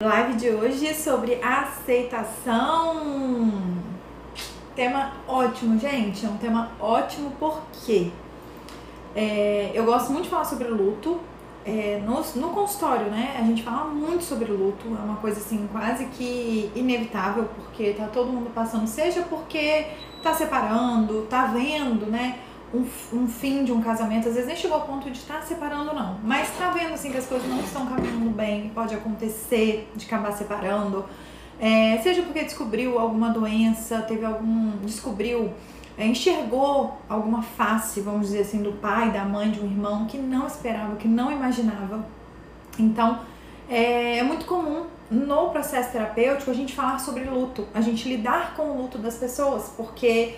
Live 0.00 0.34
de 0.34 0.50
hoje 0.50 0.94
sobre 0.94 1.42
aceitação. 1.42 3.02
Tema 4.76 5.14
ótimo, 5.26 5.76
gente. 5.76 6.24
É 6.24 6.28
um 6.28 6.36
tema 6.36 6.70
ótimo 6.78 7.32
porque 7.32 8.12
é, 9.16 9.72
eu 9.74 9.84
gosto 9.84 10.12
muito 10.12 10.26
de 10.26 10.30
falar 10.30 10.44
sobre 10.44 10.68
luto. 10.68 11.18
É, 11.64 12.00
no, 12.06 12.22
no 12.40 12.50
consultório, 12.54 13.06
né? 13.06 13.38
A 13.40 13.42
gente 13.42 13.64
fala 13.64 13.86
muito 13.86 14.22
sobre 14.22 14.52
luto. 14.52 14.86
É 14.86 15.04
uma 15.04 15.16
coisa 15.16 15.40
assim 15.40 15.68
quase 15.72 16.04
que 16.04 16.70
inevitável 16.76 17.48
porque 17.56 17.92
tá 17.94 18.06
todo 18.06 18.30
mundo 18.30 18.54
passando, 18.54 18.86
seja 18.86 19.22
porque 19.22 19.84
tá 20.22 20.32
separando, 20.32 21.22
tá 21.22 21.46
vendo, 21.46 22.06
né? 22.06 22.38
Um, 22.72 22.84
um, 23.12 23.28
fim 23.28 23.64
de 23.64 23.72
um 23.72 23.80
casamento, 23.80 24.28
às 24.28 24.34
vezes 24.34 24.46
nem 24.46 24.56
chegou 24.56 24.76
ao 24.76 24.86
ponto 24.86 25.10
de 25.10 25.18
estar 25.18 25.42
separando, 25.42 25.94
não. 25.94 26.18
Mas 26.22 26.50
tá 26.56 26.70
vendo 26.70 26.94
assim 26.94 27.10
que 27.10 27.16
as 27.16 27.26
coisas 27.26 27.48
não 27.48 27.60
estão 27.60 27.86
caminhando 27.86 28.30
bem, 28.30 28.70
pode 28.74 28.94
acontecer 28.94 29.90
de 29.96 30.06
acabar 30.06 30.32
separando. 30.32 31.04
É, 31.60 31.98
seja 32.02 32.22
porque 32.22 32.44
descobriu 32.44 32.98
alguma 32.98 33.30
doença, 33.30 34.02
teve 34.02 34.24
algum. 34.24 34.76
descobriu, 34.82 35.52
é, 35.96 36.06
enxergou 36.06 37.00
alguma 37.08 37.42
face, 37.42 38.00
vamos 38.00 38.28
dizer 38.28 38.40
assim, 38.40 38.62
do 38.62 38.72
pai, 38.72 39.10
da 39.10 39.24
mãe, 39.24 39.50
de 39.50 39.60
um 39.60 39.64
irmão 39.64 40.06
que 40.06 40.18
não 40.18 40.46
esperava, 40.46 40.96
que 40.96 41.08
não 41.08 41.32
imaginava. 41.32 42.06
Então, 42.78 43.20
é, 43.68 44.18
é 44.18 44.22
muito 44.22 44.46
comum 44.46 44.86
no 45.10 45.50
processo 45.50 45.90
terapêutico 45.90 46.50
a 46.50 46.54
gente 46.54 46.74
falar 46.74 46.98
sobre 46.98 47.24
luto, 47.24 47.66
a 47.74 47.80
gente 47.80 48.08
lidar 48.08 48.54
com 48.54 48.70
o 48.70 48.82
luto 48.82 48.98
das 48.98 49.16
pessoas, 49.16 49.72
porque 49.76 50.36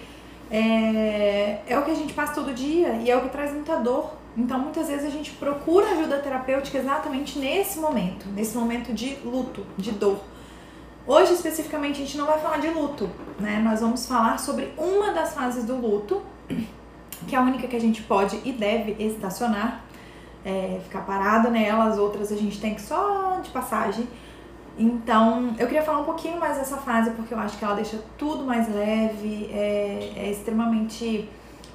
é, 0.50 1.60
é 1.66 1.78
o 1.78 1.84
que 1.84 1.90
a 1.90 1.94
gente 1.94 2.12
passa 2.12 2.34
todo 2.34 2.52
dia 2.52 2.94
e 2.96 3.10
é 3.10 3.16
o 3.16 3.22
que 3.22 3.28
traz 3.28 3.52
muita 3.52 3.76
dor. 3.76 4.12
Então, 4.36 4.58
muitas 4.58 4.88
vezes 4.88 5.06
a 5.06 5.10
gente 5.10 5.32
procura 5.32 5.90
ajuda 5.90 6.18
terapêutica 6.18 6.78
exatamente 6.78 7.38
nesse 7.38 7.78
momento, 7.78 8.26
nesse 8.28 8.56
momento 8.56 8.92
de 8.92 9.16
luto, 9.24 9.66
de 9.76 9.92
dor. 9.92 10.20
Hoje, 11.06 11.32
especificamente, 11.32 12.00
a 12.02 12.04
gente 12.04 12.16
não 12.16 12.26
vai 12.26 12.38
falar 12.38 12.58
de 12.58 12.68
luto, 12.68 13.10
né? 13.38 13.60
Nós 13.64 13.80
vamos 13.80 14.06
falar 14.06 14.38
sobre 14.38 14.72
uma 14.76 15.12
das 15.12 15.34
fases 15.34 15.64
do 15.64 15.74
luto, 15.74 16.22
que 17.26 17.34
é 17.34 17.38
a 17.38 17.42
única 17.42 17.66
que 17.66 17.74
a 17.74 17.80
gente 17.80 18.02
pode 18.02 18.40
e 18.44 18.52
deve 18.52 18.96
estacionar, 19.02 19.84
é, 20.44 20.80
ficar 20.84 21.00
parado 21.00 21.50
nela, 21.50 21.84
as 21.84 21.98
outras 21.98 22.30
a 22.30 22.36
gente 22.36 22.60
tem 22.60 22.74
que 22.74 22.82
só 22.82 23.40
de 23.42 23.50
passagem. 23.50 24.06
Então, 24.80 25.54
eu 25.58 25.66
queria 25.66 25.82
falar 25.82 25.98
um 25.98 26.04
pouquinho 26.04 26.40
mais 26.40 26.56
dessa 26.56 26.78
fase, 26.78 27.10
porque 27.10 27.34
eu 27.34 27.38
acho 27.38 27.58
que 27.58 27.64
ela 27.66 27.74
deixa 27.74 28.02
tudo 28.16 28.44
mais 28.44 28.66
leve, 28.74 29.50
é, 29.52 30.14
é 30.16 30.30
extremamente 30.30 31.28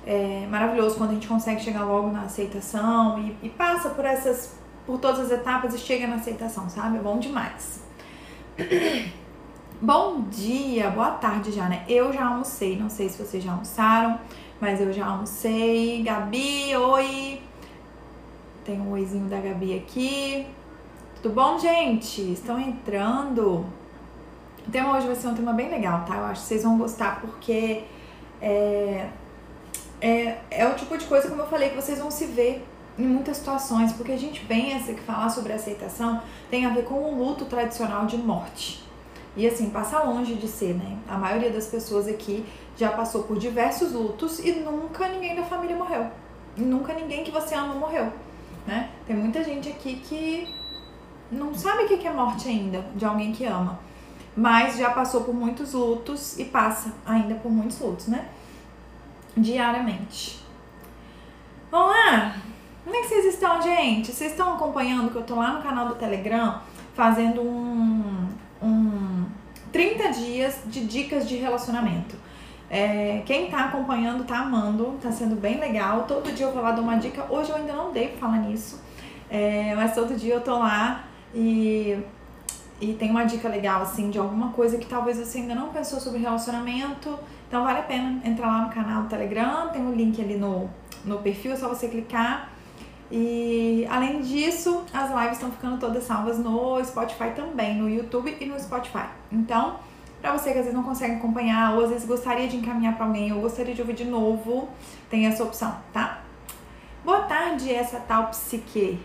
é, 0.07 0.47
maravilhoso 0.49 0.97
quando 0.97 1.11
a 1.11 1.13
gente 1.13 1.27
consegue 1.27 1.61
chegar 1.61 1.83
logo 1.83 2.09
na 2.09 2.23
aceitação 2.23 3.19
e, 3.19 3.45
e, 3.45 3.49
passa 3.49 3.91
por 3.91 4.05
essas, 4.05 4.57
por 4.87 4.97
todas 4.97 5.19
as 5.19 5.31
etapas 5.31 5.75
e 5.75 5.77
chega 5.77 6.07
na 6.07 6.15
aceitação, 6.15 6.67
sabe? 6.67 6.97
É 6.97 6.99
bom 6.99 7.19
demais. 7.19 7.83
Bom 9.81 10.21
dia, 10.21 10.89
boa 10.89 11.11
tarde 11.11 11.51
já, 11.51 11.67
né? 11.67 11.83
Eu 11.87 12.13
já 12.13 12.25
almocei, 12.25 12.79
não 12.79 12.89
sei 12.89 13.09
se 13.09 13.21
vocês 13.21 13.43
já 13.43 13.51
almoçaram, 13.51 14.17
mas 14.59 14.79
eu 14.79 14.91
já 14.93 15.05
almocei. 15.05 16.01
Gabi, 16.01 16.73
oi! 16.77 17.41
Tem 18.63 18.79
um 18.79 18.93
oizinho 18.93 19.27
da 19.27 19.37
Gabi 19.37 19.77
aqui. 19.77 20.47
Tudo 21.25 21.33
bom, 21.33 21.57
gente? 21.57 22.21
Estão 22.33 22.59
entrando? 22.59 23.65
O 24.67 24.71
tema 24.71 24.95
hoje 24.95 25.07
vai 25.07 25.15
ser 25.15 25.27
um 25.27 25.33
tema 25.33 25.53
bem 25.53 25.71
legal, 25.71 26.05
tá? 26.05 26.17
Eu 26.17 26.25
acho 26.25 26.41
que 26.41 26.47
vocês 26.49 26.61
vão 26.61 26.77
gostar 26.77 27.19
porque 27.19 27.83
é, 28.39 29.09
é, 29.99 30.37
é 30.51 30.67
o 30.67 30.75
tipo 30.75 30.95
de 30.95 31.03
coisa, 31.05 31.27
como 31.27 31.41
eu 31.41 31.47
falei, 31.47 31.69
que 31.69 31.75
vocês 31.75 31.97
vão 31.97 32.11
se 32.11 32.27
ver 32.27 32.63
em 32.95 33.07
muitas 33.07 33.37
situações, 33.37 33.91
porque 33.93 34.11
a 34.11 34.17
gente 34.19 34.41
pensa 34.41 34.93
que 34.93 35.01
falar 35.01 35.29
sobre 35.29 35.51
aceitação 35.51 36.21
tem 36.51 36.63
a 36.63 36.69
ver 36.69 36.83
com 36.83 36.93
o 36.93 37.17
luto 37.17 37.45
tradicional 37.45 38.05
de 38.05 38.17
morte. 38.19 38.83
E 39.35 39.47
assim, 39.47 39.71
passa 39.71 40.03
longe 40.03 40.35
de 40.35 40.47
ser, 40.47 40.75
né? 40.75 40.95
A 41.09 41.17
maioria 41.17 41.49
das 41.49 41.65
pessoas 41.65 42.07
aqui 42.07 42.45
já 42.77 42.91
passou 42.91 43.23
por 43.23 43.39
diversos 43.39 43.93
lutos 43.93 44.37
e 44.37 44.51
nunca 44.51 45.07
ninguém 45.07 45.35
da 45.35 45.41
família 45.41 45.75
morreu. 45.75 46.05
E 46.55 46.61
nunca 46.61 46.93
ninguém 46.93 47.23
que 47.23 47.31
você 47.31 47.55
ama 47.55 47.73
morreu, 47.73 48.13
né? 48.67 48.91
Tem 49.07 49.15
muita 49.15 49.43
gente 49.43 49.69
aqui 49.69 49.95
que 49.95 50.64
não 51.31 51.53
sabe 51.53 51.83
o 51.83 51.87
que 51.87 52.07
é 52.07 52.13
morte 52.13 52.47
ainda 52.47 52.85
de 52.95 53.05
alguém 53.05 53.31
que 53.31 53.45
ama, 53.45 53.79
mas 54.35 54.77
já 54.77 54.89
passou 54.89 55.23
por 55.23 55.33
muitos 55.33 55.73
lutos 55.73 56.37
e 56.37 56.45
passa 56.45 56.93
ainda 57.05 57.35
por 57.35 57.51
muitos 57.51 57.79
lutos, 57.79 58.07
né? 58.07 58.29
Diariamente. 59.35 60.43
Vamos 61.71 61.89
lá? 61.89 62.35
Como 62.83 62.95
é 62.95 63.01
que 63.01 63.07
vocês 63.07 63.25
estão, 63.33 63.61
gente? 63.61 64.11
Vocês 64.11 64.31
estão 64.31 64.53
acompanhando 64.53 65.09
que 65.09 65.15
eu 65.15 65.23
tô 65.23 65.35
lá 65.35 65.53
no 65.53 65.63
canal 65.63 65.87
do 65.87 65.95
Telegram 65.95 66.61
fazendo 66.93 67.41
um, 67.41 68.29
um 68.61 69.25
30 69.71 70.09
dias 70.11 70.61
de 70.67 70.85
dicas 70.85 71.27
de 71.27 71.35
relacionamento. 71.35 72.15
É, 72.69 73.21
quem 73.25 73.49
tá 73.49 73.65
acompanhando 73.65 74.23
tá 74.23 74.39
amando, 74.39 74.97
tá 75.01 75.11
sendo 75.11 75.35
bem 75.35 75.59
legal. 75.59 76.03
Todo 76.07 76.31
dia 76.31 76.45
eu 76.45 76.53
vou 76.53 76.61
lá 76.61 76.71
dar 76.71 76.81
uma 76.81 76.95
dica. 76.95 77.25
Hoje 77.29 77.49
eu 77.49 77.55
ainda 77.55 77.73
não 77.73 77.91
dei 77.91 78.09
pra 78.09 78.19
falar 78.19 78.37
nisso, 78.37 78.81
é, 79.29 79.73
mas 79.75 79.93
todo 79.93 80.15
dia 80.15 80.35
eu 80.35 80.41
tô 80.41 80.57
lá 80.57 81.03
e, 81.35 81.99
e 82.79 82.93
tem 82.93 83.11
uma 83.11 83.25
dica 83.25 83.49
legal, 83.49 83.81
assim, 83.81 84.09
de 84.09 84.17
alguma 84.17 84.53
coisa 84.53 84.77
que 84.77 84.85
talvez 84.85 85.17
você 85.17 85.39
ainda 85.39 85.53
não 85.53 85.69
pensou 85.69 85.99
sobre 85.99 86.19
relacionamento. 86.19 87.19
Então 87.47 87.63
vale 87.63 87.79
a 87.79 87.83
pena 87.83 88.21
entrar 88.23 88.47
lá 88.47 88.61
no 88.61 88.69
canal 88.69 89.03
do 89.03 89.09
Telegram, 89.09 89.67
tem 89.69 89.81
um 89.81 89.93
link 89.93 90.19
ali 90.21 90.37
no, 90.37 90.69
no 91.03 91.19
perfil, 91.19 91.51
é 91.51 91.55
só 91.57 91.67
você 91.67 91.89
clicar. 91.89 92.49
E 93.11 93.85
além 93.89 94.21
disso, 94.21 94.83
as 94.91 95.11
lives 95.11 95.33
estão 95.33 95.51
ficando 95.51 95.77
todas 95.77 96.03
salvas 96.05 96.39
no 96.39 96.83
Spotify 96.83 97.31
também, 97.35 97.75
no 97.75 97.89
YouTube 97.89 98.35
e 98.39 98.45
no 98.45 98.59
Spotify. 98.59 99.05
Então, 99.31 99.75
para 100.21 100.31
você 100.31 100.51
que 100.51 100.57
às 100.57 100.65
vezes 100.65 100.73
não 100.73 100.83
consegue 100.83 101.15
acompanhar, 101.15 101.75
ou 101.75 101.83
às 101.83 101.91
vezes 101.91 102.07
gostaria 102.07 102.47
de 102.47 102.55
encaminhar 102.57 102.95
para 102.95 103.05
alguém, 103.05 103.31
ou 103.31 103.41
gostaria 103.41 103.75
de 103.75 103.81
ouvir 103.81 103.93
de 103.93 104.05
novo, 104.05 104.67
tem 105.09 105.27
essa 105.27 105.43
opção, 105.43 105.77
tá? 105.93 106.21
Boa 107.03 107.21
tarde, 107.21 107.71
essa 107.71 107.99
tal 107.99 108.27
psique. 108.29 108.99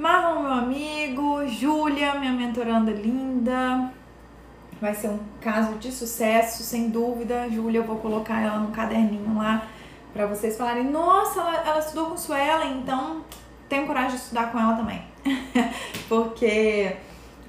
Marlon, 0.00 0.42
meu 0.42 0.52
amigo, 0.52 1.46
Júlia, 1.46 2.14
minha 2.14 2.32
mentoranda 2.32 2.90
linda. 2.90 3.92
Vai 4.80 4.94
ser 4.94 5.08
um 5.08 5.20
caso 5.42 5.74
de 5.74 5.92
sucesso, 5.92 6.62
sem 6.62 6.88
dúvida. 6.88 7.50
Júlia, 7.50 7.80
eu 7.80 7.84
vou 7.84 7.96
colocar 7.96 8.40
ela 8.40 8.60
no 8.60 8.70
caderninho 8.70 9.36
lá 9.36 9.68
para 10.14 10.24
vocês 10.24 10.56
falarem: 10.56 10.84
nossa, 10.84 11.40
ela, 11.40 11.54
ela 11.68 11.78
estudou 11.80 12.06
com 12.06 12.16
Suelen, 12.16 12.78
então 12.78 13.22
tenho 13.68 13.86
coragem 13.86 14.12
de 14.12 14.22
estudar 14.22 14.50
com 14.50 14.58
ela 14.58 14.74
também. 14.74 15.04
Porque 16.08 16.96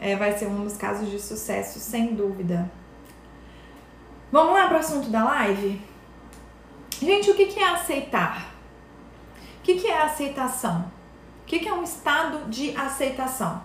é, 0.02 0.18
vai 0.18 0.38
ser 0.38 0.48
um 0.48 0.66
dos 0.66 0.76
casos 0.76 1.10
de 1.10 1.22
sucesso, 1.22 1.80
sem 1.80 2.16
dúvida. 2.16 2.70
Vamos 4.30 4.54
lá 4.54 4.68
para 4.68 4.76
o 4.76 4.80
assunto 4.82 5.10
da 5.10 5.24
live? 5.24 5.82
Gente, 7.00 7.32
o 7.32 7.34
que, 7.34 7.46
que 7.46 7.62
é 7.62 7.70
aceitar? 7.70 8.52
O 9.60 9.62
que, 9.64 9.76
que 9.76 9.88
é 9.88 10.02
aceitação? 10.02 10.92
Que, 11.52 11.60
que 11.60 11.68
é 11.68 11.74
um 11.74 11.84
estado 11.84 12.50
de 12.50 12.74
aceitação? 12.78 13.62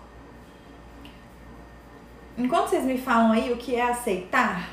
Enquanto 2.36 2.70
vocês 2.70 2.84
me 2.84 2.98
falam 2.98 3.30
aí 3.30 3.52
o 3.52 3.56
que 3.56 3.76
é 3.76 3.82
aceitar, 3.82 4.70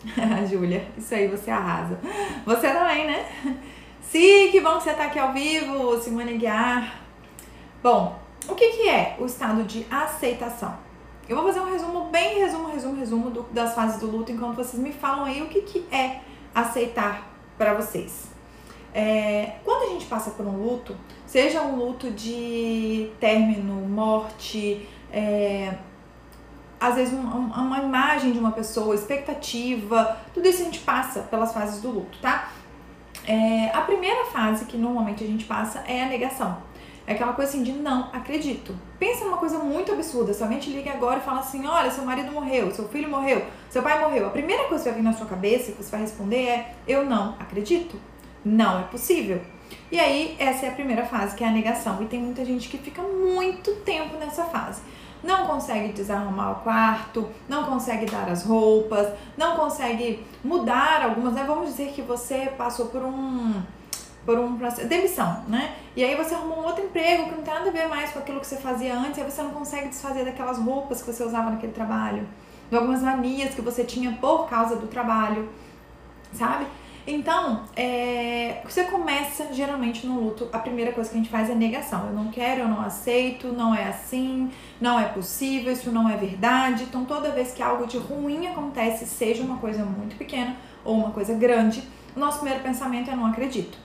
Júlia, 0.50 0.88
isso 0.96 1.14
aí 1.14 1.28
você 1.28 1.50
arrasa. 1.50 2.00
Você 2.46 2.72
também, 2.72 3.06
né? 3.06 3.60
Sim, 4.00 4.48
que 4.50 4.62
bom 4.62 4.78
que 4.78 4.84
você 4.84 4.90
está 4.92 5.04
aqui 5.04 5.18
ao 5.18 5.34
vivo, 5.34 6.00
Simone 6.00 6.38
Guiar. 6.38 7.00
Bom, 7.82 8.18
o 8.48 8.54
que, 8.54 8.70
que 8.70 8.88
é 8.88 9.16
o 9.20 9.26
estado 9.26 9.62
de 9.64 9.86
aceitação? 9.90 10.74
Eu 11.28 11.36
vou 11.36 11.44
fazer 11.44 11.60
um 11.60 11.70
resumo, 11.70 12.06
bem 12.06 12.38
resumo, 12.38 12.68
resumo, 12.68 12.98
resumo 12.98 13.30
do, 13.30 13.42
das 13.52 13.74
fases 13.74 14.00
do 14.00 14.06
luto, 14.06 14.32
enquanto 14.32 14.56
vocês 14.56 14.82
me 14.82 14.92
falam 14.92 15.26
aí 15.26 15.42
o 15.42 15.48
que, 15.48 15.60
que 15.60 15.86
é 15.94 16.22
aceitar 16.54 17.30
para 17.58 17.74
vocês. 17.74 18.33
É, 18.94 19.56
quando 19.64 19.90
a 19.90 19.92
gente 19.92 20.06
passa 20.06 20.30
por 20.30 20.46
um 20.46 20.56
luto, 20.56 20.96
seja 21.26 21.60
um 21.62 21.74
luto 21.74 22.12
de 22.12 23.10
término, 23.18 23.74
morte, 23.88 24.88
é, 25.12 25.74
às 26.78 26.94
vezes 26.94 27.12
um, 27.12 27.20
uma 27.20 27.80
imagem 27.80 28.30
de 28.30 28.38
uma 28.38 28.52
pessoa, 28.52 28.94
expectativa, 28.94 30.16
tudo 30.32 30.48
isso 30.48 30.62
a 30.62 30.64
gente 30.66 30.78
passa 30.78 31.22
pelas 31.22 31.52
fases 31.52 31.82
do 31.82 31.90
luto, 31.90 32.18
tá? 32.20 32.50
É, 33.26 33.70
a 33.74 33.80
primeira 33.80 34.26
fase 34.26 34.66
que 34.66 34.76
normalmente 34.76 35.24
a 35.24 35.26
gente 35.26 35.44
passa 35.44 35.82
é 35.88 36.04
a 36.04 36.08
negação. 36.08 36.58
É 37.06 37.12
aquela 37.12 37.32
coisa 37.32 37.50
assim 37.50 37.62
de 37.62 37.72
não 37.72 38.08
acredito. 38.12 38.74
Pensa 38.98 39.24
numa 39.24 39.36
coisa 39.36 39.58
muito 39.58 39.92
absurda. 39.92 40.32
Se 40.32 40.42
alguém 40.42 40.58
te 40.58 40.70
liga 40.70 40.90
agora 40.90 41.18
e 41.18 41.22
fala 41.22 41.40
assim: 41.40 41.66
olha, 41.66 41.90
seu 41.90 42.04
marido 42.04 42.32
morreu, 42.32 42.70
seu 42.70 42.88
filho 42.88 43.10
morreu, 43.10 43.44
seu 43.68 43.82
pai 43.82 44.00
morreu. 44.00 44.26
A 44.26 44.30
primeira 44.30 44.64
coisa 44.64 44.84
que 44.84 44.90
vai 44.90 44.98
vir 44.98 45.04
na 45.04 45.12
sua 45.12 45.26
cabeça, 45.26 45.72
que 45.72 45.82
você 45.82 45.90
vai 45.90 46.00
responder 46.00 46.46
é: 46.46 46.74
eu 46.88 47.04
não 47.04 47.34
acredito. 47.38 47.98
Não 48.44 48.80
é 48.80 48.82
possível. 48.84 49.40
E 49.90 49.98
aí, 49.98 50.36
essa 50.38 50.66
é 50.66 50.68
a 50.68 50.72
primeira 50.72 51.04
fase, 51.04 51.36
que 51.36 51.44
é 51.44 51.48
a 51.48 51.50
negação. 51.50 52.02
E 52.02 52.06
tem 52.06 52.20
muita 52.20 52.44
gente 52.44 52.68
que 52.68 52.78
fica 52.78 53.02
muito 53.02 53.74
tempo 53.76 54.16
nessa 54.16 54.44
fase. 54.44 54.82
Não 55.22 55.46
consegue 55.46 55.92
desarrumar 55.92 56.52
o 56.52 56.54
quarto, 56.56 57.30
não 57.48 57.64
consegue 57.64 58.04
dar 58.04 58.28
as 58.28 58.44
roupas, 58.44 59.08
não 59.38 59.56
consegue 59.56 60.24
mudar 60.44 61.02
algumas, 61.02 61.32
né? 61.32 61.44
Vamos 61.46 61.70
dizer 61.70 61.92
que 61.92 62.02
você 62.02 62.52
passou 62.58 62.86
por 62.86 63.02
um 63.02 63.62
por 64.24 64.38
um 64.38 64.56
processo, 64.56 64.88
demissão, 64.88 65.44
né? 65.48 65.76
E 65.94 66.02
aí 66.02 66.14
você 66.14 66.34
arrumou 66.34 66.60
um 66.60 66.64
outro 66.64 66.84
emprego 66.84 67.24
que 67.24 67.36
não 67.36 67.42
tem 67.42 67.54
nada 67.54 67.68
a 67.68 67.72
ver 67.72 67.88
mais 67.88 68.10
com 68.10 68.18
aquilo 68.18 68.40
que 68.40 68.46
você 68.46 68.56
fazia 68.56 68.96
antes, 68.96 69.18
aí 69.18 69.30
você 69.30 69.42
não 69.42 69.50
consegue 69.50 69.88
desfazer 69.88 70.24
daquelas 70.24 70.58
roupas 70.58 71.02
que 71.02 71.12
você 71.12 71.22
usava 71.22 71.50
naquele 71.50 71.72
trabalho, 71.72 72.26
de 72.70 72.76
algumas 72.76 73.02
manias 73.02 73.54
que 73.54 73.60
você 73.60 73.84
tinha 73.84 74.12
por 74.12 74.48
causa 74.48 74.76
do 74.76 74.86
trabalho, 74.86 75.48
sabe? 76.32 76.66
Então, 77.06 77.64
é, 77.76 78.62
você 78.64 78.84
começa 78.84 79.52
geralmente 79.52 80.06
no 80.06 80.20
luto, 80.20 80.48
a 80.52 80.58
primeira 80.58 80.90
coisa 80.90 81.10
que 81.10 81.16
a 81.16 81.18
gente 81.18 81.30
faz 81.30 81.50
é 81.50 81.54
negação. 81.54 82.06
Eu 82.06 82.14
não 82.14 82.30
quero, 82.30 82.62
eu 82.62 82.68
não 82.68 82.80
aceito, 82.80 83.48
não 83.48 83.74
é 83.74 83.88
assim, 83.88 84.50
não 84.80 84.98
é 84.98 85.04
possível, 85.04 85.70
isso 85.72 85.90
não 85.92 86.08
é 86.08 86.16
verdade. 86.16 86.84
Então, 86.84 87.04
toda 87.04 87.30
vez 87.30 87.52
que 87.52 87.62
algo 87.62 87.86
de 87.86 87.98
ruim 87.98 88.46
acontece, 88.46 89.04
seja 89.04 89.42
uma 89.42 89.58
coisa 89.58 89.84
muito 89.84 90.16
pequena 90.16 90.56
ou 90.82 90.94
uma 90.96 91.10
coisa 91.10 91.34
grande, 91.34 91.82
o 92.16 92.20
nosso 92.20 92.38
primeiro 92.38 92.62
pensamento 92.62 93.10
é 93.10 93.16
não 93.16 93.26
acredito. 93.26 93.76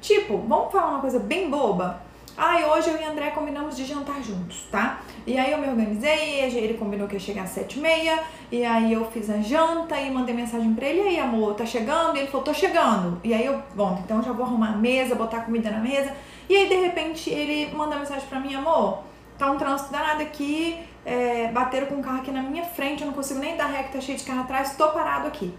Tipo, 0.00 0.38
vamos 0.38 0.70
falar 0.70 0.90
uma 0.90 1.00
coisa 1.00 1.18
bem 1.18 1.50
boba? 1.50 2.00
Ai, 2.40 2.62
ah, 2.62 2.68
hoje 2.68 2.88
eu 2.88 2.96
e 2.96 3.04
André 3.04 3.30
combinamos 3.32 3.76
de 3.76 3.84
jantar 3.84 4.22
juntos, 4.22 4.64
tá? 4.70 5.00
E 5.26 5.36
aí 5.36 5.50
eu 5.50 5.58
me 5.58 5.66
organizei, 5.66 6.38
ele 6.38 6.74
combinou 6.74 7.08
que 7.08 7.14
ia 7.14 7.20
chegar 7.20 7.42
às 7.42 7.50
sete 7.50 7.80
e 7.80 7.82
meia, 7.82 8.22
e 8.52 8.64
aí 8.64 8.92
eu 8.92 9.10
fiz 9.10 9.28
a 9.28 9.38
janta 9.38 10.00
e 10.00 10.08
mandei 10.08 10.32
mensagem 10.32 10.72
pra 10.72 10.86
ele, 10.86 11.00
e 11.00 11.08
aí 11.08 11.18
amor, 11.18 11.54
tá 11.54 11.66
chegando? 11.66 12.14
E 12.14 12.20
ele 12.20 12.28
falou, 12.28 12.44
tô 12.44 12.54
chegando. 12.54 13.20
E 13.24 13.34
aí 13.34 13.44
eu, 13.44 13.60
bom, 13.74 14.00
então 14.04 14.22
já 14.22 14.30
vou 14.30 14.46
arrumar 14.46 14.68
a 14.68 14.76
mesa, 14.76 15.16
botar 15.16 15.40
comida 15.40 15.68
na 15.68 15.80
mesa. 15.80 16.14
E 16.48 16.54
aí 16.54 16.68
de 16.68 16.76
repente 16.76 17.28
ele 17.28 17.74
manda 17.74 17.96
mensagem 17.96 18.28
pra 18.28 18.38
mim, 18.38 18.54
amor, 18.54 19.02
tá 19.36 19.50
um 19.50 19.58
trânsito 19.58 19.90
danado 19.90 20.22
aqui, 20.22 20.78
é, 21.04 21.50
bateram 21.50 21.88
com 21.88 21.96
um 21.96 22.02
carro 22.02 22.18
aqui 22.18 22.30
na 22.30 22.40
minha 22.40 22.62
frente, 22.62 23.00
eu 23.00 23.08
não 23.08 23.14
consigo 23.14 23.40
nem 23.40 23.56
dar 23.56 23.66
ré 23.66 23.82
que 23.82 23.94
tá 23.94 24.00
cheio 24.00 24.16
de 24.16 24.22
carro 24.22 24.42
atrás, 24.42 24.76
tô 24.76 24.86
parado 24.90 25.26
aqui. 25.26 25.52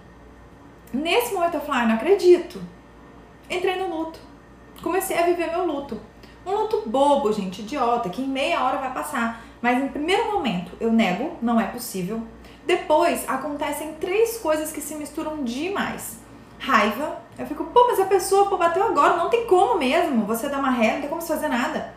Nesse 0.94 1.34
momento 1.34 1.56
eu 1.56 1.62
falei, 1.62 1.82
ah, 1.82 1.86
não 1.88 1.96
acredito. 1.96 2.62
Entrei 3.50 3.76
no 3.76 3.94
luto. 3.94 4.18
Comecei 4.82 5.20
a 5.20 5.24
viver 5.24 5.52
meu 5.52 5.66
luto. 5.66 6.00
Um 6.46 6.52
luto 6.52 6.84
bobo, 6.86 7.32
gente, 7.32 7.62
idiota, 7.62 8.10
que 8.10 8.22
em 8.22 8.28
meia 8.28 8.64
hora 8.64 8.78
vai 8.78 8.94
passar. 8.94 9.44
Mas 9.62 9.82
no 9.82 9.90
primeiro 9.90 10.32
momento 10.32 10.72
eu 10.80 10.92
nego, 10.92 11.38
não 11.42 11.60
é 11.60 11.66
possível. 11.68 12.22
Depois 12.66 13.28
acontecem 13.28 13.94
três 14.00 14.38
coisas 14.38 14.72
que 14.72 14.82
se 14.82 14.96
misturam 14.96 15.44
demais. 15.44 16.20
Raiva, 16.60 17.20
eu 17.38 17.46
fico, 17.46 17.64
pô, 17.66 17.88
mas 17.88 18.00
a 18.00 18.06
pessoa 18.06 18.50
pô, 18.50 18.58
bateu 18.58 18.84
agora, 18.84 19.16
não 19.16 19.30
tem 19.30 19.46
como 19.46 19.78
mesmo. 19.80 20.26
Você 20.26 20.50
dá 20.50 20.60
uma 20.60 20.70
ré, 20.70 20.94
não 20.94 21.02
tem 21.02 21.10
como 21.10 21.22
fazer 21.22 21.48
nada. 21.48 21.94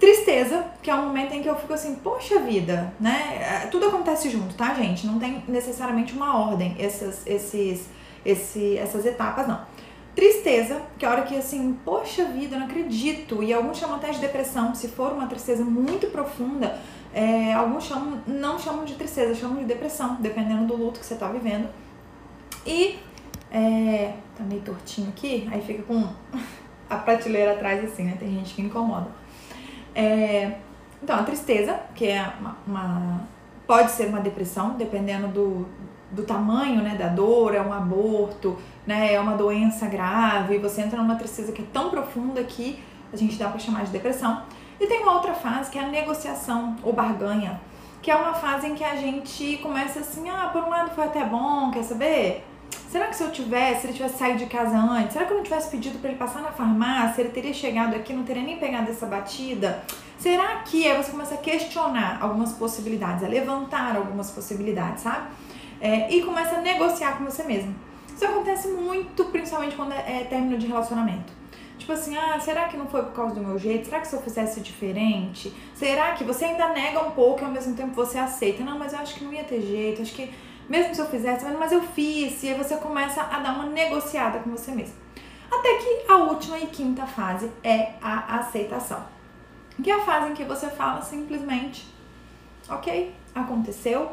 Tristeza, 0.00 0.66
que 0.82 0.90
é 0.90 0.94
um 0.94 1.06
momento 1.06 1.32
em 1.32 1.42
que 1.42 1.48
eu 1.48 1.54
fico 1.54 1.72
assim, 1.72 1.94
poxa 1.94 2.40
vida, 2.40 2.92
né? 2.98 3.62
É, 3.62 3.66
tudo 3.68 3.86
acontece 3.86 4.28
junto, 4.28 4.54
tá, 4.54 4.74
gente? 4.74 5.06
Não 5.06 5.18
tem 5.18 5.44
necessariamente 5.46 6.12
uma 6.12 6.36
ordem, 6.36 6.74
essas, 6.76 7.24
esses, 7.24 7.88
esse, 8.24 8.76
essas 8.78 9.06
etapas, 9.06 9.46
não. 9.46 9.60
Tristeza, 10.14 10.82
que 10.98 11.04
é 11.04 11.08
a 11.08 11.12
hora 11.12 11.22
que 11.22 11.36
assim, 11.36 11.78
poxa 11.84 12.24
vida, 12.26 12.58
não 12.58 12.66
acredito. 12.66 13.42
E 13.42 13.52
alguns 13.52 13.78
chamam 13.78 13.96
até 13.96 14.10
de 14.10 14.20
depressão, 14.20 14.74
se 14.74 14.88
for 14.88 15.12
uma 15.12 15.26
tristeza 15.26 15.64
muito 15.64 16.08
profunda. 16.08 16.78
É, 17.14 17.52
alguns 17.54 17.84
chamam, 17.84 18.20
não 18.26 18.58
chamam 18.58 18.84
de 18.84 18.94
tristeza, 18.94 19.34
chamam 19.34 19.58
de 19.58 19.64
depressão, 19.64 20.16
dependendo 20.20 20.66
do 20.66 20.76
luto 20.76 21.00
que 21.00 21.06
você 21.06 21.14
tá 21.14 21.28
vivendo. 21.28 21.68
E 22.66 22.98
é, 23.50 24.14
tá 24.36 24.44
meio 24.44 24.60
tortinho 24.62 25.08
aqui, 25.08 25.48
aí 25.50 25.60
fica 25.62 25.82
com 25.82 26.06
a 26.88 26.96
prateleira 26.96 27.52
atrás 27.52 27.84
assim, 27.84 28.04
né? 28.04 28.16
Tem 28.18 28.30
gente 28.30 28.54
que 28.54 28.62
incomoda. 28.62 29.08
É, 29.94 30.58
então, 31.02 31.18
a 31.18 31.22
tristeza, 31.22 31.80
que 31.94 32.06
é 32.06 32.32
uma, 32.38 32.56
uma, 32.66 33.28
pode 33.66 33.90
ser 33.90 34.06
uma 34.06 34.20
depressão, 34.20 34.76
dependendo 34.76 35.28
do, 35.28 35.66
do 36.12 36.22
tamanho, 36.22 36.82
né, 36.82 36.94
da 36.94 37.08
dor, 37.08 37.54
é 37.54 37.60
um 37.60 37.72
aborto, 37.72 38.58
né, 38.86 39.12
é 39.12 39.20
uma 39.20 39.34
doença 39.34 39.86
grave, 39.86 40.58
você 40.58 40.82
entra 40.82 41.00
numa 41.00 41.16
tristeza 41.16 41.52
que 41.52 41.62
é 41.62 41.66
tão 41.72 41.90
profunda 41.90 42.42
que 42.44 42.78
a 43.12 43.16
gente 43.16 43.36
dá 43.36 43.48
para 43.48 43.58
chamar 43.58 43.84
de 43.84 43.90
depressão. 43.90 44.42
E 44.78 44.86
tem 44.86 45.02
uma 45.02 45.14
outra 45.14 45.34
fase 45.34 45.70
que 45.70 45.78
é 45.78 45.82
a 45.82 45.88
negociação 45.88 46.76
ou 46.82 46.92
barganha, 46.92 47.60
que 48.00 48.10
é 48.10 48.16
uma 48.16 48.34
fase 48.34 48.66
em 48.66 48.74
que 48.74 48.84
a 48.84 48.96
gente 48.96 49.58
começa 49.58 50.00
assim, 50.00 50.28
ah, 50.28 50.50
por 50.52 50.62
um 50.62 50.68
lado 50.68 50.90
foi 50.94 51.04
até 51.04 51.24
bom, 51.24 51.70
quer 51.70 51.84
saber? 51.84 52.44
Será 52.90 53.06
que 53.06 53.16
se 53.16 53.22
eu 53.22 53.30
tivesse, 53.30 53.80
se 53.80 53.86
ele 53.86 53.94
tivesse 53.94 54.18
saído 54.18 54.38
de 54.38 54.46
casa 54.46 54.76
antes, 54.76 55.12
será 55.12 55.24
que 55.24 55.32
eu 55.32 55.36
não 55.36 55.44
tivesse 55.44 55.70
pedido 55.70 55.98
para 55.98 56.10
ele 56.10 56.18
passar 56.18 56.42
na 56.42 56.50
farmácia, 56.50 57.22
ele 57.22 57.30
teria 57.30 57.54
chegado 57.54 57.94
aqui, 57.94 58.12
não 58.12 58.24
teria 58.24 58.42
nem 58.42 58.58
pegado 58.58 58.90
essa 58.90 59.06
batida? 59.06 59.82
Será 60.18 60.56
que 60.58 60.86
aí 60.86 60.96
você 61.02 61.10
começa 61.10 61.34
a 61.34 61.38
questionar 61.38 62.18
algumas 62.20 62.52
possibilidades, 62.52 63.24
a 63.24 63.28
levantar 63.28 63.96
algumas 63.96 64.30
possibilidades, 64.30 65.02
sabe? 65.02 65.28
É, 65.82 66.14
e 66.14 66.22
começa 66.22 66.54
a 66.54 66.60
negociar 66.60 67.18
com 67.18 67.24
você 67.24 67.42
mesmo. 67.42 67.74
Isso 68.14 68.24
acontece 68.24 68.68
muito, 68.68 69.24
principalmente 69.24 69.74
quando 69.74 69.90
é, 69.90 70.20
é 70.20 70.24
término 70.30 70.56
de 70.56 70.68
relacionamento. 70.68 71.32
Tipo 71.76 71.92
assim, 71.92 72.16
ah, 72.16 72.38
será 72.38 72.68
que 72.68 72.76
não 72.76 72.86
foi 72.86 73.02
por 73.02 73.12
causa 73.12 73.34
do 73.34 73.40
meu 73.40 73.58
jeito? 73.58 73.86
Será 73.86 73.98
que 73.98 74.06
se 74.06 74.14
eu 74.14 74.22
fizesse 74.22 74.60
diferente? 74.60 75.52
Será 75.74 76.12
que 76.12 76.22
você 76.22 76.44
ainda 76.44 76.68
nega 76.68 77.02
um 77.04 77.10
pouco 77.10 77.42
e 77.42 77.44
ao 77.44 77.50
mesmo 77.50 77.74
tempo 77.74 77.92
você 77.92 78.16
aceita? 78.16 78.62
Não, 78.62 78.78
mas 78.78 78.92
eu 78.92 79.00
acho 79.00 79.16
que 79.16 79.24
não 79.24 79.32
ia 79.32 79.42
ter 79.42 79.60
jeito, 79.60 80.02
acho 80.02 80.14
que 80.14 80.32
mesmo 80.68 80.94
se 80.94 81.00
eu 81.00 81.06
fizesse, 81.06 81.44
mas 81.58 81.72
eu 81.72 81.82
fiz. 81.82 82.40
E 82.44 82.50
aí 82.50 82.54
você 82.54 82.76
começa 82.76 83.20
a 83.20 83.40
dar 83.40 83.52
uma 83.52 83.66
negociada 83.66 84.38
com 84.38 84.50
você 84.50 84.70
mesmo. 84.70 84.94
Até 85.50 85.78
que 85.78 86.04
a 86.08 86.18
última 86.18 86.60
e 86.60 86.68
quinta 86.68 87.04
fase 87.04 87.50
é 87.64 87.94
a 88.00 88.36
aceitação. 88.38 89.04
Que 89.82 89.90
é 89.90 89.94
a 89.94 90.04
fase 90.04 90.30
em 90.30 90.34
que 90.34 90.44
você 90.44 90.68
fala 90.70 91.02
simplesmente, 91.02 91.84
ok, 92.68 93.12
aconteceu, 93.34 94.12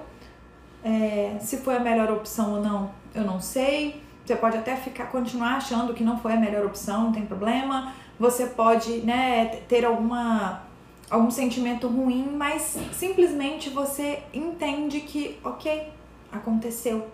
é, 0.83 1.37
se 1.41 1.57
foi 1.57 1.75
a 1.75 1.79
melhor 1.79 2.11
opção 2.11 2.55
ou 2.55 2.61
não, 2.61 2.91
eu 3.13 3.23
não 3.23 3.39
sei. 3.39 4.01
Você 4.25 4.35
pode 4.35 4.57
até 4.57 4.75
ficar 4.75 5.07
continuar 5.07 5.55
achando 5.55 5.93
que 5.93 6.03
não 6.03 6.17
foi 6.17 6.33
a 6.33 6.37
melhor 6.37 6.65
opção, 6.65 7.05
não 7.05 7.11
tem 7.11 7.25
problema. 7.25 7.93
Você 8.19 8.47
pode, 8.47 8.99
né, 8.99 9.45
ter 9.67 9.85
alguma 9.85 10.61
algum 11.09 11.31
sentimento 11.31 11.87
ruim, 11.87 12.35
mas 12.35 12.77
simplesmente 12.93 13.69
você 13.69 14.21
entende 14.33 14.99
que, 14.99 15.39
OK, 15.43 15.87
aconteceu. 16.31 17.07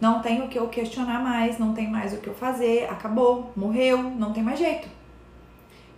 Não 0.00 0.20
tem 0.20 0.42
o 0.42 0.48
que 0.48 0.58
eu 0.58 0.68
questionar 0.68 1.22
mais, 1.22 1.58
não 1.58 1.72
tem 1.72 1.88
mais 1.88 2.12
o 2.12 2.18
que 2.18 2.28
eu 2.28 2.34
fazer, 2.34 2.88
acabou, 2.90 3.52
morreu, 3.56 4.02
não 4.02 4.32
tem 4.32 4.42
mais 4.42 4.58
jeito. 4.58 4.88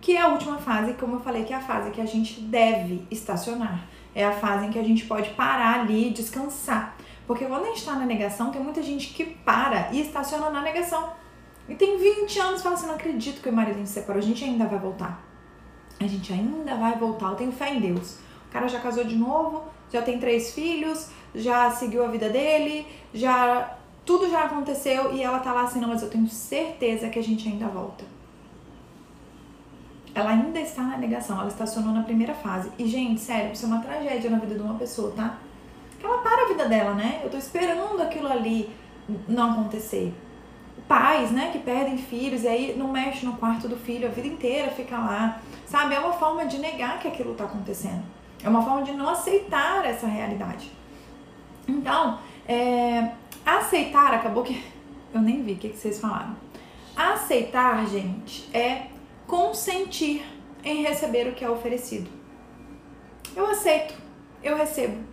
Que 0.01 0.17
é 0.17 0.21
a 0.21 0.27
última 0.27 0.57
fase, 0.57 0.93
como 0.93 1.15
eu 1.15 1.19
falei, 1.21 1.43
que 1.43 1.53
é 1.53 1.55
a 1.55 1.61
fase 1.61 1.91
que 1.91 2.01
a 2.01 2.05
gente 2.05 2.41
deve 2.41 3.05
estacionar. 3.09 3.87
É 4.13 4.25
a 4.25 4.33
fase 4.33 4.65
em 4.65 4.71
que 4.71 4.79
a 4.79 4.83
gente 4.83 5.05
pode 5.05 5.29
parar 5.31 5.81
ali, 5.81 6.09
descansar. 6.11 6.95
Porque 7.27 7.45
quando 7.45 7.63
a 7.63 7.67
gente 7.67 7.79
está 7.79 7.93
na 7.93 8.05
negação, 8.05 8.51
tem 8.51 8.61
muita 8.61 8.83
gente 8.83 9.13
que 9.13 9.25
para 9.25 9.89
e 9.91 10.01
estaciona 10.01 10.49
na 10.49 10.61
negação. 10.61 11.11
E 11.67 11.75
tem 11.75 11.97
20 11.97 12.39
anos 12.39 12.59
e 12.59 12.63
fala 12.63 12.75
assim: 12.75 12.87
não 12.87 12.95
acredito 12.95 13.41
que 13.41 13.49
o 13.49 13.53
marido 13.53 13.79
se 13.85 13.93
separou, 13.93 14.21
a 14.21 14.25
gente 14.25 14.43
ainda 14.43 14.65
vai 14.65 14.79
voltar. 14.79 15.23
A 15.99 16.07
gente 16.07 16.33
ainda 16.33 16.75
vai 16.75 16.97
voltar, 16.97 17.29
eu 17.29 17.35
tenho 17.35 17.51
fé 17.51 17.73
em 17.73 17.79
Deus. 17.79 18.17
O 18.49 18.51
cara 18.51 18.67
já 18.67 18.79
casou 18.79 19.03
de 19.03 19.15
novo, 19.15 19.63
já 19.91 20.01
tem 20.01 20.19
três 20.19 20.53
filhos, 20.53 21.09
já 21.33 21.71
seguiu 21.71 22.03
a 22.03 22.07
vida 22.07 22.29
dele, 22.29 22.85
já 23.13 23.77
tudo 24.05 24.29
já 24.29 24.43
aconteceu 24.43 25.13
e 25.13 25.23
ela 25.23 25.39
tá 25.39 25.53
lá 25.53 25.63
assim, 25.63 25.79
não, 25.79 25.87
mas 25.87 26.01
eu 26.01 26.09
tenho 26.09 26.27
certeza 26.27 27.09
que 27.09 27.17
a 27.17 27.23
gente 27.23 27.47
ainda 27.47 27.67
volta. 27.67 28.03
Ela 30.13 30.31
ainda 30.31 30.59
está 30.59 30.83
na 30.83 30.97
negação, 30.97 31.39
ela 31.39 31.47
estacionou 31.47 31.93
na 31.93 32.03
primeira 32.03 32.33
fase. 32.33 32.69
E, 32.77 32.85
gente, 32.85 33.19
sério, 33.19 33.53
isso 33.53 33.65
é 33.65 33.67
uma 33.67 33.81
tragédia 33.81 34.29
na 34.29 34.37
vida 34.37 34.55
de 34.55 34.61
uma 34.61 34.75
pessoa, 34.75 35.11
tá? 35.11 35.39
Ela 36.03 36.17
para 36.19 36.43
a 36.43 36.47
vida 36.47 36.65
dela, 36.67 36.93
né? 36.93 37.21
Eu 37.23 37.29
tô 37.29 37.37
esperando 37.37 38.01
aquilo 38.01 38.27
ali 38.27 38.69
não 39.27 39.51
acontecer. 39.51 40.13
Pais, 40.87 41.31
né, 41.31 41.49
que 41.51 41.59
perdem 41.59 41.97
filhos 41.97 42.43
e 42.43 42.47
aí 42.47 42.75
não 42.77 42.91
mexe 42.91 43.25
no 43.25 43.37
quarto 43.37 43.69
do 43.69 43.77
filho 43.77 44.07
a 44.07 44.11
vida 44.11 44.27
inteira, 44.27 44.69
fica 44.71 44.97
lá. 44.97 45.41
Sabe? 45.65 45.95
É 45.95 45.99
uma 45.99 46.13
forma 46.13 46.45
de 46.45 46.57
negar 46.59 46.99
que 46.99 47.07
aquilo 47.07 47.33
tá 47.33 47.45
acontecendo. 47.45 48.03
É 48.43 48.49
uma 48.49 48.61
forma 48.61 48.83
de 48.83 48.91
não 48.91 49.09
aceitar 49.09 49.85
essa 49.85 50.05
realidade. 50.05 50.69
Então, 51.67 52.19
é, 52.47 53.11
aceitar, 53.45 54.13
acabou 54.13 54.43
que. 54.43 54.61
Eu 55.13 55.21
nem 55.21 55.43
vi 55.43 55.53
o 55.53 55.57
que, 55.57 55.69
que 55.69 55.77
vocês 55.77 55.99
falaram. 55.99 56.35
Aceitar, 56.95 57.85
gente, 57.85 58.49
é 58.51 58.87
consentir 59.27 60.25
em 60.63 60.81
receber 60.81 61.27
o 61.27 61.33
que 61.33 61.45
é 61.45 61.49
oferecido. 61.49 62.09
Eu 63.35 63.45
aceito, 63.45 63.93
eu 64.41 64.57
recebo 64.57 65.12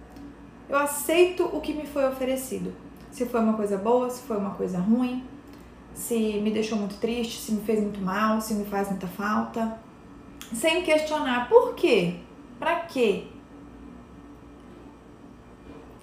eu 0.71 0.79
aceito 0.79 1.45
o 1.45 1.61
que 1.61 1.75
me 1.75 1.85
foi 1.85 2.09
oferecido. 2.09 2.73
Se 3.11 3.27
foi 3.27 3.41
uma 3.41 3.55
coisa 3.55 3.77
boa, 3.77 4.09
se 4.09 4.23
foi 4.23 4.37
uma 4.37 4.53
coisa 4.53 4.79
ruim, 4.79 5.25
se 5.93 6.15
me 6.41 6.53
deixou 6.53 6.79
muito 6.79 6.95
triste, 7.01 7.41
se 7.41 7.51
me 7.53 7.61
fez 7.63 7.81
muito 7.81 8.01
mal, 8.01 8.41
se 8.41 8.55
me 8.55 8.65
faz 8.65 8.89
muita 8.89 9.09
falta. 9.09 9.77
Sem 10.55 10.83
questionar 10.83 11.49
por 11.49 11.75
quê? 11.75 12.15
Pra 12.59 12.77
quê? 12.81 13.25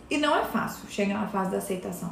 E 0.10 0.18
não 0.18 0.36
é 0.36 0.44
fácil 0.44 0.90
chegar 0.90 1.22
na 1.22 1.28
fase 1.28 1.52
da 1.52 1.58
aceitação. 1.58 2.12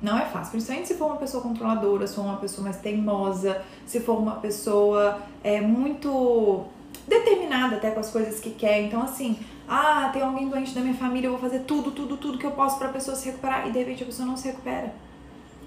Não 0.00 0.16
é 0.16 0.26
fácil, 0.26 0.52
principalmente 0.52 0.88
se 0.88 0.94
for 0.94 1.06
uma 1.06 1.16
pessoa 1.16 1.42
controladora, 1.42 2.06
se 2.06 2.14
for 2.14 2.22
uma 2.22 2.36
pessoa 2.36 2.64
mais 2.64 2.76
teimosa, 2.76 3.62
se 3.84 3.98
for 3.98 4.18
uma 4.18 4.36
pessoa 4.36 5.20
é, 5.42 5.60
muito 5.60 6.66
determinada 7.08 7.76
até 7.76 7.90
com 7.90 7.98
as 7.98 8.10
coisas 8.10 8.38
que 8.38 8.50
quer. 8.50 8.82
Então, 8.82 9.02
assim, 9.02 9.38
ah, 9.68 10.10
tem 10.12 10.22
alguém 10.22 10.48
doente 10.48 10.74
da 10.74 10.80
minha 10.80 10.94
família, 10.94 11.26
eu 11.26 11.32
vou 11.32 11.40
fazer 11.40 11.60
tudo, 11.60 11.90
tudo, 11.90 12.16
tudo 12.16 12.38
que 12.38 12.46
eu 12.46 12.52
posso 12.52 12.78
para 12.78 12.88
a 12.88 12.92
pessoa 12.92 13.16
se 13.16 13.26
recuperar 13.26 13.66
e 13.66 13.72
de 13.72 13.78
repente 13.78 14.02
a 14.02 14.06
pessoa 14.06 14.26
não 14.26 14.36
se 14.36 14.48
recupera. 14.48 14.94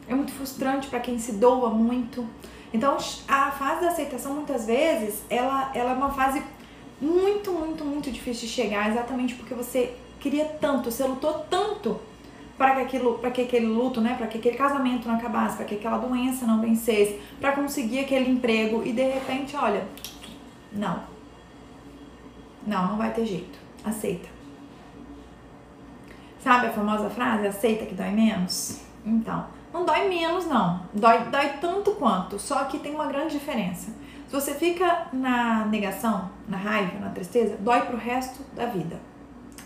é 0.08 0.16
muito 0.16 0.32
frustrante 0.32 0.88
para 0.88 1.00
quem 1.00 1.20
se 1.20 1.34
doa 1.34 1.70
muito. 1.70 2.26
Então, 2.74 2.98
a 3.28 3.52
fase 3.52 3.82
da 3.82 3.88
aceitação, 3.90 4.34
muitas 4.34 4.66
vezes, 4.66 5.24
ela, 5.30 5.72
ela 5.74 5.92
é 5.92 5.94
uma 5.94 6.12
fase 6.12 6.42
muito, 7.02 7.52
muito, 7.52 7.84
muito 7.84 8.12
difícil 8.12 8.48
de 8.48 8.54
chegar, 8.54 8.90
exatamente 8.90 9.36
porque 9.36 9.54
você 9.54 9.96
queria 10.20 10.46
tanto, 10.46 10.92
você 10.92 11.04
lutou 11.04 11.46
tanto 11.50 12.00
para 12.58 12.76
que 12.76 12.82
aquilo, 12.82 13.18
para 13.20 13.32
que 13.32 13.42
aquele 13.42 13.68
luto, 13.68 14.02
né, 14.02 14.16
para 14.16 14.28
que 14.28 14.38
aquele 14.38 14.58
casamento 14.58 15.08
não 15.08 15.16
acabasse, 15.16 15.56
para 15.56 15.66
que 15.66 15.76
aquela 15.76 15.98
doença 15.98 16.46
não 16.46 16.60
vencesse, 16.60 17.20
para 17.40 17.54
conseguir 17.54 18.00
aquele 18.00 18.30
emprego 18.30 18.84
e 18.86 18.92
de 18.92 19.04
repente, 19.04 19.56
olha, 19.56 19.86
não. 20.72 21.02
Não, 22.68 22.88
não 22.90 22.98
vai 22.98 23.14
ter 23.14 23.26
jeito. 23.26 23.69
Aceita. 23.84 24.30
Sabe 26.44 26.68
a 26.68 26.72
famosa 26.72 27.10
frase, 27.10 27.48
aceita 27.48 27.86
que 27.86 27.94
dói 27.94 28.12
menos? 28.12 28.82
Então, 29.06 29.46
não 29.74 29.86
dói 29.86 30.08
menos 30.08 30.46
não. 30.46 30.82
Dói, 30.94 31.20
dói 31.26 31.50
tanto 31.62 31.92
quanto, 31.92 32.40
só 32.40 32.64
que 32.66 32.80
tem 32.80 32.96
uma 32.96 33.08
grande 33.08 33.38
diferença. 33.38 33.92
Se 34.28 34.34
você 34.34 34.54
fica 34.54 35.08
na 35.12 35.66
negação, 35.66 36.30
na 36.48 36.58
raiva, 36.58 37.00
na 37.00 37.10
tristeza, 37.10 37.58
dói 37.60 37.82
pro 37.82 37.98
resto 37.98 38.44
da 38.56 38.66
vida. 38.68 39.00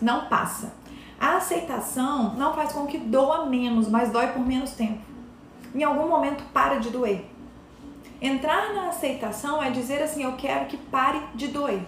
Não 0.02 0.26
passa. 0.26 0.74
A 1.20 1.38
aceitação 1.38 2.36
não 2.36 2.54
faz 2.54 2.72
com 2.72 2.86
que 2.88 2.98
doa 2.98 3.46
menos, 3.46 3.88
mas 3.88 4.12
dói 4.12 4.28
por 4.28 4.46
menos 4.46 4.72
tempo. 4.72 5.02
Em 5.76 5.84
algum 5.84 6.08
momento 6.08 6.44
para 6.54 6.80
de 6.80 6.90
doer. 6.90 7.26
Entrar 8.22 8.74
na 8.74 8.90
aceitação 8.90 9.62
é 9.62 9.70
dizer 9.70 10.02
assim: 10.02 10.24
eu 10.24 10.34
quero 10.34 10.66
que 10.66 10.78
pare 10.78 11.22
de 11.36 11.50
doer. 11.50 11.82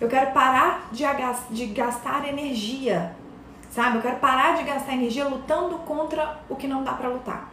Eu 0.00 0.08
quero 0.08 0.32
parar 0.32 0.88
de 0.92 1.66
gastar 1.66 2.28
energia, 2.28 3.14
sabe? 3.70 3.96
Eu 3.98 4.02
quero 4.02 4.16
parar 4.16 4.56
de 4.56 4.62
gastar 4.64 4.94
energia 4.94 5.26
lutando 5.26 5.78
contra 5.78 6.38
o 6.48 6.56
que 6.56 6.68
não 6.68 6.84
dá 6.84 6.92
para 6.92 7.08
lutar. 7.08 7.50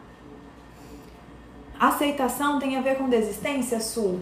Aceitação 1.80 2.60
tem 2.60 2.78
a 2.78 2.82
ver 2.82 2.98
com 2.98 3.10
desistência, 3.10 3.80
Sul? 3.80 4.22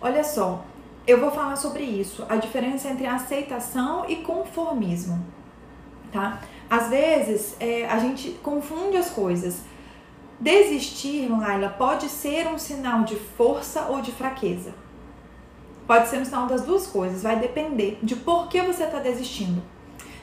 Olha 0.00 0.24
só, 0.24 0.64
eu 1.06 1.20
vou 1.20 1.30
falar 1.30 1.56
sobre 1.56 1.84
isso, 1.84 2.24
a 2.28 2.36
diferença 2.36 2.88
entre 2.88 3.06
aceitação 3.06 4.04
e 4.08 4.16
conformismo 4.16 5.40
tá? 6.10 6.40
Às 6.68 6.88
vezes 6.88 7.56
é, 7.58 7.86
a 7.86 7.98
gente 7.98 8.30
confunde 8.42 8.96
as 8.96 9.10
coisas. 9.10 9.62
Desistir, 10.38 11.28
Laila, 11.28 11.68
pode 11.68 12.08
ser 12.08 12.46
um 12.46 12.58
sinal 12.58 13.04
de 13.04 13.16
força 13.16 13.82
ou 13.82 14.00
de 14.00 14.12
fraqueza. 14.12 14.72
Pode 15.90 16.06
ser 16.06 16.20
um 16.20 16.24
sinal 16.24 16.46
das 16.46 16.62
duas 16.62 16.86
coisas, 16.86 17.24
vai 17.24 17.36
depender 17.40 17.98
de 18.00 18.14
por 18.14 18.46
que 18.46 18.62
você 18.62 18.84
está 18.84 19.00
desistindo. 19.00 19.60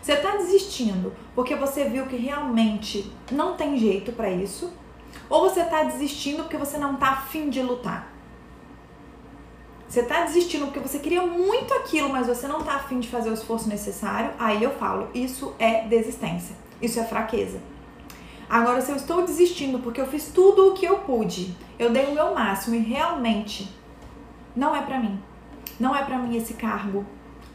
Você 0.02 0.14
está 0.14 0.38
desistindo 0.38 1.12
porque 1.36 1.56
você 1.56 1.84
viu 1.84 2.06
que 2.06 2.16
realmente 2.16 3.12
não 3.30 3.58
tem 3.58 3.78
jeito 3.78 4.14
para 4.14 4.32
isso, 4.32 4.72
ou 5.30 5.42
você 5.42 5.64
está 5.64 5.84
desistindo 5.84 6.44
porque 6.44 6.56
você 6.56 6.78
não 6.78 6.94
está 6.94 7.10
afim 7.10 7.50
de 7.50 7.62
lutar. 7.62 8.10
Você 9.90 10.04
tá 10.04 10.24
desistindo 10.24 10.68
porque 10.68 10.80
você 10.80 11.00
queria 11.00 11.24
muito 11.24 11.74
aquilo, 11.74 12.08
mas 12.08 12.28
você 12.28 12.48
não 12.48 12.64
tá 12.64 12.76
afim 12.76 13.02
de 13.02 13.10
fazer 13.10 13.30
o 13.30 13.34
esforço 13.34 13.68
necessário, 13.68 14.32
aí 14.40 14.64
eu 14.64 14.72
falo, 14.72 15.10
isso 15.14 15.54
é 15.60 15.82
desistência. 15.82 16.56
Isso 16.82 16.98
é 16.98 17.04
fraqueza. 17.04 17.60
Agora, 18.50 18.80
se 18.80 18.90
eu 18.90 18.96
estou 18.96 19.26
desistindo 19.26 19.80
porque 19.80 20.00
eu 20.00 20.08
fiz 20.08 20.32
tudo 20.34 20.70
o 20.70 20.74
que 20.74 20.86
eu 20.86 21.00
pude, 21.00 21.54
eu 21.78 21.90
dei 21.90 22.06
o 22.06 22.14
meu 22.14 22.34
máximo 22.34 22.74
e 22.74 22.80
realmente 22.80 23.70
não 24.56 24.74
é 24.74 24.82
para 24.82 24.98
mim. 24.98 25.22
Não 25.80 25.96
é 25.96 26.04
para 26.04 26.18
mim 26.18 26.36
esse 26.36 26.54
cargo, 26.56 27.06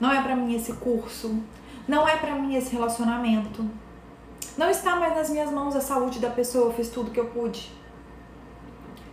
não 0.01 0.13
é 0.13 0.23
para 0.23 0.37
mim 0.37 0.55
esse 0.55 0.73
curso, 0.75 1.43
não 1.87 2.09
é 2.09 2.17
para 2.17 2.35
mim 2.35 2.55
esse 2.55 2.73
relacionamento. 2.73 3.69
Não 4.57 4.71
está 4.71 4.97
mais 4.97 5.17
nas 5.17 5.31
minhas 5.31 5.51
mãos 5.51 5.75
a 5.75 5.81
saúde 5.81 6.19
da 6.19 6.31
pessoa, 6.31 6.67
eu 6.67 6.73
fiz 6.73 6.89
tudo 6.89 7.11
que 7.11 7.21
eu 7.21 7.27
pude. 7.27 7.71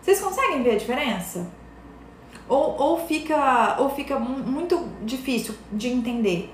Vocês 0.01 0.19
conseguem 0.19 0.63
ver 0.63 0.71
a 0.71 0.77
diferença? 0.77 1.59
ou, 2.49 2.75
ou, 2.81 2.97
fica, 3.05 3.75
ou 3.79 3.91
fica 3.91 4.17
muito 4.17 4.89
difícil 5.03 5.53
de 5.71 5.87
entender. 5.87 6.53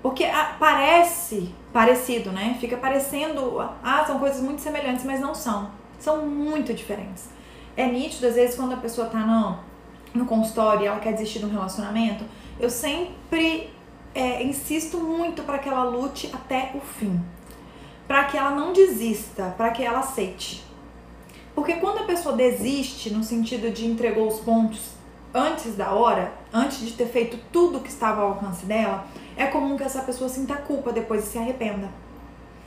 Porque 0.00 0.24
parece 0.60 1.52
parecido, 1.72 2.30
né? 2.30 2.56
Fica 2.60 2.76
parecendo, 2.76 3.60
ah, 3.82 4.04
são 4.06 4.18
coisas 4.18 4.40
muito 4.40 4.60
semelhantes, 4.62 5.04
mas 5.04 5.20
não 5.20 5.34
são. 5.34 5.70
São 5.98 6.24
muito 6.26 6.72
diferentes. 6.72 7.28
É 7.76 7.86
nítido, 7.86 8.28
às 8.28 8.36
vezes, 8.36 8.54
quando 8.54 8.74
a 8.74 8.76
pessoa 8.76 9.08
tá 9.08 9.18
no, 9.18 9.58
no 10.14 10.24
consultório 10.24 10.84
e 10.84 10.86
ela 10.86 11.00
quer 11.00 11.12
desistir 11.12 11.40
de 11.40 11.46
um 11.46 11.50
relacionamento, 11.50 12.24
eu 12.58 12.70
sempre 12.70 13.70
é, 14.14 14.42
insisto 14.42 14.98
muito 14.98 15.42
para 15.42 15.58
que 15.58 15.68
ela 15.68 15.84
lute 15.84 16.30
até 16.32 16.70
o 16.74 16.80
fim. 16.80 17.20
Para 18.06 18.24
que 18.24 18.36
ela 18.36 18.50
não 18.50 18.72
desista, 18.72 19.54
para 19.56 19.70
que 19.70 19.82
ela 19.82 20.00
aceite. 20.00 20.64
Porque 21.54 21.74
quando 21.74 21.98
a 21.98 22.04
pessoa 22.04 22.36
desiste, 22.36 23.10
no 23.10 23.24
sentido 23.24 23.70
de 23.70 23.86
entregou 23.86 24.28
os 24.28 24.40
pontos 24.40 24.92
antes 25.32 25.74
da 25.74 25.92
hora, 25.92 26.32
antes 26.52 26.80
de 26.80 26.92
ter 26.92 27.06
feito 27.06 27.38
tudo 27.50 27.80
que 27.80 27.88
estava 27.88 28.22
ao 28.22 28.28
alcance 28.28 28.64
dela, 28.66 29.06
é 29.36 29.46
comum 29.46 29.76
que 29.76 29.82
essa 29.82 30.02
pessoa 30.02 30.28
sinta 30.28 30.54
culpa 30.56 30.92
depois 30.92 31.24
e 31.24 31.26
se 31.26 31.38
arrependa. 31.38 31.88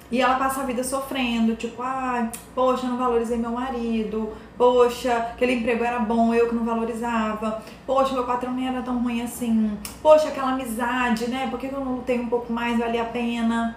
E 0.10 0.22
ela 0.22 0.36
passa 0.36 0.62
a 0.62 0.64
vida 0.64 0.84
sofrendo, 0.86 1.56
tipo, 1.58 1.82
ai, 1.82 2.22
ah, 2.22 2.32
poxa, 2.56 2.88
não 2.88 2.98
valorizei 2.98 3.38
meu 3.38 3.52
marido, 3.52 4.32
poxa, 4.58 5.14
aquele 5.18 5.56
emprego 5.56 5.84
era 5.84 6.00
bom, 6.00 6.34
eu 6.34 6.48
que 6.48 6.56
não 6.56 6.64
valorizava, 6.64 7.62
poxa, 7.86 8.14
meu 8.14 8.24
patrão 8.24 8.54
nem 8.54 8.70
era 8.70 8.82
tão 8.82 9.04
ruim 9.04 9.22
assim, 9.22 9.78
poxa, 10.02 10.30
aquela 10.30 10.52
amizade, 10.54 11.30
né? 11.30 11.48
Por 11.50 11.60
que 11.60 11.68
eu 11.68 11.74
não 11.74 11.96
lutei 11.96 12.18
um 12.18 12.30
pouco 12.30 12.54
mais, 12.54 12.80
vale 12.80 12.98
a 12.98 13.04
pena? 13.04 13.76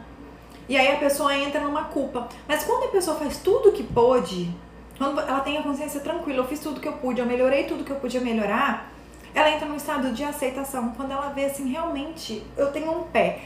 E 0.68 0.76
aí 0.76 0.94
a 0.94 0.98
pessoa 0.98 1.36
entra 1.36 1.60
numa 1.62 1.84
culpa. 1.84 2.28
Mas 2.46 2.62
quando 2.62 2.84
a 2.84 2.88
pessoa 2.88 3.16
faz 3.16 3.38
tudo 3.38 3.70
o 3.70 3.72
que 3.72 3.82
pôde, 3.82 4.54
quando 4.96 5.18
ela 5.18 5.40
tem 5.40 5.58
a 5.58 5.62
consciência 5.64 5.98
tranquila, 5.98 6.38
eu 6.38 6.46
fiz 6.46 6.60
tudo 6.60 6.80
que 6.80 6.86
eu 6.86 6.92
pude, 6.92 7.20
eu 7.20 7.26
melhorei 7.26 7.64
tudo 7.64 7.82
que 7.82 7.90
eu 7.90 7.96
podia 7.96 8.20
melhorar, 8.20 8.88
ela 9.34 9.50
entra 9.50 9.66
num 9.66 9.74
estado 9.74 10.12
de 10.12 10.22
aceitação. 10.22 10.92
Quando 10.96 11.10
ela 11.10 11.30
vê 11.30 11.46
assim, 11.46 11.68
realmente, 11.68 12.44
eu 12.56 12.70
tenho 12.70 12.92
um 12.92 13.02
pé 13.02 13.40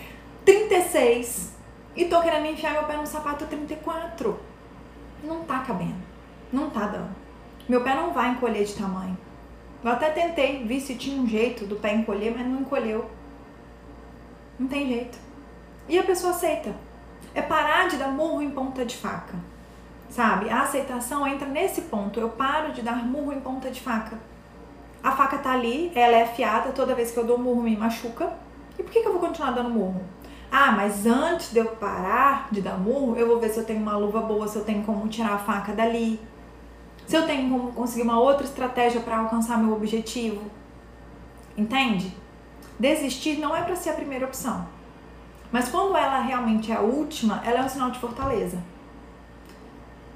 36 0.44 1.53
e 1.96 2.04
tô 2.06 2.20
querendo 2.20 2.46
enfiar 2.46 2.72
meu 2.72 2.84
pé 2.84 2.96
no 2.96 3.06
sapato 3.06 3.46
34. 3.46 4.38
Não 5.22 5.44
tá 5.44 5.60
cabendo. 5.60 6.02
Não 6.52 6.70
tá 6.70 6.86
dando. 6.86 7.14
Meu 7.68 7.82
pé 7.82 7.94
não 7.94 8.12
vai 8.12 8.30
encolher 8.30 8.64
de 8.64 8.74
tamanho. 8.74 9.16
Eu 9.82 9.90
até 9.90 10.10
tentei, 10.10 10.64
vi 10.64 10.80
se 10.80 10.94
tinha 10.94 11.20
um 11.20 11.26
jeito 11.26 11.66
do 11.66 11.76
pé 11.76 11.94
encolher, 11.94 12.34
mas 12.36 12.46
não 12.46 12.60
encolheu. 12.60 13.10
Não 14.58 14.68
tem 14.68 14.88
jeito. 14.88 15.18
E 15.88 15.98
a 15.98 16.02
pessoa 16.02 16.32
aceita. 16.32 16.74
É 17.34 17.42
parar 17.42 17.88
de 17.88 17.96
dar 17.96 18.08
murro 18.08 18.42
em 18.42 18.50
ponta 18.50 18.84
de 18.84 18.96
faca 18.96 19.34
sabe? 20.14 20.48
A 20.48 20.62
aceitação 20.62 21.26
entra 21.26 21.48
nesse 21.48 21.82
ponto. 21.82 22.20
Eu 22.20 22.30
paro 22.30 22.72
de 22.72 22.82
dar 22.82 23.04
murro 23.04 23.32
em 23.32 23.40
ponta 23.40 23.68
de 23.68 23.80
faca. 23.80 24.16
A 25.02 25.10
faca 25.10 25.38
tá 25.38 25.52
ali, 25.52 25.90
ela 25.94 26.16
é 26.16 26.22
afiada, 26.22 26.72
toda 26.72 26.94
vez 26.94 27.10
que 27.10 27.18
eu 27.18 27.26
dou 27.26 27.36
murro 27.36 27.62
me 27.62 27.76
machuca. 27.76 28.32
E 28.78 28.82
por 28.82 28.92
que, 28.92 29.02
que 29.02 29.08
eu 29.08 29.12
vou 29.12 29.20
continuar 29.20 29.50
dando 29.50 29.70
murro? 29.70 30.00
Ah, 30.56 30.70
mas 30.70 31.04
antes 31.04 31.50
de 31.50 31.58
eu 31.58 31.66
parar 31.66 32.46
de 32.52 32.61
dar 32.61 32.78
murro, 32.78 33.16
eu 33.16 33.26
vou 33.26 33.40
ver 33.40 33.49
se 33.49 33.58
eu 33.58 33.64
tenho 33.64 33.80
uma 33.80 33.96
luva 33.96 34.20
boa, 34.20 34.46
se 34.46 34.54
eu 34.54 34.64
tenho 34.64 34.84
como 34.84 35.08
tirar 35.08 35.32
a 35.32 35.38
faca 35.38 35.73
dali. 35.73 36.20
Se 37.08 37.16
eu 37.16 37.26
tenho 37.26 37.50
como 37.50 37.73
conseguir 37.73 38.02
uma 38.02 38.20
outra 38.20 38.46
estratégia 38.46 39.00
para 39.00 39.18
alcançar 39.18 39.58
meu 39.58 39.75
objetivo. 39.75 40.42
Entende? 41.58 42.16
Desistir 42.78 43.40
não 43.40 43.56
é 43.56 43.62
para 43.62 43.75
ser 43.75 43.90
a 43.90 43.94
primeira 43.94 44.26
opção. 44.26 44.64
Mas 45.50 45.68
quando 45.68 45.96
ela 45.96 46.20
realmente 46.20 46.70
é 46.70 46.76
a 46.76 46.82
última, 46.82 47.42
ela 47.44 47.58
é 47.58 47.62
um 47.64 47.68
sinal 47.68 47.90
de 47.90 47.99
fortaleza. 47.99 48.62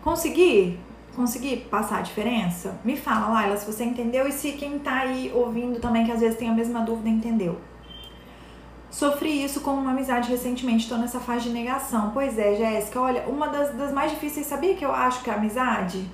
Consegui? 0.05 0.79
Consegui 1.17 1.57
passar 1.69 1.99
a 1.99 2.03
diferença? 2.03 2.79
Me 2.85 2.97
fala, 2.97 3.27
Laila, 3.35 3.57
se 3.57 3.67
você 3.67 3.83
entendeu 3.83 4.29
e 4.29 4.31
se 4.31 4.53
quem 4.53 4.79
tá 4.79 4.99
aí 4.99 5.33
ouvindo 5.35 5.81
também, 5.81 6.05
que 6.05 6.13
às 6.13 6.21
vezes 6.21 6.39
tem 6.39 6.49
a 6.49 6.55
mesma 6.55 6.83
dúvida, 6.83 7.09
entendeu. 7.09 7.59
Sofri 8.91 9.45
isso 9.45 9.61
com 9.61 9.73
uma 9.73 9.91
amizade 9.91 10.31
recentemente, 10.31 10.85
estou 10.85 10.99
nessa 10.99 11.21
fase 11.21 11.45
de 11.45 11.51
negação. 11.51 12.11
Pois 12.13 12.39
é, 12.39 12.55
Jéssica, 12.55 13.01
olha, 13.01 13.23
uma 13.27 13.49
das, 13.49 13.75
das 13.75 13.93
mais 13.93 14.11
difíceis, 14.11 14.47
sabia 14.47 14.75
que 14.75 14.85
eu 14.85 14.93
acho 14.93 15.23
que 15.23 15.31
é 15.31 15.35
a 15.35 15.37
amizade? 15.37 16.11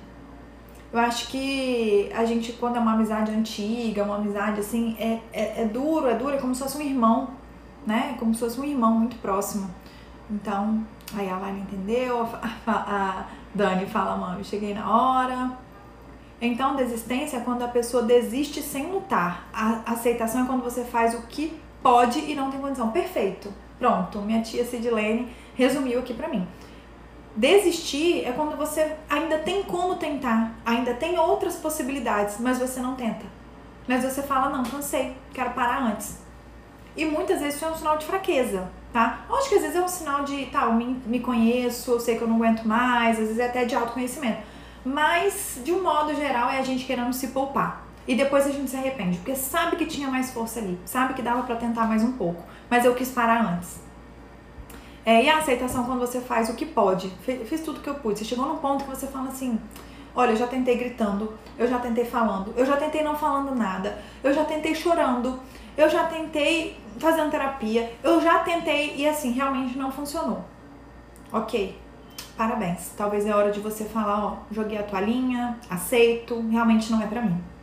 Eu 0.91 0.99
acho 0.99 1.27
que 1.27 2.09
a 2.13 2.25
gente, 2.25 2.53
quando 2.53 2.77
é 2.77 2.79
uma 2.79 2.93
amizade 2.93 3.31
antiga, 3.31 4.03
uma 4.03 4.15
amizade 4.17 4.59
assim, 4.59 4.95
é, 4.99 5.19
é, 5.33 5.61
é 5.63 5.65
duro, 5.65 6.07
é 6.07 6.15
duro, 6.15 6.35
é 6.35 6.37
como 6.37 6.53
se 6.53 6.61
fosse 6.61 6.77
um 6.77 6.81
irmão, 6.81 7.29
né? 7.85 8.15
Como 8.19 8.33
se 8.33 8.39
fosse 8.39 8.59
um 8.59 8.63
irmão 8.63 8.91
muito 8.91 9.15
próximo. 9.17 9.69
Então, 10.29 10.85
aí 11.13 11.29
a 11.29 11.37
Laila 11.37 11.59
entendeu, 11.59 12.27
a, 12.65 12.71
a, 12.71 13.25
Dani 13.53 13.85
fala, 13.85 14.17
mãe, 14.17 14.43
cheguei 14.43 14.73
na 14.73 14.89
hora. 14.89 15.57
Então, 16.41 16.75
desistência 16.75 17.37
é 17.37 17.39
quando 17.39 17.63
a 17.63 17.67
pessoa 17.67 18.03
desiste 18.03 18.61
sem 18.61 18.91
lutar. 18.91 19.47
A 19.53 19.91
aceitação 19.93 20.43
é 20.43 20.45
quando 20.45 20.63
você 20.63 20.83
faz 20.83 21.13
o 21.13 21.21
que 21.23 21.59
pode 21.85 22.17
e 22.19 22.33
não 22.33 22.49
tem 22.49 22.59
condição. 22.59 22.89
Perfeito. 22.89 23.53
Pronto, 23.77 24.19
minha 24.19 24.41
tia 24.41 24.65
Sidlene 24.65 25.31
resumiu 25.53 25.99
aqui 25.99 26.15
pra 26.15 26.27
mim. 26.27 26.47
Desistir 27.35 28.25
é 28.25 28.31
quando 28.31 28.57
você 28.57 28.95
ainda 29.07 29.37
tem 29.37 29.61
como 29.61 29.95
tentar, 29.97 30.55
ainda 30.65 30.95
tem 30.95 31.19
outras 31.19 31.57
possibilidades, 31.57 32.37
mas 32.39 32.57
você 32.57 32.79
não 32.79 32.95
tenta. 32.95 33.27
Mas 33.87 34.03
você 34.03 34.23
fala, 34.23 34.49
não, 34.49 34.63
cansei, 34.63 35.15
quero 35.31 35.51
parar 35.51 35.83
antes. 35.83 36.17
E 36.97 37.05
muitas 37.05 37.39
vezes 37.39 37.55
isso 37.55 37.65
é 37.65 37.69
um 37.69 37.75
sinal 37.75 37.99
de 37.99 38.05
fraqueza, 38.05 38.67
tá? 38.91 39.23
Acho 39.29 39.49
que 39.49 39.55
às 39.55 39.61
vezes 39.61 39.75
é 39.75 39.81
um 39.81 39.87
sinal 39.87 40.23
de, 40.23 40.47
tá, 40.47 40.63
eu 40.63 40.73
me, 40.73 40.85
me 41.05 41.19
conheço, 41.19 41.91
eu 41.91 41.99
sei 41.99 42.17
que 42.17 42.23
eu 42.23 42.27
não 42.27 42.37
aguento 42.37 42.63
mais, 42.63 43.19
às 43.19 43.27
vezes 43.27 43.37
é 43.37 43.45
até 43.45 43.63
de 43.63 43.75
autoconhecimento. 43.75 44.41
Mas, 44.83 45.61
de 45.63 45.71
um 45.71 45.83
modo 45.83 46.15
geral, 46.15 46.49
é 46.49 46.57
a 46.57 46.63
gente 46.63 46.85
querendo 46.85 47.13
se 47.13 47.27
poupar. 47.27 47.84
E 48.07 48.15
depois 48.15 48.45
a 48.45 48.51
gente 48.51 48.69
se 48.69 48.77
arrepende, 48.77 49.17
porque 49.17 49.35
sabe 49.35 49.75
que 49.77 49.85
tinha 49.85 50.07
mais 50.09 50.31
força 50.31 50.59
ali, 50.59 50.79
sabe 50.85 51.15
que 51.15 51.21
dava 51.21 51.43
para 51.43 51.55
tentar 51.55 51.85
mais 51.85 52.03
um 52.03 52.11
pouco, 52.11 52.43
mas 52.69 52.85
eu 52.85 52.93
quis 52.93 53.09
parar 53.09 53.41
antes. 53.41 53.79
É, 55.05 55.23
e 55.23 55.29
a 55.29 55.37
aceitação 55.37 55.83
quando 55.83 55.99
você 55.99 56.19
faz 56.19 56.49
o 56.49 56.55
que 56.55 56.65
pode. 56.65 57.09
Fiz 57.45 57.61
tudo 57.61 57.79
que 57.79 57.89
eu 57.89 57.95
pude. 57.95 58.17
Você 58.19 58.25
chegou 58.25 58.47
num 58.47 58.57
ponto 58.57 58.83
que 58.83 58.89
você 58.89 59.05
fala 59.05 59.29
assim: 59.29 59.59
olha, 60.15 60.31
eu 60.31 60.35
já 60.35 60.47
tentei 60.47 60.77
gritando, 60.77 61.33
eu 61.57 61.67
já 61.67 61.77
tentei 61.77 62.05
falando, 62.05 62.53
eu 62.57 62.65
já 62.65 62.75
tentei 62.75 63.03
não 63.03 63.15
falando 63.15 63.53
nada, 63.53 63.99
eu 64.23 64.33
já 64.33 64.43
tentei 64.43 64.73
chorando, 64.73 65.39
eu 65.77 65.87
já 65.89 66.05
tentei 66.05 66.79
fazendo 66.97 67.29
terapia, 67.29 67.93
eu 68.03 68.19
já 68.19 68.39
tentei 68.39 68.95
e 68.95 69.07
assim, 69.07 69.31
realmente 69.31 69.77
não 69.77 69.91
funcionou. 69.91 70.43
Ok, 71.31 71.77
parabéns. 72.35 72.91
Talvez 72.97 73.27
é 73.27 73.35
hora 73.35 73.51
de 73.51 73.59
você 73.59 73.85
falar: 73.85 74.25
ó, 74.25 74.37
joguei 74.51 74.79
a 74.79 74.83
toalhinha, 74.83 75.59
aceito, 75.69 76.39
realmente 76.49 76.91
não 76.91 77.01
é 77.01 77.05
pra 77.05 77.21
mim. 77.21 77.54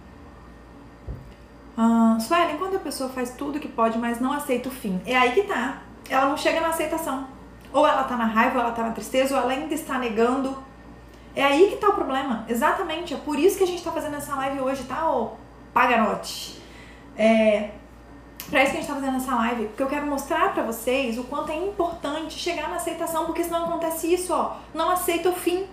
Uh, 1.76 2.20
Suelen, 2.20 2.58
quando 2.58 2.76
a 2.76 2.80
pessoa 2.80 3.08
faz 3.08 3.30
tudo 3.30 3.58
que 3.58 3.68
pode, 3.68 3.98
mas 3.98 4.20
não 4.20 4.32
aceita 4.32 4.68
o 4.68 4.72
fim, 4.72 5.00
é 5.06 5.16
aí 5.16 5.32
que 5.32 5.44
tá. 5.44 5.82
Ela 6.08 6.26
não 6.26 6.36
chega 6.36 6.60
na 6.60 6.68
aceitação. 6.68 7.26
Ou 7.72 7.86
ela 7.86 8.04
tá 8.04 8.16
na 8.16 8.26
raiva, 8.26 8.58
ou 8.58 8.64
ela 8.64 8.72
tá 8.72 8.82
na 8.82 8.90
tristeza, 8.90 9.34
ou 9.34 9.40
ela 9.40 9.52
ainda 9.52 9.72
está 9.72 9.98
negando. 9.98 10.56
É 11.34 11.42
aí 11.42 11.70
que 11.70 11.76
tá 11.76 11.88
o 11.88 11.94
problema. 11.94 12.44
Exatamente. 12.46 13.14
É 13.14 13.16
por 13.16 13.38
isso 13.38 13.56
que 13.56 13.64
a 13.64 13.66
gente 13.66 13.82
tá 13.82 13.90
fazendo 13.90 14.16
essa 14.16 14.34
live 14.34 14.60
hoje, 14.60 14.84
tá, 14.84 15.10
ô 15.10 15.32
paganote? 15.72 16.60
É. 17.16 17.70
Pra 18.50 18.62
isso 18.62 18.72
que 18.72 18.78
a 18.78 18.80
gente 18.80 18.88
tá 18.88 18.94
fazendo 18.94 19.16
essa 19.16 19.34
live, 19.34 19.66
porque 19.68 19.82
eu 19.82 19.86
quero 19.86 20.06
mostrar 20.06 20.52
pra 20.52 20.62
vocês 20.64 21.16
o 21.16 21.24
quanto 21.24 21.52
é 21.52 21.56
importante 21.56 22.38
chegar 22.38 22.68
na 22.68 22.76
aceitação, 22.76 23.24
porque 23.24 23.44
senão 23.44 23.64
acontece 23.64 24.12
isso, 24.12 24.34
ó. 24.34 24.56
Não 24.74 24.90
aceita 24.90 25.30
o 25.30 25.32
fim. 25.32 25.66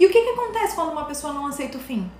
E 0.00 0.06
o 0.06 0.10
que 0.10 0.20
que 0.20 0.30
acontece 0.30 0.74
quando 0.74 0.90
uma 0.90 1.04
pessoa 1.04 1.32
não 1.32 1.46
aceita 1.46 1.78
o 1.78 1.80
fim? 1.80 2.10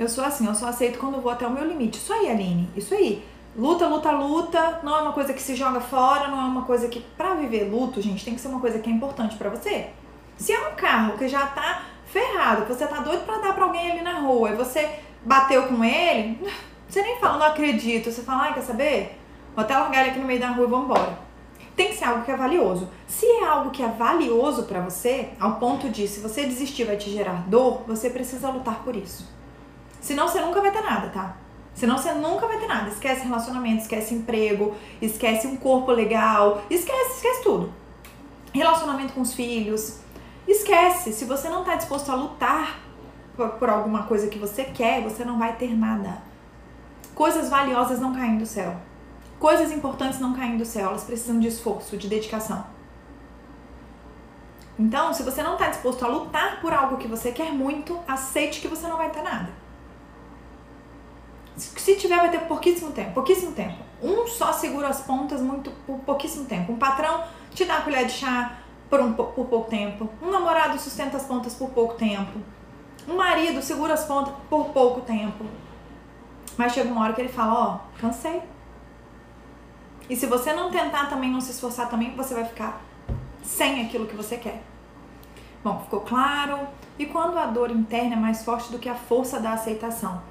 Eu 0.00 0.08
sou 0.08 0.24
assim, 0.24 0.46
eu 0.46 0.54
só 0.54 0.68
aceito 0.68 0.98
quando 0.98 1.20
vou 1.20 1.30
até 1.30 1.46
o 1.46 1.50
meu 1.50 1.62
limite. 1.62 1.98
Isso 1.98 2.10
aí, 2.10 2.30
Aline, 2.30 2.70
isso 2.74 2.94
aí. 2.94 3.22
Luta, 3.54 3.86
luta, 3.86 4.10
luta, 4.10 4.80
não 4.82 4.96
é 4.96 5.02
uma 5.02 5.12
coisa 5.12 5.34
que 5.34 5.42
se 5.42 5.54
joga 5.54 5.78
fora, 5.78 6.28
não 6.28 6.40
é 6.40 6.44
uma 6.44 6.62
coisa 6.62 6.88
que 6.88 7.00
pra 7.18 7.34
viver 7.34 7.64
luto, 7.64 8.00
gente, 8.00 8.24
tem 8.24 8.34
que 8.34 8.40
ser 8.40 8.48
uma 8.48 8.60
coisa 8.60 8.78
que 8.78 8.88
é 8.88 8.92
importante 8.94 9.36
para 9.36 9.50
você. 9.50 9.90
Se 10.38 10.54
é 10.54 10.68
um 10.68 10.74
carro 10.74 11.18
que 11.18 11.28
já 11.28 11.46
tá 11.48 11.82
ferrado, 12.06 12.64
você 12.64 12.86
tá 12.86 13.00
doido 13.00 13.26
para 13.26 13.42
dar 13.42 13.52
para 13.52 13.64
alguém 13.64 13.90
ali 13.90 14.00
na 14.00 14.20
rua, 14.20 14.48
e 14.48 14.56
você 14.56 14.88
bateu 15.22 15.64
com 15.64 15.84
ele, 15.84 16.40
você 16.88 17.02
nem 17.02 17.18
fala, 17.18 17.36
não 17.36 17.46
acredito, 17.48 18.10
você 18.10 18.22
fala, 18.22 18.44
ai, 18.44 18.54
quer 18.54 18.62
saber? 18.62 19.20
Vou 19.54 19.62
até 19.62 19.76
largar 19.76 20.00
ele 20.00 20.10
aqui 20.12 20.18
no 20.18 20.26
meio 20.26 20.40
da 20.40 20.48
rua 20.48 20.64
e 20.64 20.70
vamos 20.70 20.86
embora. 20.86 21.18
Tem 21.76 21.88
que 21.88 21.96
ser 21.96 22.06
algo 22.06 22.24
que 22.24 22.30
é 22.30 22.36
valioso. 22.36 22.88
Se 23.06 23.26
é 23.26 23.44
algo 23.44 23.68
que 23.68 23.82
é 23.82 23.88
valioso 23.88 24.62
para 24.62 24.80
você, 24.80 25.28
ao 25.38 25.56
ponto 25.56 25.90
de 25.90 26.08
se 26.08 26.20
você 26.20 26.46
desistir 26.46 26.84
vai 26.84 26.96
te 26.96 27.10
gerar 27.10 27.44
dor, 27.48 27.82
você 27.86 28.08
precisa 28.08 28.48
lutar 28.48 28.82
por 28.82 28.96
isso. 28.96 29.39
Senão 30.00 30.26
você 30.26 30.40
nunca 30.40 30.60
vai 30.60 30.70
ter 30.70 30.82
nada, 30.82 31.08
tá? 31.08 31.36
Senão 31.74 31.96
você 31.96 32.12
nunca 32.12 32.46
vai 32.46 32.58
ter 32.58 32.66
nada. 32.66 32.88
Esquece 32.88 33.24
relacionamento, 33.26 33.82
esquece 33.82 34.14
emprego, 34.14 34.74
esquece 35.00 35.46
um 35.46 35.56
corpo 35.56 35.92
legal, 35.92 36.62
esquece, 36.68 37.16
esquece 37.16 37.42
tudo. 37.42 37.72
Relacionamento 38.52 39.12
com 39.12 39.20
os 39.20 39.32
filhos. 39.32 40.00
Esquece. 40.46 41.12
Se 41.12 41.24
você 41.24 41.48
não 41.48 41.64
tá 41.64 41.76
disposto 41.76 42.10
a 42.10 42.14
lutar 42.14 42.80
por, 43.36 43.50
por 43.50 43.70
alguma 43.70 44.02
coisa 44.04 44.26
que 44.28 44.38
você 44.38 44.64
quer, 44.64 45.02
você 45.02 45.24
não 45.24 45.38
vai 45.38 45.54
ter 45.54 45.76
nada. 45.76 46.22
Coisas 47.14 47.48
valiosas 47.48 48.00
não 48.00 48.14
caem 48.14 48.38
do 48.38 48.46
céu. 48.46 48.76
Coisas 49.38 49.72
importantes 49.72 50.18
não 50.18 50.34
caem 50.34 50.56
do 50.56 50.64
céu. 50.64 50.88
Elas 50.88 51.04
precisam 51.04 51.38
de 51.38 51.48
esforço, 51.48 51.96
de 51.96 52.08
dedicação. 52.08 52.64
Então, 54.78 55.12
se 55.12 55.22
você 55.22 55.42
não 55.42 55.54
está 55.54 55.68
disposto 55.68 56.04
a 56.04 56.08
lutar 56.08 56.60
por 56.60 56.72
algo 56.72 56.96
que 56.96 57.06
você 57.06 57.30
quer 57.32 57.52
muito, 57.52 57.98
aceite 58.08 58.60
que 58.60 58.68
você 58.68 58.88
não 58.88 58.96
vai 58.96 59.10
ter 59.10 59.22
nada. 59.22 59.59
Se 61.60 61.94
tiver, 61.96 62.16
vai 62.16 62.30
ter 62.30 62.40
pouquíssimo 62.40 62.92
tempo, 62.92 63.12
pouquíssimo 63.12 63.52
tempo. 63.52 63.76
Um 64.02 64.26
só 64.26 64.52
segura 64.52 64.88
as 64.88 65.00
pontas 65.02 65.40
muito 65.40 65.70
por 65.86 65.98
pouquíssimo 66.00 66.46
tempo. 66.46 66.72
Um 66.72 66.76
patrão 66.76 67.24
te 67.54 67.64
dá 67.64 67.78
a 67.78 67.80
colher 67.82 68.06
de 68.06 68.12
chá 68.12 68.58
por, 68.88 69.00
um, 69.00 69.12
por 69.12 69.46
pouco 69.46 69.68
tempo. 69.68 70.08
Um 70.22 70.30
namorado 70.30 70.78
sustenta 70.78 71.16
as 71.16 71.24
pontas 71.24 71.54
por 71.54 71.70
pouco 71.70 71.94
tempo. 71.94 72.40
Um 73.06 73.16
marido 73.16 73.62
segura 73.62 73.94
as 73.94 74.04
pontas 74.04 74.32
por 74.48 74.70
pouco 74.70 75.02
tempo. 75.02 75.44
Mas 76.56 76.72
chega 76.72 76.90
uma 76.90 77.02
hora 77.02 77.12
que 77.12 77.20
ele 77.20 77.28
fala, 77.28 77.54
ó, 77.54 77.74
oh, 77.74 78.00
cansei. 78.00 78.42
E 80.08 80.16
se 80.16 80.26
você 80.26 80.52
não 80.52 80.70
tentar 80.70 81.08
também, 81.08 81.30
não 81.30 81.40
se 81.40 81.52
esforçar 81.52 81.88
também, 81.88 82.14
você 82.16 82.34
vai 82.34 82.44
ficar 82.44 82.80
sem 83.42 83.84
aquilo 83.84 84.06
que 84.06 84.16
você 84.16 84.36
quer. 84.36 84.62
Bom, 85.62 85.80
ficou 85.80 86.00
claro? 86.00 86.66
E 86.98 87.06
quando 87.06 87.38
a 87.38 87.46
dor 87.46 87.70
interna 87.70 88.14
é 88.14 88.18
mais 88.18 88.44
forte 88.44 88.72
do 88.72 88.78
que 88.78 88.88
a 88.88 88.94
força 88.94 89.38
da 89.38 89.52
aceitação? 89.52 90.22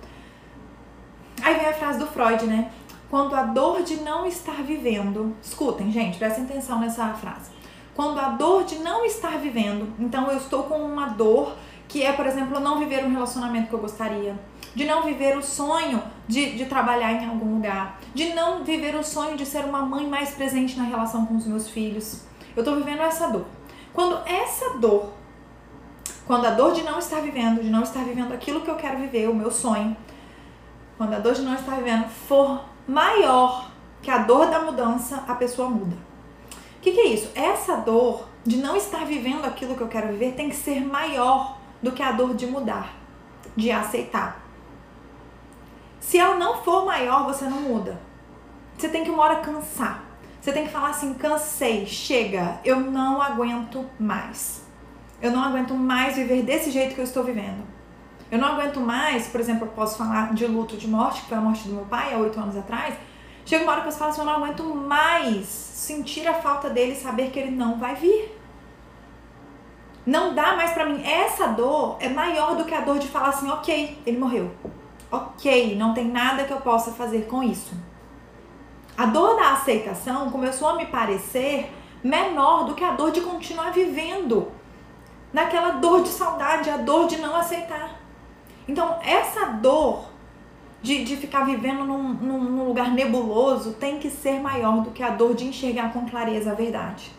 Aí 1.42 1.56
vem 1.56 1.68
a 1.68 1.74
frase 1.74 2.00
do 2.00 2.08
Freud, 2.08 2.46
né? 2.46 2.72
Quando 3.10 3.36
a 3.36 3.44
dor 3.44 3.82
de 3.84 3.98
não 3.98 4.26
estar 4.26 4.62
vivendo. 4.64 5.36
Escutem, 5.42 5.92
gente, 5.92 6.18
prestem 6.18 6.44
atenção 6.44 6.80
nessa 6.80 7.08
frase. 7.14 7.52
Quando 7.96 8.20
a 8.20 8.30
dor 8.30 8.64
de 8.64 8.80
não 8.80 9.04
estar 9.06 9.38
vivendo, 9.38 9.94
então 10.00 10.30
eu 10.32 10.38
estou 10.38 10.64
com 10.64 10.78
uma 10.78 11.08
dor 11.08 11.56
que 11.88 12.04
é, 12.04 12.14
por 12.14 12.26
exemplo, 12.28 12.60
não 12.60 12.78
viver 12.78 13.04
um 13.04 13.12
relacionamento 13.12 13.68
que 13.68 13.74
eu 13.74 13.80
gostaria, 13.80 14.40
de 14.76 14.86
não 14.86 15.02
viver 15.02 15.36
o 15.36 15.42
sonho 15.42 16.02
de, 16.28 16.56
de 16.56 16.66
trabalhar 16.66 17.12
em 17.14 17.28
algum 17.28 17.56
lugar, 17.56 18.00
de 18.14 18.34
não 18.34 18.64
viver 18.64 18.96
o 18.96 19.04
sonho 19.04 19.36
de 19.36 19.46
ser 19.46 19.66
uma 19.66 19.82
mãe 19.82 20.08
mais 20.08 20.30
presente 20.30 20.78
na 20.78 20.84
relação 20.84 21.26
com 21.26 21.36
os 21.36 21.48
meus 21.48 21.68
filhos. 21.68 22.24
Eu 22.56 22.62
estou 22.62 22.76
vivendo 22.76 23.02
essa 23.02 23.28
dor. 23.30 23.46
Quando 23.92 24.22
essa 24.28 24.78
dor, 24.78 25.12
quando 26.28 26.46
a 26.46 26.52
dor 26.52 26.74
de 26.74 26.84
não 26.84 27.00
estar 27.00 27.22
vivendo, 27.22 27.62
de 27.62 27.70
não 27.70 27.82
estar 27.82 28.04
vivendo 28.04 28.32
aquilo 28.32 28.62
que 28.62 28.70
eu 28.70 28.76
quero 28.76 29.00
viver, 29.00 29.28
o 29.28 29.36
meu 29.36 29.50
sonho, 29.52 29.98
quando 31.00 31.14
a 31.14 31.20
dor 31.20 31.34
de 31.34 31.44
não 31.44 31.56
estar 31.56 31.78
vivendo 31.78 32.10
for 32.10 32.62
maior 32.86 33.72
que 34.02 34.12
a 34.12 34.18
dor 34.18 34.48
da 34.48 34.60
mudança, 34.60 35.24
a 35.30 35.34
pessoa 35.34 35.70
muda. 35.70 35.96
O 36.76 36.82
que, 36.82 36.92
que 36.92 37.00
é 37.00 37.08
isso? 37.08 37.32
Essa 37.36 37.78
dor 37.78 38.28
de 38.46 38.58
não 38.58 38.76
estar 38.76 39.06
vivendo 39.06 39.46
aquilo 39.46 39.76
que 39.76 39.82
eu 39.82 39.88
quero 39.88 40.10
viver 40.10 40.34
tem 40.34 40.50
que 40.50 40.58
ser 40.58 40.82
maior 40.82 41.58
do 41.82 41.94
que 41.94 42.04
a 42.04 42.12
dor 42.12 42.34
de 42.34 42.46
mudar, 42.46 42.92
de 43.56 43.72
aceitar. 43.72 44.44
Se 46.02 46.18
ela 46.18 46.36
não 46.36 46.62
for 46.64 46.86
maior, 46.86 47.24
você 47.24 47.46
não 47.46 47.62
muda. 47.62 47.98
Você 48.78 48.90
tem 48.90 49.06
que 49.06 49.10
uma 49.10 49.24
hora 49.24 49.38
cansar. 49.38 50.04
Você 50.42 50.52
tem 50.52 50.66
que 50.66 50.72
falar 50.74 50.90
assim: 50.90 51.14
cansei, 51.14 51.86
chega, 51.86 52.60
eu 52.66 52.78
não 52.78 53.22
aguento 53.22 53.90
mais. 53.98 54.66
Eu 55.22 55.32
não 55.32 55.42
aguento 55.42 55.74
mais 55.74 56.18
viver 56.18 56.44
desse 56.44 56.70
jeito 56.72 56.94
que 56.94 57.00
eu 57.00 57.06
estou 57.06 57.24
vivendo. 57.24 57.79
Eu 58.32 58.38
não 58.38 58.50
aguento 58.50 58.80
mais, 58.80 59.28
por 59.28 59.40
exemplo, 59.40 59.66
eu 59.66 59.72
posso 59.72 59.98
falar 59.98 60.34
de 60.34 60.46
luto 60.46 60.78
de 60.78 60.88
morte, 60.88 61.22
que 61.22 61.30
foi 61.30 61.38
a 61.38 61.42
morte 61.42 61.68
do 61.68 61.74
meu 61.74 61.86
pai 61.86 62.14
há 62.14 62.18
oito 62.18 62.40
anos 62.40 62.56
atrás. 62.56 62.94
Chega 63.46 63.64
uma 63.64 63.72
hora 63.72 63.82
que 63.82 63.92
você 63.92 63.98
fala 63.98 64.12
assim, 64.12 64.22
eu 64.22 64.26
não 64.26 64.36
aguento 64.36 64.64
mais 64.64 65.48
sentir 65.48 66.28
a 66.28 66.36
falta 66.36 66.70
dele 66.70 66.92
e 66.92 66.96
saber 66.96 67.32
que 67.32 67.40
ele 67.40 67.52
não 67.52 67.80
vai 67.80 67.96
vir. 67.96 68.40
Não 70.06 70.36
dá 70.36 70.56
mais 70.56 70.72
para 70.72 70.86
mim. 70.86 71.04
Essa 71.04 71.48
dor 71.48 71.98
é 72.00 72.10
maior 72.10 72.56
do 72.56 72.66
que 72.66 72.74
a 72.76 72.82
dor 72.82 73.00
de 73.00 73.08
falar 73.08 73.30
assim, 73.30 73.50
ok, 73.50 74.00
ele 74.06 74.18
morreu. 74.20 74.52
Ok, 75.12 75.76
não 75.76 75.94
tem 75.94 76.06
nada 76.06 76.44
que 76.44 76.54
eu 76.54 76.62
possa 76.62 76.92
fazer 76.92 77.26
com 77.26 77.42
isso. 77.42 77.74
A 78.96 79.08
dor 79.08 79.36
da 79.36 79.54
aceitação 79.54 80.30
começou 80.30 80.70
a 80.70 80.76
me 80.76 80.86
parecer 80.86 81.74
menor 82.04 82.66
do 82.66 82.76
que 82.76 82.84
a 82.84 82.92
dor 82.92 83.12
de 83.12 83.22
continuar 83.22 83.72
vivendo 83.72 84.52
naquela 85.34 85.72
dor 85.72 86.04
de 86.04 86.10
saudade, 86.10 86.70
a 86.70 86.78
dor 86.78 87.08
de 87.08 87.18
não 87.18 87.36
aceitar. 87.36 87.99
Então, 88.70 89.00
essa 89.02 89.46
dor 89.48 90.10
de, 90.80 91.04
de 91.04 91.18
ficar 91.18 91.44
vivendo 91.44 91.84
num, 91.84 92.14
num, 92.14 92.44
num 92.44 92.68
lugar 92.68 92.92
nebuloso 92.92 93.74
tem 93.74 93.98
que 93.98 94.12
ser 94.12 94.40
maior 94.40 94.84
do 94.84 94.92
que 94.92 95.02
a 95.02 95.10
dor 95.10 95.34
de 95.34 95.46
enxergar 95.46 95.92
com 95.92 96.08
clareza 96.08 96.52
a 96.52 96.54
verdade, 96.54 97.12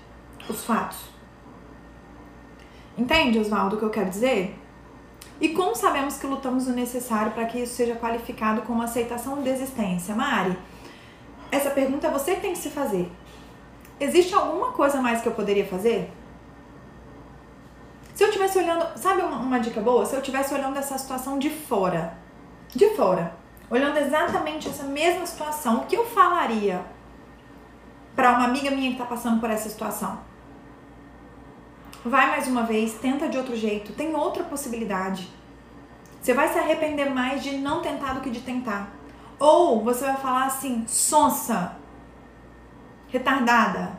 os 0.48 0.64
fatos. 0.64 1.00
Entende, 2.96 3.40
Oswaldo, 3.40 3.74
o 3.74 3.78
que 3.80 3.84
eu 3.84 3.90
quero 3.90 4.08
dizer? 4.08 4.56
E 5.40 5.48
como 5.48 5.74
sabemos 5.74 6.18
que 6.18 6.26
lutamos 6.28 6.68
o 6.68 6.72
necessário 6.72 7.32
para 7.32 7.46
que 7.46 7.58
isso 7.58 7.74
seja 7.74 7.96
qualificado 7.96 8.62
como 8.62 8.80
aceitação 8.80 9.38
ou 9.38 9.42
desistência? 9.42 10.14
Mari, 10.14 10.56
essa 11.50 11.70
pergunta 11.70 12.06
é 12.06 12.10
você 12.12 12.36
que 12.36 12.42
tem 12.42 12.52
que 12.52 12.58
se 12.58 12.70
fazer. 12.70 13.10
Existe 13.98 14.32
alguma 14.36 14.70
coisa 14.70 15.02
mais 15.02 15.20
que 15.20 15.26
eu 15.26 15.32
poderia 15.32 15.66
fazer? 15.66 16.12
Se 18.20 18.24
eu 18.24 18.28
estivesse 18.28 18.58
olhando, 18.58 18.86
sabe 18.98 19.22
uma, 19.22 19.38
uma 19.38 19.58
dica 19.58 19.80
boa? 19.80 20.04
Se 20.04 20.14
eu 20.14 20.20
estivesse 20.20 20.52
olhando 20.52 20.78
essa 20.78 20.98
situação 20.98 21.38
de 21.38 21.48
fora, 21.48 22.18
de 22.68 22.90
fora, 22.90 23.34
olhando 23.70 23.96
exatamente 23.96 24.68
essa 24.68 24.82
mesma 24.84 25.24
situação, 25.24 25.78
o 25.78 25.86
que 25.86 25.96
eu 25.96 26.04
falaria 26.04 26.84
para 28.14 28.32
uma 28.32 28.44
amiga 28.44 28.70
minha 28.70 28.88
que 28.88 28.96
está 28.96 29.06
passando 29.06 29.40
por 29.40 29.48
essa 29.48 29.70
situação? 29.70 30.20
Vai 32.04 32.28
mais 32.28 32.46
uma 32.46 32.64
vez, 32.64 32.92
tenta 32.92 33.26
de 33.26 33.38
outro 33.38 33.56
jeito, 33.56 33.94
tem 33.94 34.14
outra 34.14 34.44
possibilidade. 34.44 35.32
Você 36.20 36.34
vai 36.34 36.52
se 36.52 36.58
arrepender 36.58 37.08
mais 37.08 37.42
de 37.42 37.56
não 37.56 37.80
tentar 37.80 38.12
do 38.12 38.20
que 38.20 38.28
de 38.28 38.42
tentar. 38.42 38.90
Ou 39.38 39.82
você 39.82 40.04
vai 40.04 40.16
falar 40.18 40.44
assim, 40.44 40.84
sonsa, 40.86 41.74
retardada. 43.08 43.98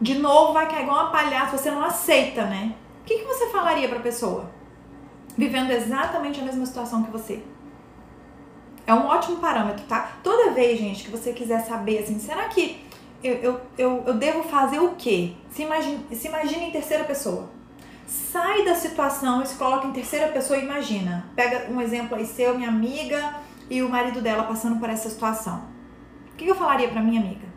De 0.00 0.14
novo 0.14 0.52
vai 0.52 0.68
cair 0.68 0.82
igual 0.82 1.04
uma 1.04 1.10
palhaça, 1.10 1.58
você 1.58 1.70
não 1.70 1.82
aceita, 1.82 2.44
né? 2.44 2.74
O 3.00 3.04
que, 3.04 3.18
que 3.18 3.24
você 3.24 3.48
falaria 3.48 3.88
pra 3.88 3.98
pessoa? 3.98 4.50
Vivendo 5.36 5.70
exatamente 5.70 6.40
a 6.40 6.44
mesma 6.44 6.64
situação 6.64 7.02
que 7.02 7.10
você. 7.10 7.42
É 8.86 8.94
um 8.94 9.06
ótimo 9.06 9.38
parâmetro, 9.38 9.84
tá? 9.86 10.12
Toda 10.22 10.52
vez, 10.52 10.78
gente, 10.78 11.04
que 11.04 11.10
você 11.10 11.32
quiser 11.32 11.60
saber, 11.60 11.98
assim, 11.98 12.18
será 12.18 12.44
que 12.44 12.84
eu, 13.22 13.34
eu, 13.34 13.60
eu, 13.76 14.04
eu 14.06 14.14
devo 14.14 14.44
fazer 14.44 14.78
o 14.78 14.94
quê? 14.94 15.32
Se 15.50 15.62
imagine, 15.62 16.06
se 16.14 16.28
imagine 16.28 16.66
em 16.66 16.70
terceira 16.70 17.04
pessoa. 17.04 17.50
Sai 18.06 18.64
da 18.64 18.74
situação 18.74 19.42
e 19.42 19.46
se 19.46 19.56
coloca 19.56 19.86
em 19.86 19.92
terceira 19.92 20.28
pessoa 20.28 20.58
e 20.58 20.64
imagina. 20.64 21.26
Pega 21.34 21.70
um 21.70 21.80
exemplo 21.80 22.16
aí 22.16 22.24
seu, 22.24 22.56
minha 22.56 22.68
amiga 22.68 23.34
e 23.68 23.82
o 23.82 23.88
marido 23.88 24.22
dela 24.22 24.44
passando 24.44 24.78
por 24.78 24.88
essa 24.88 25.10
situação. 25.10 25.64
O 26.32 26.36
que 26.36 26.46
eu 26.46 26.54
falaria 26.54 26.88
pra 26.88 27.02
minha 27.02 27.20
amiga? 27.20 27.47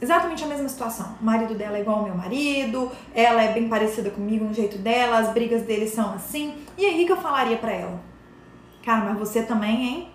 Exatamente 0.00 0.42
a 0.44 0.46
mesma 0.46 0.68
situação. 0.68 1.14
O 1.20 1.24
marido 1.24 1.54
dela 1.54 1.76
é 1.76 1.80
igual 1.82 1.98
ao 1.98 2.04
meu 2.04 2.14
marido, 2.14 2.90
ela 3.14 3.42
é 3.42 3.52
bem 3.52 3.68
parecida 3.68 4.10
comigo 4.10 4.44
no 4.44 4.54
jeito 4.54 4.78
dela, 4.78 5.18
as 5.18 5.28
brigas 5.32 5.62
deles 5.62 5.92
são 5.92 6.14
assim. 6.14 6.54
E 6.78 6.86
aí 6.86 7.04
que 7.04 7.12
eu 7.12 7.18
falaria 7.18 7.58
para 7.58 7.72
ela? 7.72 8.00
Cara, 8.82 9.04
mas 9.04 9.18
você 9.18 9.42
também, 9.42 9.82
hein? 9.82 10.10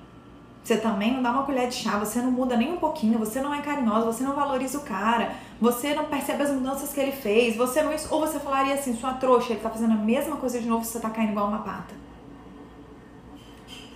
Você 0.63 0.77
também 0.77 1.13
não 1.13 1.21
dá 1.21 1.29
uma 1.29 1.43
colher 1.43 1.67
de 1.67 1.75
chá, 1.75 1.99
você 1.99 2.19
não 2.19 2.31
muda 2.31 2.57
nem 2.57 2.73
um 2.73 2.77
pouquinho, 2.77 3.19
você 3.19 3.39
não 3.39 3.53
é 3.53 3.61
carinhosa, 3.61 4.07
você 4.07 4.23
não 4.23 4.33
valoriza 4.33 4.79
o 4.79 4.81
cara, 4.81 5.33
você 5.61 5.93
não 5.93 6.05
percebe 6.05 6.41
as 6.41 6.49
mudanças 6.49 6.91
que 6.91 6.99
ele 6.99 7.11
fez, 7.11 7.55
você 7.55 7.83
não. 7.83 7.91
Ou 8.09 8.19
você 8.19 8.39
falaria 8.39 8.73
assim, 8.73 8.95
sua 8.95 9.13
trouxa, 9.13 9.53
ele 9.53 9.61
tá 9.61 9.69
fazendo 9.69 9.93
a 9.93 9.97
mesma 9.97 10.37
coisa 10.37 10.59
de 10.59 10.67
novo, 10.67 10.83
você 10.83 10.99
tá 10.99 11.11
caindo 11.11 11.29
igual 11.29 11.47
uma 11.47 11.59
pata. 11.59 11.93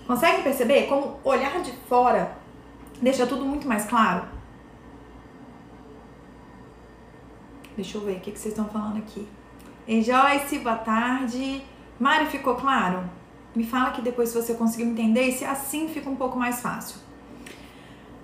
Consegue 0.05 0.43
perceber 0.43 0.83
como 0.83 1.17
olhar 1.23 1.59
de 1.61 1.71
fora 1.87 2.37
deixa 3.01 3.25
tudo 3.25 3.45
muito 3.45 3.67
mais 3.67 3.85
claro? 3.85 4.23
Deixa 7.79 7.97
eu 7.97 8.01
ver 8.01 8.17
o 8.17 8.19
que, 8.19 8.31
que 8.31 8.37
vocês 8.37 8.53
estão 8.53 8.67
falando 8.67 8.97
aqui. 8.97 9.25
Ei, 9.87 10.01
Joyce, 10.03 10.59
boa 10.59 10.75
tarde. 10.75 11.61
Mari, 11.97 12.25
ficou 12.25 12.55
claro? 12.55 13.09
Me 13.55 13.65
fala 13.65 13.91
que 13.91 14.01
depois 14.01 14.27
se 14.27 14.35
você 14.35 14.53
conseguiu 14.53 14.87
entender 14.87 15.29
e 15.29 15.31
se 15.31 15.45
assim 15.45 15.87
fica 15.87 16.09
um 16.09 16.15
pouco 16.17 16.37
mais 16.37 16.59
fácil. 16.59 16.99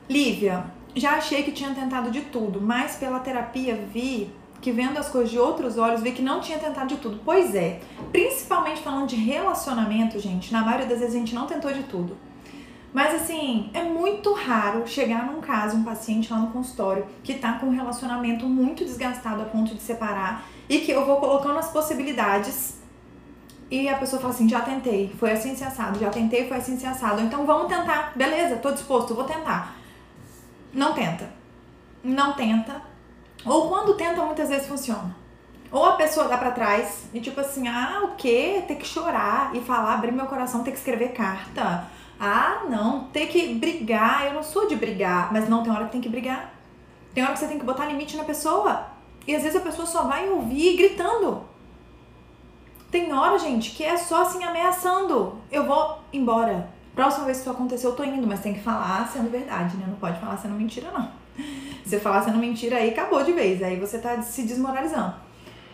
Lívia, 0.10 0.66
já 0.94 1.12
achei 1.12 1.42
que 1.44 1.54
tinha 1.54 1.74
tentado 1.74 2.12
de 2.12 2.24
tudo, 2.24 2.60
mas 2.60 2.98
pela 2.98 3.18
terapia 3.22 3.76
vi 3.94 4.30
que 4.60 4.74
vendo 4.74 4.98
as 4.98 5.08
coisas 5.08 5.32
de 5.32 5.40
outros 5.40 5.78
olhos, 5.78 6.02
vi 6.02 6.12
que 6.12 6.22
não 6.22 6.42
tinha 6.42 6.60
tentado 6.60 6.88
de 6.88 6.98
tudo. 6.98 7.22
Pois 7.24 7.56
é, 7.56 7.80
principalmente 8.12 8.82
falando 8.82 9.08
de 9.08 9.16
relacionamento, 9.16 10.20
gente, 10.20 10.52
na 10.52 10.66
maioria 10.66 10.86
das 10.86 11.00
vezes 11.00 11.16
a 11.16 11.20
gente 11.20 11.34
não 11.34 11.48
tentou 11.48 11.72
de 11.72 11.84
tudo. 11.84 12.18
Mas 12.96 13.14
assim, 13.14 13.70
é 13.74 13.84
muito 13.84 14.32
raro 14.32 14.88
chegar 14.88 15.26
num 15.26 15.42
caso, 15.42 15.76
um 15.76 15.84
paciente 15.84 16.32
lá 16.32 16.40
no 16.40 16.54
consultório 16.54 17.06
que 17.22 17.34
tá 17.34 17.60
com 17.60 17.66
um 17.66 17.76
relacionamento 17.76 18.48
muito 18.48 18.86
desgastado 18.86 19.42
a 19.42 19.46
ponto 19.46 19.76
de 19.76 19.82
separar 19.82 20.46
e 20.70 20.80
que 20.80 20.94
eu 20.94 21.06
vou 21.06 21.18
colocando 21.18 21.60
as 21.60 21.70
possibilidades 21.70 22.80
e 23.70 23.90
a 23.90 23.98
pessoa 23.98 24.22
fala 24.22 24.34
assim: 24.34 24.48
já 24.48 24.62
tentei, 24.62 25.14
foi 25.20 25.34
assim 25.34 25.54
se 25.58 25.66
assado, 25.66 26.00
já 26.00 26.10
tentei, 26.10 26.48
foi 26.48 26.56
assim 26.56 26.80
se 26.80 26.86
assado. 26.86 27.22
Então 27.22 27.46
vamos 27.46 27.68
tentar, 27.68 28.14
beleza, 28.16 28.56
tô 28.56 28.72
disposto, 28.72 29.14
vou 29.14 29.26
tentar. 29.26 29.76
Não 30.74 30.94
tenta. 30.94 31.30
Não 32.02 32.32
tenta. 32.32 32.82
Ou 33.46 33.68
quando 33.68 33.98
tenta, 33.98 34.24
muitas 34.24 34.48
vezes 34.48 34.70
funciona. 34.70 35.14
Ou 35.70 35.84
a 35.84 35.98
pessoa 35.98 36.30
dá 36.30 36.38
pra 36.38 36.52
trás 36.52 37.10
e 37.14 37.20
tipo 37.20 37.42
assim: 37.42 37.68
ah, 37.68 38.04
o 38.06 38.16
quê? 38.16 38.64
Ter 38.66 38.76
que 38.76 38.88
chorar 38.88 39.54
e 39.54 39.60
falar, 39.60 39.96
abrir 39.96 40.14
meu 40.14 40.28
coração, 40.28 40.64
ter 40.64 40.72
que 40.72 40.78
escrever 40.78 41.10
carta 41.10 41.94
ah, 42.20 42.64
não, 42.70 43.06
ter 43.06 43.28
que 43.28 43.56
brigar. 43.56 44.26
Eu 44.26 44.34
não 44.34 44.44
sou 44.44 44.68
de 44.68 44.76
brigar, 44.76 45.32
mas 45.32 45.50
não, 45.50 45.64
tem 45.64 45.72
hora 45.72 45.86
que 45.86 45.92
tem 45.92 46.02
que 46.02 46.10
brigar. 46.10 46.54
Tem 47.14 47.24
hora 47.24 47.34
que 47.34 47.40
você 47.40 47.48
tem 47.48 47.60
que 47.60 47.66
botar 47.66 47.86
limite 47.86 48.18
na 48.18 48.24
pessoa. 48.24 48.88
E 49.28 49.36
às 49.36 49.44
vezes 49.44 49.58
a 49.58 49.64
pessoa 49.64 49.86
só 49.86 50.04
vai 50.04 50.30
ouvir 50.30 50.78
gritando. 50.78 51.44
Tem 52.92 53.12
hora, 53.14 53.38
gente, 53.40 53.72
que 53.72 53.84
é 53.84 53.98
só 53.98 54.22
assim 54.22 54.44
ameaçando. 54.44 55.38
Eu 55.52 55.66
vou 55.66 56.00
embora. 56.14 56.70
Próxima 56.94 57.26
vez 57.26 57.38
que 57.38 57.42
isso 57.42 57.52
acontecer, 57.52 57.88
eu 57.88 57.96
tô 57.96 58.04
indo, 58.04 58.26
mas 58.26 58.40
tem 58.40 58.54
que 58.54 58.62
falar 58.62 59.10
sendo 59.12 59.30
verdade, 59.30 59.76
né? 59.76 59.86
Não 59.88 59.96
pode 59.96 60.18
falar 60.20 60.38
sendo 60.38 60.56
mentira, 60.56 60.92
não. 60.92 61.10
Se 61.86 62.00
falar 62.00 62.24
sendo 62.24 62.38
mentira, 62.38 62.78
aí 62.78 62.92
acabou 62.92 63.22
de 63.24 63.34
vez. 63.34 63.62
Aí 63.62 63.78
você 63.78 64.00
tá 64.00 64.22
se 64.22 64.44
desmoralizando. 64.44 65.14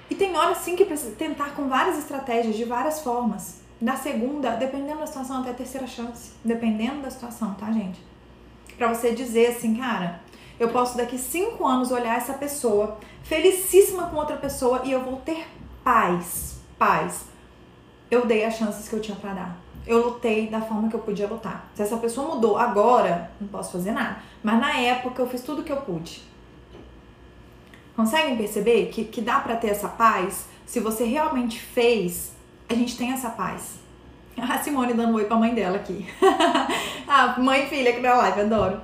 E 0.09 0.15
tem 0.15 0.35
hora 0.35 0.55
sim 0.55 0.75
que 0.75 0.83
precisa 0.83 1.15
tentar 1.15 1.51
com 1.55 1.69
várias 1.69 1.97
estratégias, 1.97 2.55
de 2.55 2.65
várias 2.65 3.01
formas. 3.01 3.60
Na 3.81 3.95
segunda, 3.95 4.51
dependendo 4.51 4.99
da 4.99 5.07
situação, 5.07 5.41
até 5.41 5.49
a 5.49 5.55
terceira 5.55 5.87
chance. 5.87 6.33
Dependendo 6.45 7.01
da 7.01 7.09
situação, 7.09 7.55
tá, 7.55 7.71
gente? 7.71 7.99
Pra 8.77 8.93
você 8.93 9.11
dizer 9.11 9.47
assim, 9.47 9.75
cara, 9.75 10.21
eu 10.59 10.69
posso 10.69 10.95
daqui 10.95 11.17
cinco 11.17 11.65
anos 11.65 11.91
olhar 11.91 12.15
essa 12.15 12.35
pessoa 12.35 12.99
felicíssima 13.23 14.07
com 14.07 14.17
outra 14.17 14.37
pessoa 14.37 14.83
e 14.85 14.91
eu 14.91 15.01
vou 15.01 15.17
ter 15.17 15.47
paz. 15.83 16.59
Paz. 16.77 17.25
Eu 18.11 18.27
dei 18.27 18.45
as 18.45 18.55
chances 18.55 18.87
que 18.87 18.95
eu 18.95 19.01
tinha 19.01 19.17
para 19.17 19.33
dar. 19.33 19.57
Eu 19.87 20.05
lutei 20.05 20.47
da 20.47 20.61
forma 20.61 20.87
que 20.87 20.95
eu 20.95 20.99
podia 20.99 21.27
lutar. 21.27 21.71
Se 21.73 21.81
essa 21.81 21.97
pessoa 21.97 22.35
mudou 22.35 22.57
agora, 22.57 23.31
não 23.41 23.47
posso 23.47 23.71
fazer 23.71 23.91
nada. 23.91 24.17
Mas 24.43 24.59
na 24.59 24.77
época 24.77 25.23
eu 25.23 25.27
fiz 25.27 25.41
tudo 25.41 25.63
que 25.63 25.71
eu 25.71 25.81
pude. 25.81 26.21
Conseguem 27.95 28.37
perceber 28.37 28.89
que, 28.89 29.05
que 29.05 29.21
dá 29.21 29.39
para 29.39 29.55
ter 29.55 29.69
essa 29.69 29.87
paz 29.87 30.45
se 30.67 30.79
você 30.79 31.03
realmente 31.03 31.59
fez 31.59 32.33
a 32.71 32.75
gente 32.75 32.97
tem 32.97 33.11
essa 33.11 33.29
paz. 33.29 33.79
A 34.37 34.57
Simone 34.59 34.93
dando 34.93 35.15
oi 35.15 35.25
pra 35.25 35.35
mãe 35.35 35.53
dela 35.53 35.75
aqui. 35.75 36.07
ah, 37.07 37.35
mãe 37.39 37.65
e 37.65 37.67
filha 37.67 37.91
aqui 37.91 37.99
na 37.99 38.13
live, 38.13 38.41
adoro. 38.41 38.81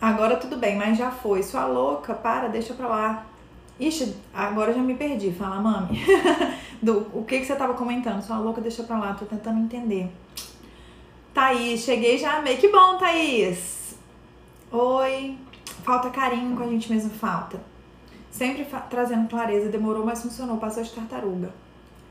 Agora 0.00 0.36
tudo 0.36 0.56
bem, 0.56 0.76
mas 0.76 0.98
já 0.98 1.10
foi. 1.10 1.42
Sua 1.42 1.66
louca, 1.66 2.14
para, 2.14 2.48
deixa 2.48 2.74
pra 2.74 2.88
lá. 2.88 3.26
Ixi, 3.78 4.16
agora 4.32 4.72
já 4.72 4.80
me 4.80 4.94
perdi. 4.94 5.32
Fala, 5.32 5.60
mami. 5.60 6.00
Do, 6.82 7.06
o 7.12 7.24
que, 7.24 7.40
que 7.40 7.46
você 7.46 7.54
tava 7.54 7.74
comentando? 7.74 8.22
Sua 8.22 8.38
louca, 8.38 8.60
deixa 8.60 8.82
pra 8.82 8.98
lá, 8.98 9.14
tô 9.14 9.24
tentando 9.24 9.60
entender. 9.60 10.10
Thaís, 11.32 11.80
cheguei 11.80 12.18
já 12.18 12.38
amei. 12.38 12.56
Que 12.56 12.68
bom, 12.68 12.96
Thaís. 12.96 13.96
Oi. 14.72 15.36
Falta 15.82 16.10
carinho 16.10 16.56
com 16.56 16.62
a 16.62 16.66
gente 16.66 16.90
mesmo, 16.90 17.10
falta. 17.10 17.60
Sempre 18.30 18.66
trazendo 18.88 19.28
clareza, 19.28 19.68
demorou, 19.68 20.04
mas 20.04 20.22
funcionou. 20.22 20.56
Passou 20.56 20.82
de 20.82 20.90
tartaruga. 20.90 21.52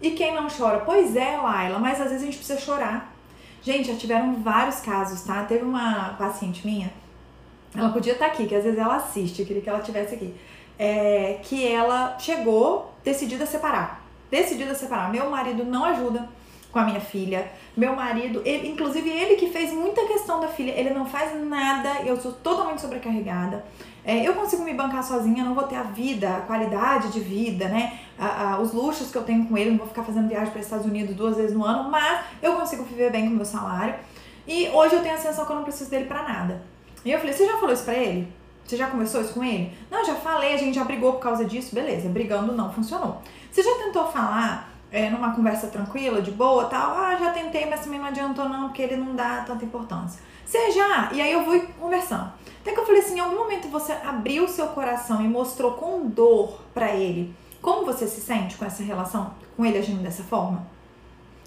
E 0.04 0.12
quem 0.12 0.36
não 0.36 0.48
chora? 0.50 0.82
Pois 0.82 1.16
é, 1.16 1.38
Laila, 1.38 1.80
mas 1.80 2.00
às 2.02 2.10
vezes 2.10 2.24
a 2.24 2.26
gente 2.26 2.38
precisa 2.38 2.60
chorar. 2.60 3.16
Gente, 3.62 3.88
já 3.88 3.96
tiveram 3.96 4.36
vários 4.36 4.82
casos, 4.82 5.22
tá? 5.22 5.44
Teve 5.46 5.64
uma 5.64 6.10
paciente 6.20 6.68
minha, 6.68 6.92
ela 7.74 7.90
podia 7.90 8.12
estar 8.12 8.26
aqui, 8.26 8.46
que 8.46 8.54
às 8.54 8.66
vezes 8.66 8.78
ela 8.78 8.98
assiste, 8.98 9.40
eu 9.40 9.46
queria 9.46 9.62
que 9.62 9.70
ela 9.70 9.80
estivesse 9.80 10.16
aqui. 10.16 10.36
É, 10.78 11.40
que 11.44 11.66
ela 11.66 12.18
chegou 12.20 12.94
decidida 13.02 13.46
a 13.46 13.48
separar. 13.48 14.04
Decidida 14.30 14.74
a 14.74 14.76
separar. 14.76 15.10
Meu 15.10 15.30
marido 15.30 15.64
não 15.64 15.86
ajuda 15.86 16.28
com 16.74 16.80
a 16.80 16.84
minha 16.84 17.00
filha. 17.00 17.50
Meu 17.78 17.96
marido, 17.96 18.42
ele, 18.44 18.68
inclusive 18.68 19.08
ele 19.08 19.36
que 19.36 19.48
fez 19.50 19.72
muita 19.72 20.06
questão 20.06 20.40
da 20.42 20.48
filha, 20.48 20.72
ele 20.72 20.90
não 20.90 21.06
faz 21.06 21.40
nada, 21.46 22.02
eu 22.04 22.20
sou 22.20 22.34
totalmente 22.34 22.82
sobrecarregada. 22.82 23.64
É, 24.04 24.28
eu 24.28 24.34
consigo 24.34 24.64
me 24.64 24.74
bancar 24.74 25.04
sozinha, 25.04 25.46
não 25.46 25.54
vou 25.54 25.64
ter 25.64 25.76
a 25.76 25.84
vida, 25.84 26.38
a 26.38 26.42
qualidade 26.42 27.10
de 27.10 27.20
vida, 27.20 27.70
né? 27.70 28.00
A, 28.20 28.54
a, 28.54 28.60
os 28.60 28.74
luxos 28.74 29.12
que 29.12 29.18
eu 29.18 29.24
tenho 29.24 29.46
com 29.46 29.58
ele, 29.58 29.70
não 29.70 29.78
vou 29.78 29.88
ficar 29.88 30.04
fazendo 30.04 30.28
viagem 30.28 30.50
para 30.50 30.60
os 30.60 30.66
Estados 30.66 30.86
Unidos 30.86 31.16
duas 31.16 31.38
vezes 31.38 31.56
no 31.56 31.64
ano, 31.64 31.90
mas 31.90 32.26
eu 32.42 32.54
consigo 32.56 32.84
viver 32.84 33.12
bem 33.12 33.28
com 33.28 33.34
o 33.34 33.36
meu 33.36 33.46
salário. 33.46 33.96
E 34.46 34.68
hoje 34.70 34.96
eu 34.96 35.02
tenho 35.02 35.14
a 35.14 35.18
sensação 35.18 35.46
que 35.46 35.52
eu 35.52 35.56
não 35.56 35.64
preciso 35.64 35.90
dele 35.90 36.06
para 36.06 36.24
nada. 36.24 36.62
E 37.06 37.12
eu 37.12 37.20
falei, 37.20 37.34
você 37.34 37.46
já 37.46 37.54
falou 37.54 37.72
isso 37.72 37.86
pra 37.86 37.94
ele? 37.94 38.28
Você 38.66 38.76
já 38.76 38.88
conversou 38.88 39.22
isso 39.22 39.34
com 39.34 39.44
ele? 39.44 39.72
Não, 39.92 40.04
já 40.04 40.16
falei, 40.16 40.54
a 40.54 40.58
gente 40.58 40.76
já 40.76 40.84
brigou 40.84 41.14
por 41.14 41.20
causa 41.20 41.46
disso, 41.46 41.76
beleza, 41.76 42.10
brigando 42.10 42.54
não 42.54 42.74
funcionou. 42.74 43.22
Você 43.52 43.62
já 43.62 43.76
tentou 43.76 44.08
falar 44.08 44.73
é, 44.94 45.10
numa 45.10 45.34
conversa 45.34 45.68
tranquila, 45.68 46.22
de 46.22 46.32
boa, 46.32 46.66
tal? 46.66 46.96
Ah, 46.96 47.18
já 47.20 47.32
tentei, 47.32 47.66
mas 47.66 47.82
também 47.82 48.00
não 48.00 48.06
adiantou 48.06 48.48
não, 48.48 48.68
porque 48.68 48.84
ele 48.84 48.96
não 48.96 49.16
dá 49.16 49.44
tanta 49.46 49.66
importância. 49.66 50.22
Você 50.46 50.72
já, 50.72 51.10
e 51.12 51.20
aí 51.20 51.34
eu 51.34 51.44
vou 51.44 51.60
conversando. 51.80 52.32
Até 52.62 52.72
que 52.72 52.80
eu 52.80 52.86
falei 52.86 53.02
assim, 53.02 53.16
em 53.16 53.20
algum 53.20 53.38
momento 53.38 53.68
você 53.70 53.92
abriu 53.92 54.48
seu 54.48 54.68
coração 54.68 55.22
e 55.22 55.28
mostrou 55.28 55.72
com 55.72 56.08
dor 56.08 56.62
para 56.74 56.94
ele 56.94 57.36
como 57.64 57.86
você 57.86 58.06
se 58.08 58.22
sente 58.22 58.58
com 58.58 58.66
essa 58.66 58.84
relação, 58.84 59.34
com 59.56 59.66
ele 59.66 59.78
agindo 59.78 60.04
dessa 60.04 60.22
forma? 60.22 60.68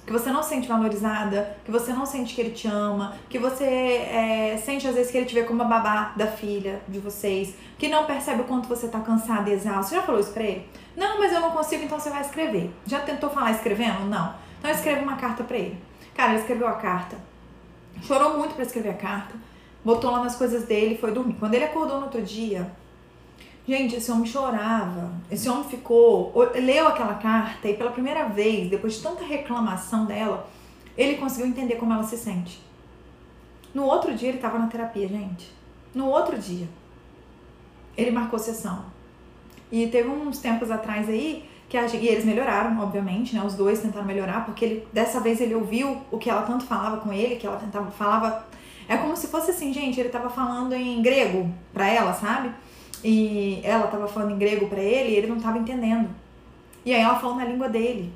Que 0.06 0.12
você 0.12 0.30
não 0.30 0.42
se 0.42 0.50
sente 0.50 0.68
valorizada, 0.68 1.56
que 1.64 1.70
você 1.70 1.92
não 1.92 2.06
sente 2.06 2.34
que 2.34 2.40
ele 2.40 2.52
te 2.52 2.68
ama, 2.68 3.16
que 3.28 3.38
você 3.38 3.64
é, 3.64 4.56
sente 4.64 4.86
às 4.86 4.94
vezes 4.94 5.10
que 5.10 5.18
ele 5.18 5.26
te 5.26 5.34
vê 5.34 5.42
como 5.42 5.62
a 5.62 5.64
babá 5.64 6.12
da 6.16 6.28
filha 6.28 6.80
de 6.86 7.00
vocês, 7.00 7.54
que 7.76 7.88
não 7.88 8.04
percebe 8.04 8.42
o 8.42 8.44
quanto 8.44 8.68
você 8.68 8.86
tá 8.86 9.00
cansada 9.00 9.50
e 9.50 9.54
exausta. 9.54 9.90
Você 9.90 9.96
já 9.96 10.02
falou 10.02 10.20
isso 10.20 10.32
pra 10.32 10.44
ele? 10.44 10.68
Não, 10.96 11.18
mas 11.18 11.32
eu 11.32 11.40
não 11.40 11.50
consigo, 11.50 11.82
então 11.82 11.98
você 11.98 12.08
vai 12.08 12.20
escrever. 12.20 12.70
Já 12.86 13.00
tentou 13.00 13.28
falar 13.28 13.50
escrevendo? 13.50 14.06
Não. 14.06 14.34
Então 14.60 14.70
escreve 14.70 15.02
uma 15.02 15.16
carta 15.16 15.42
pra 15.42 15.56
ele. 15.56 15.76
Cara, 16.14 16.30
ele 16.32 16.40
escreveu 16.40 16.68
a 16.68 16.74
carta, 16.74 17.16
chorou 18.02 18.38
muito 18.38 18.54
para 18.54 18.62
escrever 18.62 18.90
a 18.90 18.94
carta 18.94 19.34
botou 19.86 20.10
lá 20.10 20.24
nas 20.24 20.34
coisas 20.34 20.64
dele 20.64 20.94
e 20.94 20.98
foi 20.98 21.12
dormir. 21.12 21.36
Quando 21.38 21.54
ele 21.54 21.64
acordou 21.64 21.98
no 21.98 22.06
outro 22.06 22.20
dia, 22.20 22.68
gente, 23.66 23.96
esse 23.96 24.10
homem 24.10 24.26
chorava. 24.26 25.12
Esse 25.30 25.48
homem 25.48 25.64
ficou, 25.64 26.32
leu 26.54 26.88
aquela 26.88 27.14
carta 27.14 27.68
e 27.68 27.74
pela 27.74 27.90
primeira 27.90 28.28
vez, 28.28 28.70
depois 28.70 28.94
de 28.94 29.02
tanta 29.02 29.24
reclamação 29.24 30.04
dela, 30.04 30.48
ele 30.96 31.16
conseguiu 31.16 31.46
entender 31.46 31.76
como 31.76 31.92
ela 31.92 32.04
se 32.04 32.16
sente. 32.16 32.60
No 33.74 33.84
outro 33.84 34.14
dia 34.14 34.30
ele 34.30 34.38
tava 34.38 34.58
na 34.58 34.68
terapia, 34.68 35.06
gente. 35.08 35.50
No 35.94 36.06
outro 36.06 36.38
dia. 36.38 36.68
Ele 37.96 38.10
marcou 38.10 38.38
sessão. 38.38 38.84
E 39.70 39.86
teve 39.88 40.08
uns 40.08 40.38
tempos 40.38 40.70
atrás 40.70 41.08
aí 41.08 41.48
que 41.68 41.76
a, 41.76 41.84
e 41.86 42.08
eles 42.08 42.24
melhoraram, 42.24 42.80
obviamente, 42.80 43.34
né? 43.34 43.42
Os 43.44 43.54
dois 43.54 43.80
tentaram 43.80 44.06
melhorar, 44.06 44.44
porque 44.44 44.64
ele 44.64 44.88
dessa 44.92 45.20
vez 45.20 45.40
ele 45.40 45.54
ouviu 45.54 46.00
o 46.10 46.18
que 46.18 46.30
ela 46.30 46.42
tanto 46.42 46.64
falava 46.64 46.98
com 46.98 47.12
ele, 47.12 47.36
que 47.36 47.46
ela 47.46 47.56
tentava 47.56 47.90
falava 47.90 48.46
é 48.88 48.96
como 48.96 49.16
se 49.16 49.26
fosse 49.26 49.50
assim, 49.50 49.72
gente, 49.72 49.98
ele 49.98 50.08
tava 50.08 50.30
falando 50.30 50.72
em 50.72 51.02
grego 51.02 51.50
pra 51.72 51.88
ela, 51.88 52.14
sabe? 52.14 52.52
E 53.08 53.60
ela 53.62 53.86
tava 53.86 54.08
falando 54.08 54.32
em 54.32 54.38
grego 54.38 54.66
pra 54.66 54.82
ele 54.82 55.10
e 55.10 55.14
ele 55.14 55.28
não 55.28 55.38
tava 55.38 55.58
entendendo. 55.58 56.08
E 56.84 56.92
aí 56.92 57.00
ela 57.00 57.16
falou 57.16 57.36
na 57.36 57.44
língua 57.44 57.68
dele. 57.68 58.12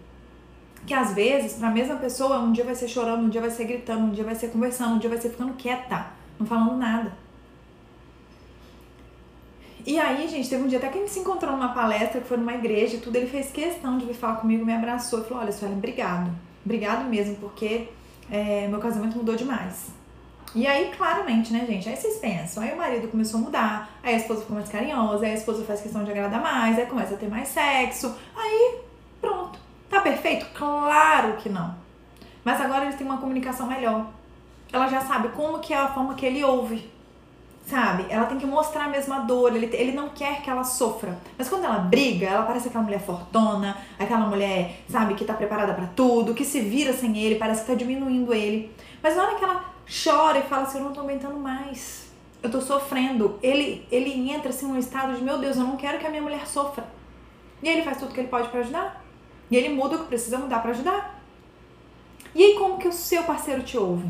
Que 0.84 0.92
às 0.92 1.14
vezes, 1.14 1.52
pra 1.52 1.70
mesma 1.70 1.94
pessoa, 1.94 2.40
um 2.40 2.50
dia 2.50 2.64
vai 2.64 2.74
ser 2.74 2.88
chorando, 2.88 3.22
um 3.22 3.28
dia 3.28 3.40
vai 3.40 3.52
ser 3.52 3.66
gritando, 3.66 4.06
um 4.06 4.10
dia 4.10 4.24
vai 4.24 4.34
ser 4.34 4.48
conversando, 4.48 4.96
um 4.96 4.98
dia 4.98 5.08
vai 5.08 5.20
ser 5.20 5.30
ficando 5.30 5.52
quieta, 5.52 6.06
não 6.36 6.44
falando 6.44 6.76
nada. 6.76 7.12
E 9.86 9.96
aí, 9.96 10.26
gente, 10.26 10.50
teve 10.50 10.64
um 10.64 10.66
dia 10.66 10.78
até 10.78 10.88
que 10.88 10.98
a 10.98 11.00
gente 11.02 11.12
se 11.12 11.20
encontrou 11.20 11.52
numa 11.52 11.72
palestra, 11.72 12.20
que 12.20 12.26
foi 12.26 12.36
numa 12.36 12.54
igreja 12.54 12.96
e 12.96 13.00
tudo, 13.00 13.14
ele 13.14 13.28
fez 13.28 13.52
questão 13.52 13.96
de 13.96 14.06
vir 14.06 14.14
falar 14.14 14.38
comigo, 14.38 14.66
me 14.66 14.74
abraçou 14.74 15.20
e 15.20 15.24
falou, 15.24 15.44
olha, 15.44 15.52
Suelen, 15.52 15.78
obrigado. 15.78 16.32
Obrigado 16.64 17.08
mesmo, 17.08 17.36
porque 17.36 17.86
é, 18.28 18.66
meu 18.66 18.80
casamento 18.80 19.16
mudou 19.16 19.36
demais. 19.36 19.99
E 20.54 20.66
aí, 20.66 20.90
claramente, 20.96 21.52
né, 21.52 21.64
gente? 21.64 21.88
Aí 21.88 21.96
vocês 21.96 22.18
pensam, 22.18 22.62
aí 22.62 22.72
o 22.72 22.76
marido 22.76 23.06
começou 23.08 23.38
a 23.38 23.42
mudar, 23.44 23.90
aí 24.02 24.14
a 24.14 24.16
esposa 24.16 24.40
ficou 24.40 24.56
mais 24.56 24.68
carinhosa, 24.68 25.24
aí 25.24 25.32
a 25.32 25.34
esposa 25.34 25.64
faz 25.64 25.80
questão 25.80 26.02
de 26.02 26.10
agradar 26.10 26.42
mais, 26.42 26.76
aí 26.76 26.86
começa 26.86 27.14
a 27.14 27.16
ter 27.16 27.28
mais 27.28 27.48
sexo, 27.48 28.16
aí 28.36 28.78
pronto. 29.20 29.58
Tá 29.88 30.00
perfeito? 30.00 30.46
Claro 30.54 31.34
que 31.36 31.48
não. 31.48 31.74
Mas 32.44 32.60
agora 32.60 32.84
eles 32.84 32.96
têm 32.96 33.06
uma 33.06 33.18
comunicação 33.18 33.66
melhor. 33.66 34.06
Ela 34.72 34.88
já 34.88 35.00
sabe 35.00 35.28
como 35.28 35.60
que 35.60 35.72
é 35.72 35.76
a 35.76 35.88
forma 35.88 36.14
que 36.14 36.26
ele 36.26 36.42
ouve. 36.42 36.90
Sabe? 37.66 38.06
Ela 38.08 38.26
tem 38.26 38.38
que 38.38 38.46
mostrar 38.46 38.86
a 38.86 38.88
mesma 38.88 39.20
dor, 39.20 39.54
ele, 39.54 39.66
ele 39.72 39.92
não 39.92 40.08
quer 40.08 40.42
que 40.42 40.50
ela 40.50 40.64
sofra. 40.64 41.16
Mas 41.38 41.48
quando 41.48 41.64
ela 41.64 41.78
briga, 41.78 42.26
ela 42.26 42.44
parece 42.44 42.66
aquela 42.66 42.82
mulher 42.82 43.00
fortona, 43.00 43.76
aquela 43.96 44.26
mulher, 44.26 44.82
sabe, 44.88 45.14
que 45.14 45.24
tá 45.24 45.34
preparada 45.34 45.74
para 45.74 45.86
tudo, 45.86 46.34
que 46.34 46.44
se 46.44 46.60
vira 46.60 46.92
sem 46.92 47.16
ele, 47.16 47.36
parece 47.36 47.60
que 47.60 47.68
tá 47.68 47.74
diminuindo 47.74 48.34
ele. 48.34 48.74
Mas 49.00 49.14
na 49.14 49.22
hora 49.22 49.34
que 49.36 49.44
ela 49.44 49.64
chora 49.90 50.38
e 50.38 50.42
fala 50.42 50.62
assim, 50.62 50.78
eu 50.78 50.84
não 50.84 50.92
tô 50.92 51.00
aguentando 51.00 51.36
mais. 51.36 52.10
Eu 52.42 52.50
tô 52.50 52.60
sofrendo. 52.60 53.38
Ele, 53.42 53.86
ele 53.90 54.30
entra 54.30 54.50
assim 54.50 54.66
num 54.66 54.78
estado 54.78 55.14
de, 55.14 55.22
meu 55.22 55.38
Deus, 55.38 55.56
eu 55.56 55.64
não 55.64 55.76
quero 55.76 55.98
que 55.98 56.06
a 56.06 56.10
minha 56.10 56.22
mulher 56.22 56.46
sofra. 56.46 56.84
E 57.62 57.68
ele 57.68 57.82
faz 57.82 57.98
tudo 57.98 58.14
que 58.14 58.20
ele 58.20 58.28
pode 58.28 58.48
para 58.48 58.60
ajudar. 58.60 59.04
E 59.50 59.56
ele 59.56 59.70
muda 59.70 59.96
o 59.96 59.98
que 60.00 60.06
precisa 60.06 60.38
mudar 60.38 60.60
para 60.60 60.70
ajudar. 60.70 61.20
E 62.34 62.42
aí 62.42 62.54
como 62.54 62.78
que 62.78 62.88
o 62.88 62.92
seu 62.92 63.24
parceiro 63.24 63.62
te 63.62 63.76
ouve? 63.76 64.08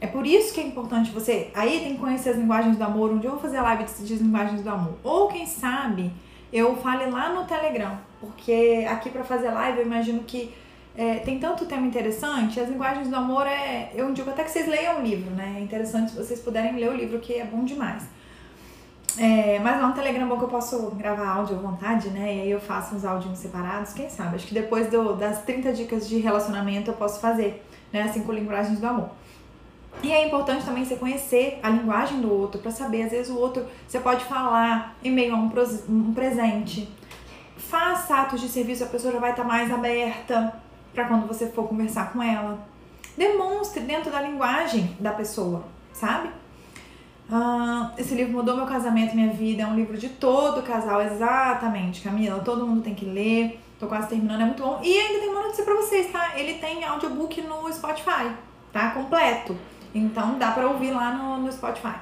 É 0.00 0.06
por 0.06 0.26
isso 0.26 0.52
que 0.52 0.60
é 0.60 0.66
importante 0.66 1.10
você. 1.10 1.50
Aí 1.54 1.80
tem 1.80 1.94
que 1.94 2.00
conhecer 2.00 2.30
as 2.30 2.36
linguagens 2.36 2.76
do 2.76 2.84
amor. 2.84 3.10
Um 3.10 3.18
dia 3.18 3.28
eu 3.28 3.34
vou 3.34 3.40
fazer 3.40 3.58
a 3.58 3.62
live 3.62 3.84
de 3.84 4.14
linguagens 4.16 4.62
do 4.62 4.70
amor. 4.70 4.94
Ou 5.02 5.28
quem 5.28 5.46
sabe 5.46 6.12
eu 6.52 6.76
fale 6.76 7.10
lá 7.10 7.32
no 7.32 7.44
Telegram. 7.44 7.98
Porque 8.20 8.86
aqui 8.88 9.10
para 9.10 9.24
fazer 9.24 9.50
live 9.50 9.78
eu 9.78 9.86
imagino 9.86 10.22
que 10.24 10.52
é, 10.98 11.20
tem 11.20 11.38
tanto 11.38 11.64
tema 11.64 11.86
interessante, 11.86 12.58
as 12.58 12.68
linguagens 12.68 13.06
do 13.06 13.14
amor 13.14 13.46
é. 13.46 13.92
Eu 13.94 14.12
digo 14.12 14.28
até 14.30 14.42
que 14.42 14.50
vocês 14.50 14.66
leiam 14.66 14.98
o 14.98 15.00
livro, 15.00 15.30
né? 15.30 15.54
É 15.56 15.60
interessante 15.60 16.10
se 16.10 16.16
vocês 16.16 16.40
puderem 16.40 16.74
ler 16.74 16.90
o 16.90 16.96
livro, 16.96 17.20
que 17.20 17.34
é 17.34 17.44
bom 17.44 17.64
demais. 17.64 18.02
É, 19.16 19.60
mas 19.60 19.80
lá 19.80 19.86
no 19.86 19.94
Telegram 19.94 20.26
bom 20.26 20.36
que 20.36 20.44
eu 20.44 20.48
posso 20.48 20.90
gravar 20.96 21.28
áudio 21.28 21.56
à 21.56 21.60
vontade, 21.60 22.10
né? 22.10 22.34
E 22.34 22.40
aí 22.40 22.50
eu 22.50 22.60
faço 22.60 22.96
uns 22.96 23.04
áudios 23.04 23.38
separados, 23.38 23.92
quem 23.92 24.10
sabe? 24.10 24.34
Acho 24.34 24.48
que 24.48 24.54
depois 24.54 24.88
do, 24.88 25.14
das 25.14 25.42
30 25.42 25.72
dicas 25.72 26.08
de 26.08 26.18
relacionamento 26.18 26.90
eu 26.90 26.94
posso 26.94 27.20
fazer, 27.20 27.64
né? 27.92 28.02
Assim, 28.02 28.24
com 28.24 28.32
linguagens 28.32 28.80
do 28.80 28.86
amor. 28.88 29.10
E 30.02 30.10
é 30.10 30.26
importante 30.26 30.64
também 30.64 30.84
você 30.84 30.96
conhecer 30.96 31.60
a 31.62 31.70
linguagem 31.70 32.20
do 32.20 32.32
outro 32.32 32.60
para 32.60 32.72
saber, 32.72 33.02
às 33.02 33.12
vezes 33.12 33.30
o 33.30 33.38
outro 33.38 33.64
você 33.86 34.00
pode 34.00 34.24
falar 34.24 34.96
em 35.04 35.12
meio 35.12 35.32
a 35.32 35.38
um, 35.38 35.48
um 35.88 36.12
presente. 36.12 36.88
Faça 37.56 38.16
atos 38.16 38.40
de 38.40 38.48
serviço, 38.48 38.82
a 38.82 38.88
pessoa 38.88 39.12
já 39.12 39.20
vai 39.20 39.30
estar 39.30 39.44
tá 39.44 39.48
mais 39.48 39.72
aberta 39.72 40.66
para 40.92 41.06
quando 41.06 41.26
você 41.26 41.48
for 41.48 41.68
conversar 41.68 42.12
com 42.12 42.22
ela. 42.22 42.58
Demonstre 43.16 43.80
dentro 43.80 44.10
da 44.10 44.20
linguagem 44.20 44.96
da 45.00 45.12
pessoa, 45.12 45.64
sabe? 45.92 46.30
Ah, 47.30 47.92
esse 47.98 48.14
livro 48.14 48.32
mudou 48.32 48.56
meu 48.56 48.66
casamento, 48.66 49.14
minha 49.14 49.32
vida. 49.32 49.62
É 49.62 49.66
um 49.66 49.74
livro 49.74 49.98
de 49.98 50.08
todo 50.08 50.62
casal, 50.62 51.02
exatamente, 51.02 52.00
Camila. 52.00 52.40
Todo 52.40 52.66
mundo 52.66 52.82
tem 52.82 52.94
que 52.94 53.04
ler. 53.04 53.60
Tô 53.78 53.86
quase 53.86 54.08
terminando, 54.08 54.40
é 54.40 54.44
muito 54.44 54.62
bom. 54.62 54.80
E 54.82 54.98
ainda 54.98 55.20
tem 55.20 55.28
uma 55.28 55.42
notícia 55.42 55.64
pra 55.64 55.74
vocês, 55.74 56.10
tá? 56.10 56.38
Ele 56.38 56.54
tem 56.54 56.84
audiobook 56.84 57.40
no 57.42 57.72
Spotify, 57.72 58.32
tá? 58.72 58.90
Completo. 58.90 59.56
Então 59.94 60.38
dá 60.38 60.50
pra 60.52 60.66
ouvir 60.68 60.90
lá 60.90 61.12
no, 61.12 61.38
no 61.38 61.52
Spotify. 61.52 61.96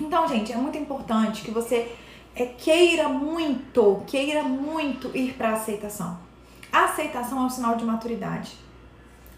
Então, 0.00 0.28
gente, 0.28 0.52
é 0.52 0.56
muito 0.56 0.78
importante 0.78 1.42
que 1.42 1.50
você 1.50 1.90
é, 2.34 2.46
queira 2.46 3.08
muito, 3.08 4.02
queira 4.06 4.42
muito 4.42 5.10
ir 5.16 5.32
pra 5.32 5.54
aceitação. 5.54 6.27
A 6.72 6.84
aceitação 6.84 7.38
é 7.38 7.42
um 7.42 7.50
sinal 7.50 7.76
de 7.76 7.84
maturidade. 7.84 8.56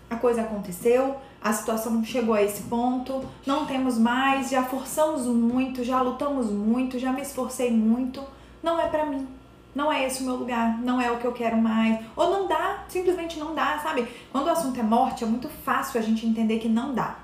A 0.08 0.16
coisa 0.16 0.42
aconteceu, 0.42 1.16
a 1.42 1.52
situação 1.52 2.04
chegou 2.04 2.34
a 2.34 2.42
esse 2.42 2.62
ponto, 2.62 3.24
não 3.46 3.64
temos 3.64 3.96
mais, 3.96 4.50
já 4.50 4.62
forçamos 4.62 5.26
muito, 5.26 5.84
já 5.84 6.02
lutamos 6.02 6.50
muito, 6.50 6.98
já 6.98 7.12
me 7.12 7.22
esforcei 7.22 7.70
muito, 7.70 8.22
não 8.62 8.80
é 8.80 8.88
para 8.88 9.06
mim. 9.06 9.26
Não 9.74 9.90
é 9.92 10.04
esse 10.04 10.22
o 10.22 10.26
meu 10.26 10.34
lugar, 10.34 10.78
não 10.82 11.00
é 11.00 11.10
o 11.12 11.18
que 11.18 11.24
eu 11.24 11.32
quero 11.32 11.56
mais. 11.56 12.04
Ou 12.16 12.28
não 12.28 12.48
dá, 12.48 12.84
simplesmente 12.88 13.38
não 13.38 13.54
dá, 13.54 13.78
sabe? 13.78 14.06
Quando 14.32 14.46
o 14.46 14.50
assunto 14.50 14.78
é 14.80 14.82
morte, 14.82 15.22
é 15.22 15.26
muito 15.26 15.48
fácil 15.48 16.00
a 16.00 16.02
gente 16.02 16.26
entender 16.26 16.58
que 16.58 16.68
não 16.68 16.92
dá. 16.92 17.16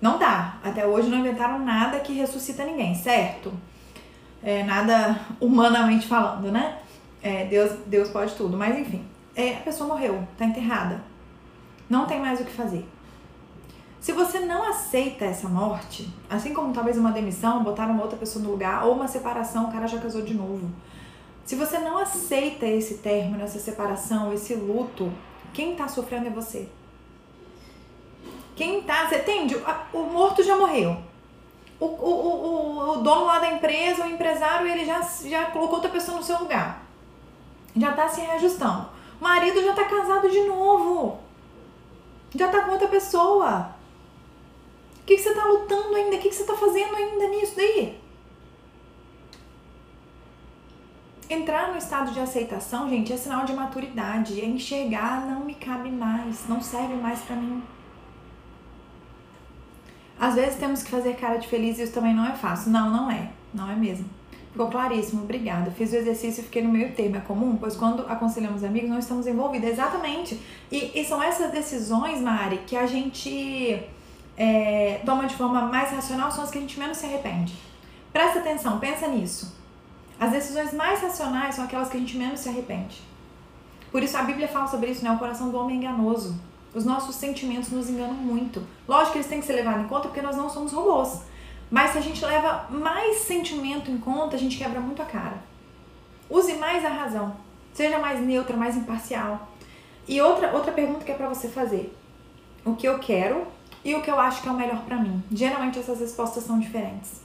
Não 0.00 0.18
dá. 0.18 0.56
Até 0.62 0.86
hoje 0.86 1.08
não 1.08 1.18
inventaram 1.18 1.58
nada 1.58 1.98
que 2.00 2.12
ressuscita 2.12 2.62
ninguém, 2.64 2.94
certo? 2.94 3.52
É, 4.42 4.62
nada 4.64 5.18
humanamente 5.40 6.06
falando, 6.06 6.52
né? 6.52 6.78
É, 7.22 7.44
Deus, 7.46 7.72
Deus 7.86 8.08
pode 8.08 8.34
tudo, 8.34 8.56
mas 8.56 8.78
enfim. 8.78 9.04
É, 9.34 9.56
a 9.56 9.60
pessoa 9.60 9.88
morreu, 9.88 10.26
tá 10.38 10.46
enterrada. 10.46 11.02
Não 11.90 12.06
tem 12.06 12.20
mais 12.20 12.40
o 12.40 12.44
que 12.44 12.52
fazer. 12.52 12.88
Se 14.00 14.12
você 14.12 14.40
não 14.40 14.62
aceita 14.62 15.24
essa 15.24 15.48
morte, 15.48 16.08
assim 16.30 16.54
como 16.54 16.72
talvez 16.72 16.96
uma 16.96 17.12
demissão, 17.12 17.62
botar 17.62 17.86
uma 17.86 18.02
outra 18.02 18.16
pessoa 18.16 18.44
no 18.44 18.52
lugar, 18.52 18.86
ou 18.86 18.94
uma 18.94 19.08
separação, 19.08 19.66
o 19.66 19.72
cara 19.72 19.86
já 19.86 19.98
casou 19.98 20.22
de 20.22 20.32
novo. 20.32 20.70
Se 21.44 21.54
você 21.54 21.78
não 21.78 21.98
aceita 21.98 22.66
esse 22.66 22.98
término, 22.98 23.42
essa 23.42 23.58
separação, 23.58 24.32
esse 24.32 24.54
luto, 24.54 25.12
quem 25.52 25.76
tá 25.76 25.86
sofrendo 25.86 26.28
é 26.28 26.30
você. 26.30 26.68
Quem 28.54 28.82
tá, 28.82 29.06
você 29.06 29.16
entende? 29.16 29.56
O 29.92 30.04
morto 30.04 30.42
já 30.42 30.56
morreu. 30.56 30.96
O, 31.78 31.84
o, 31.84 31.88
o, 31.88 32.90
o 32.92 32.96
dono 33.02 33.26
lá 33.26 33.38
da 33.38 33.50
empresa, 33.50 34.04
o 34.04 34.10
empresário, 34.10 34.66
ele 34.66 34.84
já, 34.84 35.02
já 35.02 35.46
colocou 35.46 35.74
outra 35.74 35.90
pessoa 35.90 36.16
no 36.16 36.22
seu 36.22 36.38
lugar 36.38 36.85
já 37.76 37.92
tá 37.92 38.08
se 38.08 38.20
reajustando. 38.20 38.88
Marido 39.20 39.62
já 39.62 39.74
tá 39.74 39.84
casado 39.84 40.28
de 40.28 40.42
novo. 40.42 41.18
Já 42.34 42.48
tá 42.48 42.62
com 42.62 42.72
outra 42.72 42.88
pessoa. 42.88 43.70
O 45.00 45.06
que, 45.06 45.16
que 45.16 45.22
você 45.22 45.34
tá 45.34 45.44
lutando 45.44 45.94
ainda? 45.94 46.16
O 46.16 46.18
que, 46.18 46.28
que 46.28 46.34
você 46.34 46.44
tá 46.44 46.54
fazendo 46.54 46.94
ainda 46.96 47.28
nisso 47.28 47.54
daí? 47.56 48.00
Entrar 51.28 51.72
no 51.72 51.78
estado 51.78 52.12
de 52.12 52.20
aceitação, 52.20 52.88
gente, 52.88 53.12
é 53.12 53.16
sinal 53.16 53.44
de 53.44 53.52
maturidade. 53.52 54.40
É 54.40 54.44
enxergar, 54.44 55.26
não 55.26 55.44
me 55.44 55.54
cabe 55.54 55.90
mais, 55.90 56.48
não 56.48 56.60
serve 56.60 56.94
mais 56.94 57.20
para 57.20 57.36
mim. 57.36 57.62
Às 60.18 60.34
vezes 60.34 60.58
temos 60.58 60.82
que 60.82 60.90
fazer 60.90 61.16
cara 61.16 61.36
de 61.36 61.46
feliz 61.46 61.78
e 61.78 61.82
isso 61.82 61.92
também 61.92 62.14
não 62.14 62.26
é 62.26 62.32
fácil. 62.32 62.70
Não, 62.70 62.90
não 62.90 63.10
é. 63.10 63.30
Não 63.52 63.70
é 63.70 63.76
mesmo. 63.76 64.15
Ficou 64.56 64.70
claríssimo, 64.70 65.22
obrigada. 65.22 65.70
Fiz 65.70 65.92
o 65.92 65.96
exercício 65.96 66.40
e 66.40 66.44
fiquei 66.44 66.62
no 66.62 66.70
meio 66.70 66.90
termo. 66.94 67.16
É 67.16 67.20
comum, 67.20 67.58
pois 67.60 67.76
quando 67.76 68.06
aconselhamos 68.08 68.64
amigos, 68.64 68.88
não 68.88 68.98
estamos 68.98 69.26
envolvidos. 69.26 69.68
Exatamente. 69.68 70.40
E, 70.72 70.98
e 70.98 71.04
são 71.04 71.22
essas 71.22 71.52
decisões, 71.52 72.22
Mari, 72.22 72.62
que 72.66 72.74
a 72.74 72.86
gente 72.86 73.82
é, 74.34 75.02
toma 75.04 75.26
de 75.26 75.34
forma 75.34 75.60
mais 75.66 75.90
racional, 75.90 76.32
são 76.32 76.42
as 76.42 76.50
que 76.50 76.56
a 76.56 76.60
gente 76.62 76.80
menos 76.80 76.96
se 76.96 77.04
arrepende. 77.04 77.52
Presta 78.10 78.38
atenção, 78.38 78.78
pensa 78.78 79.06
nisso. 79.08 79.54
As 80.18 80.30
decisões 80.30 80.72
mais 80.72 81.02
racionais 81.02 81.54
são 81.54 81.64
aquelas 81.66 81.90
que 81.90 81.98
a 81.98 82.00
gente 82.00 82.16
menos 82.16 82.40
se 82.40 82.48
arrepende. 82.48 83.02
Por 83.92 84.02
isso 84.02 84.16
a 84.16 84.22
Bíblia 84.22 84.48
fala 84.48 84.68
sobre 84.68 84.90
isso, 84.90 85.04
né? 85.04 85.10
O 85.10 85.18
coração 85.18 85.50
do 85.50 85.58
homem 85.58 85.76
é 85.76 85.78
enganoso. 85.80 86.34
Os 86.74 86.86
nossos 86.86 87.14
sentimentos 87.16 87.70
nos 87.70 87.90
enganam 87.90 88.14
muito. 88.14 88.66
Lógico 88.88 89.12
que 89.12 89.18
eles 89.18 89.28
têm 89.28 89.40
que 89.40 89.46
ser 89.46 89.52
levados 89.52 89.84
em 89.84 89.86
conta 89.86 90.08
porque 90.08 90.22
nós 90.22 90.34
não 90.34 90.48
somos 90.48 90.72
robôs. 90.72 91.20
Mas 91.70 91.90
se 91.90 91.98
a 91.98 92.00
gente 92.00 92.24
leva 92.24 92.66
mais 92.70 93.18
sentimento 93.18 93.90
em 93.90 93.98
conta, 93.98 94.36
a 94.36 94.38
gente 94.38 94.56
quebra 94.56 94.80
muito 94.80 95.02
a 95.02 95.04
cara. 95.04 95.38
Use 96.30 96.54
mais 96.54 96.84
a 96.84 96.88
razão. 96.88 97.36
Seja 97.72 97.98
mais 97.98 98.20
neutra, 98.20 98.56
mais 98.56 98.76
imparcial. 98.76 99.48
E 100.08 100.20
outra, 100.20 100.52
outra 100.52 100.72
pergunta 100.72 101.04
que 101.04 101.10
é 101.10 101.14
para 101.14 101.28
você 101.28 101.48
fazer: 101.48 101.96
o 102.64 102.74
que 102.74 102.86
eu 102.86 102.98
quero 102.98 103.46
e 103.84 103.94
o 103.94 104.02
que 104.02 104.10
eu 104.10 104.18
acho 104.18 104.42
que 104.42 104.48
é 104.48 104.50
o 104.50 104.56
melhor 104.56 104.82
para 104.84 104.96
mim? 104.96 105.22
Geralmente 105.30 105.78
essas 105.78 106.00
respostas 106.00 106.44
são 106.44 106.58
diferentes. 106.58 107.20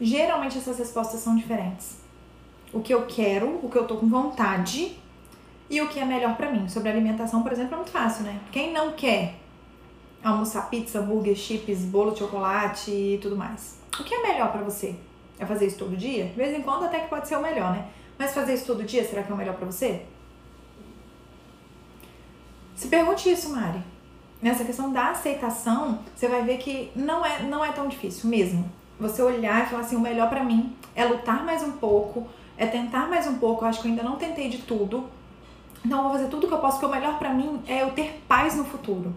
Geralmente 0.00 0.58
essas 0.58 0.78
respostas 0.78 1.20
são 1.20 1.36
diferentes. 1.36 1.96
O 2.72 2.80
que 2.80 2.94
eu 2.94 3.06
quero, 3.06 3.60
o 3.62 3.68
que 3.68 3.76
eu 3.76 3.86
tô 3.86 3.96
com 3.96 4.08
vontade 4.08 4.98
e 5.68 5.80
o 5.80 5.88
que 5.88 6.00
é 6.00 6.04
melhor 6.04 6.36
para 6.36 6.50
mim. 6.50 6.68
Sobre 6.68 6.90
alimentação, 6.90 7.42
por 7.42 7.52
exemplo, 7.52 7.74
é 7.74 7.76
muito 7.76 7.90
fácil, 7.90 8.24
né? 8.24 8.40
Quem 8.50 8.72
não 8.72 8.92
quer 8.92 9.41
almoçar 10.22 10.68
pizza, 10.70 11.00
hambúrguer, 11.00 11.34
chips, 11.34 11.80
bolo 11.80 12.12
de 12.12 12.20
chocolate 12.20 12.90
e 12.90 13.18
tudo 13.20 13.36
mais? 13.36 13.78
O 13.98 14.04
que 14.04 14.14
é 14.14 14.22
melhor 14.22 14.52
para 14.52 14.62
você? 14.62 14.94
É 15.38 15.44
fazer 15.44 15.66
isso 15.66 15.78
todo 15.78 15.96
dia? 15.96 16.26
De 16.26 16.34
vez 16.34 16.56
em 16.56 16.62
quando 16.62 16.84
até 16.84 17.00
que 17.00 17.08
pode 17.08 17.26
ser 17.26 17.36
o 17.36 17.42
melhor, 17.42 17.72
né? 17.72 17.88
Mas 18.18 18.32
fazer 18.32 18.54
isso 18.54 18.66
todo 18.66 18.84
dia, 18.84 19.04
será 19.04 19.22
que 19.22 19.30
é 19.30 19.34
o 19.34 19.38
melhor 19.38 19.56
para 19.56 19.66
você? 19.66 20.02
Se 22.76 22.88
pergunte 22.88 23.30
isso, 23.30 23.50
Mari. 23.50 23.82
Nessa 24.40 24.64
questão 24.64 24.92
da 24.92 25.10
aceitação, 25.10 26.00
você 26.14 26.26
vai 26.26 26.42
ver 26.42 26.58
que 26.58 26.90
não 26.96 27.24
é, 27.24 27.42
não 27.42 27.64
é 27.64 27.70
tão 27.72 27.86
difícil 27.86 28.28
mesmo. 28.28 28.70
Você 28.98 29.22
olhar 29.22 29.64
e 29.64 29.70
falar 29.70 29.82
assim, 29.82 29.96
o 29.96 30.00
melhor 30.00 30.28
para 30.28 30.42
mim 30.42 30.76
é 30.94 31.04
lutar 31.04 31.44
mais 31.44 31.62
um 31.62 31.72
pouco, 31.72 32.26
é 32.56 32.66
tentar 32.66 33.08
mais 33.08 33.26
um 33.26 33.38
pouco. 33.38 33.64
Eu 33.64 33.68
acho 33.68 33.80
que 33.80 33.88
eu 33.88 33.90
ainda 33.90 34.02
não 34.02 34.16
tentei 34.16 34.48
de 34.48 34.58
tudo. 34.58 35.08
Então 35.84 35.98
eu 35.98 36.04
vou 36.04 36.12
fazer 36.12 36.28
tudo 36.28 36.46
que 36.46 36.54
eu 36.54 36.58
posso, 36.58 36.78
porque 36.78 36.86
o 36.86 36.94
melhor 36.96 37.18
para 37.18 37.32
mim 37.32 37.62
é 37.66 37.82
eu 37.82 37.90
ter 37.90 38.22
paz 38.28 38.56
no 38.56 38.64
futuro. 38.64 39.14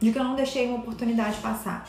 De 0.00 0.10
que 0.10 0.18
eu 0.18 0.24
não 0.24 0.34
deixei 0.34 0.66
uma 0.66 0.78
oportunidade 0.78 1.38
passar. 1.40 1.88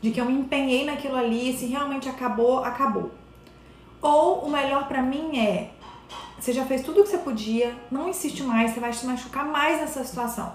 De 0.00 0.10
que 0.10 0.20
eu 0.20 0.26
me 0.26 0.34
empenhei 0.34 0.84
naquilo 0.84 1.16
ali, 1.16 1.56
se 1.56 1.66
realmente 1.66 2.08
acabou, 2.08 2.62
acabou. 2.62 3.10
Ou 4.02 4.40
o 4.46 4.50
melhor 4.50 4.86
para 4.86 5.02
mim 5.02 5.38
é 5.38 5.70
você 6.38 6.52
já 6.52 6.64
fez 6.64 6.82
tudo 6.82 7.00
o 7.00 7.02
que 7.02 7.08
você 7.08 7.18
podia, 7.18 7.74
não 7.90 8.08
insiste 8.08 8.42
mais, 8.42 8.72
você 8.72 8.80
vai 8.80 8.92
se 8.92 9.06
machucar 9.06 9.44
mais 9.44 9.80
nessa 9.80 10.04
situação. 10.04 10.54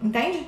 Entende? 0.00 0.46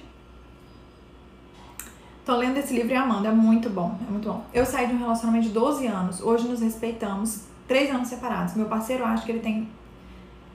Tô 2.24 2.36
lendo 2.36 2.56
esse 2.58 2.72
livro 2.72 2.92
e 2.92 2.96
amando, 2.96 3.26
é 3.26 3.32
muito 3.32 3.68
bom, 3.68 3.98
é 4.06 4.10
muito 4.10 4.28
bom. 4.28 4.44
Eu 4.54 4.64
saí 4.64 4.86
de 4.86 4.94
um 4.94 4.98
relacionamento 4.98 5.48
de 5.48 5.52
12 5.52 5.86
anos, 5.86 6.20
hoje 6.20 6.46
nos 6.46 6.60
respeitamos, 6.60 7.42
três 7.66 7.90
anos 7.90 8.08
separados. 8.08 8.54
Meu 8.54 8.66
parceiro 8.66 9.04
acha 9.04 9.24
que 9.24 9.32
ele 9.32 9.40
tem 9.40 9.68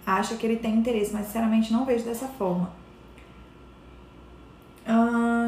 acha 0.05 0.35
que 0.37 0.45
ele 0.45 0.55
tem 0.55 0.73
interesse, 0.73 1.13
mas 1.13 1.25
sinceramente 1.25 1.73
não 1.73 1.83
vejo 1.83 2.05
dessa 2.05 2.27
forma. 2.27 2.71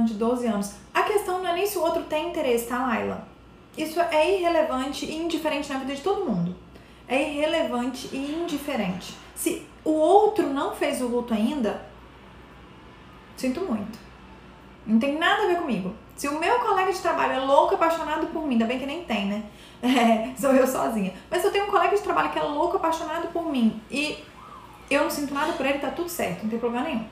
De 0.05 0.13
12 0.13 0.47
anos. 0.47 0.73
A 0.93 1.03
questão 1.03 1.39
não 1.39 1.49
é 1.49 1.53
nem 1.53 1.67
se 1.67 1.77
o 1.77 1.81
outro 1.81 2.03
tem 2.03 2.29
interesse, 2.29 2.67
tá, 2.67 2.85
Laila? 2.85 3.27
Isso 3.77 3.99
é 3.99 4.38
irrelevante 4.38 5.05
e 5.05 5.15
indiferente 5.15 5.71
na 5.71 5.79
vida 5.79 5.95
de 5.95 6.01
todo 6.01 6.25
mundo. 6.25 6.55
É 7.07 7.21
irrelevante 7.21 8.09
e 8.12 8.17
indiferente. 8.17 9.15
Se 9.35 9.65
o 9.83 9.91
outro 9.91 10.47
não 10.47 10.75
fez 10.75 11.01
o 11.01 11.07
luto 11.07 11.33
ainda, 11.33 11.81
sinto 13.38 13.62
muito. 13.62 13.97
Não 14.85 14.99
tem 14.99 15.17
nada 15.17 15.43
a 15.43 15.47
ver 15.47 15.57
comigo. 15.57 15.93
Se 16.15 16.27
o 16.27 16.38
meu 16.38 16.59
colega 16.59 16.91
de 16.91 16.99
trabalho 16.99 17.33
é 17.33 17.39
louco, 17.39 17.75
apaixonado 17.75 18.27
por 18.27 18.45
mim, 18.45 18.53
ainda 18.53 18.65
bem 18.65 18.79
que 18.79 18.85
nem 18.85 19.03
tem, 19.03 19.27
né? 19.27 19.43
É, 19.81 20.35
sou 20.38 20.51
eu 20.51 20.67
sozinha. 20.67 21.13
Mas 21.31 21.39
se 21.39 21.47
eu 21.47 21.51
tenho 21.53 21.65
um 21.65 21.71
colega 21.71 21.95
de 21.95 22.01
trabalho 22.01 22.31
que 22.31 22.38
é 22.38 22.43
louco, 22.43 22.75
apaixonado 22.75 23.29
por 23.29 23.49
mim 23.49 23.81
e 23.89 24.21
eu 24.89 25.03
não 25.03 25.09
sinto 25.09 25.33
nada 25.33 25.53
por 25.53 25.65
ele, 25.65 25.79
tá 25.79 25.89
tudo 25.89 26.09
certo, 26.09 26.43
não 26.43 26.49
tem 26.49 26.59
problema 26.59 26.85
nenhum. 26.85 27.05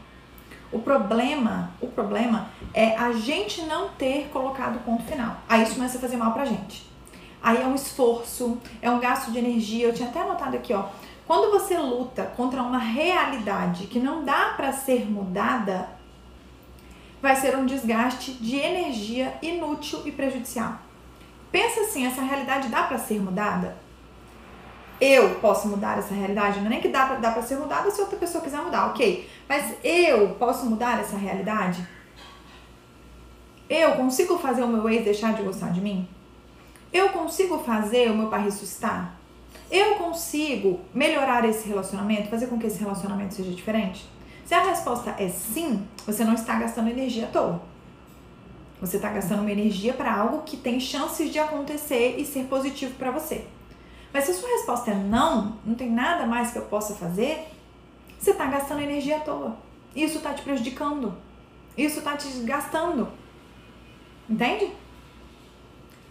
O 0.71 0.79
problema, 0.79 1.71
o 1.79 1.87
problema 1.87 2.49
é 2.73 2.95
a 2.97 3.13
gente 3.13 3.61
não 3.63 3.89
ter 3.89 4.29
colocado 4.31 4.77
o 4.77 4.79
ponto 4.79 5.03
final. 5.03 5.37
Aí 5.47 5.63
isso 5.63 5.75
começa 5.75 5.97
a 5.97 6.01
fazer 6.01 6.17
mal 6.17 6.33
pra 6.33 6.45
gente. 6.45 6.85
Aí 7.41 7.61
é 7.61 7.65
um 7.65 7.75
esforço, 7.75 8.57
é 8.81 8.89
um 8.89 8.99
gasto 8.99 9.31
de 9.31 9.37
energia. 9.37 9.87
Eu 9.87 9.93
tinha 9.93 10.09
até 10.09 10.21
anotado 10.21 10.57
aqui, 10.57 10.73
ó. 10.73 10.85
Quando 11.25 11.51
você 11.51 11.77
luta 11.77 12.23
contra 12.35 12.61
uma 12.61 12.77
realidade 12.77 13.87
que 13.87 13.99
não 13.99 14.23
dá 14.23 14.53
para 14.55 14.71
ser 14.73 15.09
mudada, 15.09 15.89
vai 17.21 17.35
ser 17.35 17.55
um 17.57 17.65
desgaste 17.65 18.31
de 18.33 18.57
energia 18.57 19.37
inútil 19.41 20.01
e 20.05 20.11
prejudicial. 20.11 20.75
Pensa 21.51 21.81
assim, 21.81 22.05
essa 22.05 22.21
realidade 22.21 22.69
dá 22.69 22.83
para 22.83 22.97
ser 22.97 23.21
mudada? 23.21 23.77
Eu 24.99 25.35
posso 25.35 25.67
mudar 25.67 25.99
essa 25.99 26.13
realidade? 26.13 26.59
Não 26.59 26.67
é 26.67 26.69
nem 26.69 26.81
que 26.81 26.87
dá 26.87 27.05
pra, 27.05 27.15
dá 27.17 27.31
pra 27.31 27.43
ser 27.43 27.57
mudada 27.57 27.91
se 27.91 28.01
outra 28.01 28.17
pessoa 28.17 28.43
quiser 28.43 28.61
mudar, 28.61 28.87
ok. 28.87 29.29
Mas 29.47 29.75
eu 29.83 30.29
posso 30.39 30.65
mudar 30.65 30.99
essa 30.99 31.15
realidade? 31.15 31.87
Eu 33.69 33.91
consigo 33.93 34.37
fazer 34.39 34.63
o 34.63 34.67
meu 34.67 34.89
ex 34.89 35.03
deixar 35.03 35.33
de 35.33 35.43
gostar 35.43 35.71
de 35.71 35.81
mim? 35.81 36.07
Eu 36.91 37.09
consigo 37.09 37.59
fazer 37.59 38.09
o 38.09 38.15
meu 38.15 38.27
pai 38.27 38.43
ressuscitar? 38.43 39.15
Eu 39.69 39.95
consigo 39.95 40.79
melhorar 40.93 41.43
esse 41.47 41.67
relacionamento, 41.67 42.29
fazer 42.29 42.47
com 42.47 42.57
que 42.57 42.67
esse 42.67 42.79
relacionamento 42.79 43.35
seja 43.35 43.51
diferente? 43.51 44.07
Se 44.45 44.53
a 44.53 44.63
resposta 44.63 45.13
é 45.19 45.27
sim, 45.27 45.85
você 46.05 46.23
não 46.23 46.33
está 46.33 46.57
gastando 46.57 46.89
energia 46.89 47.25
à 47.25 47.27
toa. 47.27 47.61
Você 48.79 48.95
está 48.95 49.09
gastando 49.09 49.41
uma 49.41 49.51
energia 49.51 49.93
para 49.93 50.13
algo 50.13 50.43
que 50.43 50.55
tem 50.55 50.79
chances 50.79 51.31
de 51.31 51.37
acontecer 51.37 52.15
e 52.17 52.25
ser 52.25 52.45
positivo 52.45 52.95
para 52.95 53.11
você. 53.11 53.45
Mas 54.17 54.23
se 54.23 54.31
a 54.31 54.33
sua 54.33 54.49
resposta 54.49 54.89
é 54.89 54.95
não, 54.95 55.59
não 55.63 55.75
tem 55.75 55.91
nada 55.91 56.25
mais 56.25 56.49
que 56.49 56.57
eu 56.57 56.63
possa 56.63 56.95
fazer, 56.95 57.49
você 58.17 58.31
está 58.31 58.47
gastando 58.47 58.81
energia 58.81 59.17
à 59.17 59.19
toa. 59.19 59.55
Isso 59.95 60.17
está 60.17 60.33
te 60.33 60.41
prejudicando. 60.41 61.13
Isso 61.77 61.99
está 61.99 62.17
te 62.17 62.27
desgastando. 62.27 63.07
Entende? 64.27 64.71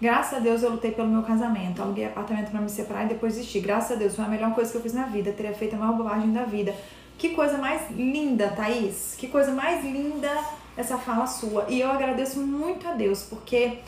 Graças 0.01 0.35
a 0.35 0.38
Deus 0.38 0.62
eu 0.62 0.71
lutei 0.71 0.92
pelo 0.92 1.09
meu 1.09 1.25
casamento. 1.25 1.83
Aluguei 1.83 2.05
apartamento 2.05 2.53
para 2.53 2.61
me 2.61 2.71
separar 2.71 3.07
e 3.07 3.09
depois 3.09 3.35
desisti. 3.35 3.59
Graças 3.59 3.90
a 3.90 3.95
Deus 3.97 4.14
foi 4.14 4.25
a 4.25 4.29
melhor 4.29 4.55
coisa 4.55 4.71
que 4.71 4.79
eu 4.79 4.83
fiz 4.83 4.92
na 4.92 5.07
vida. 5.07 5.33
Teria 5.33 5.53
feito 5.53 5.75
a 5.75 5.77
maior 5.77 5.97
bobagem 5.97 6.33
da 6.33 6.45
vida. 6.45 6.73
Que 7.19 7.31
coisa 7.31 7.59
mais 7.59 7.90
linda, 7.90 8.51
Thaís. 8.51 9.16
Que 9.19 9.27
coisa 9.27 9.51
mais 9.51 9.85
linda 9.85 10.31
essa 10.77 10.97
fala 10.97 11.27
sua. 11.27 11.66
E 11.69 11.81
eu 11.81 11.90
agradeço 11.90 12.38
muito 12.38 12.87
a 12.87 12.92
Deus, 12.92 13.25
porque 13.25 13.81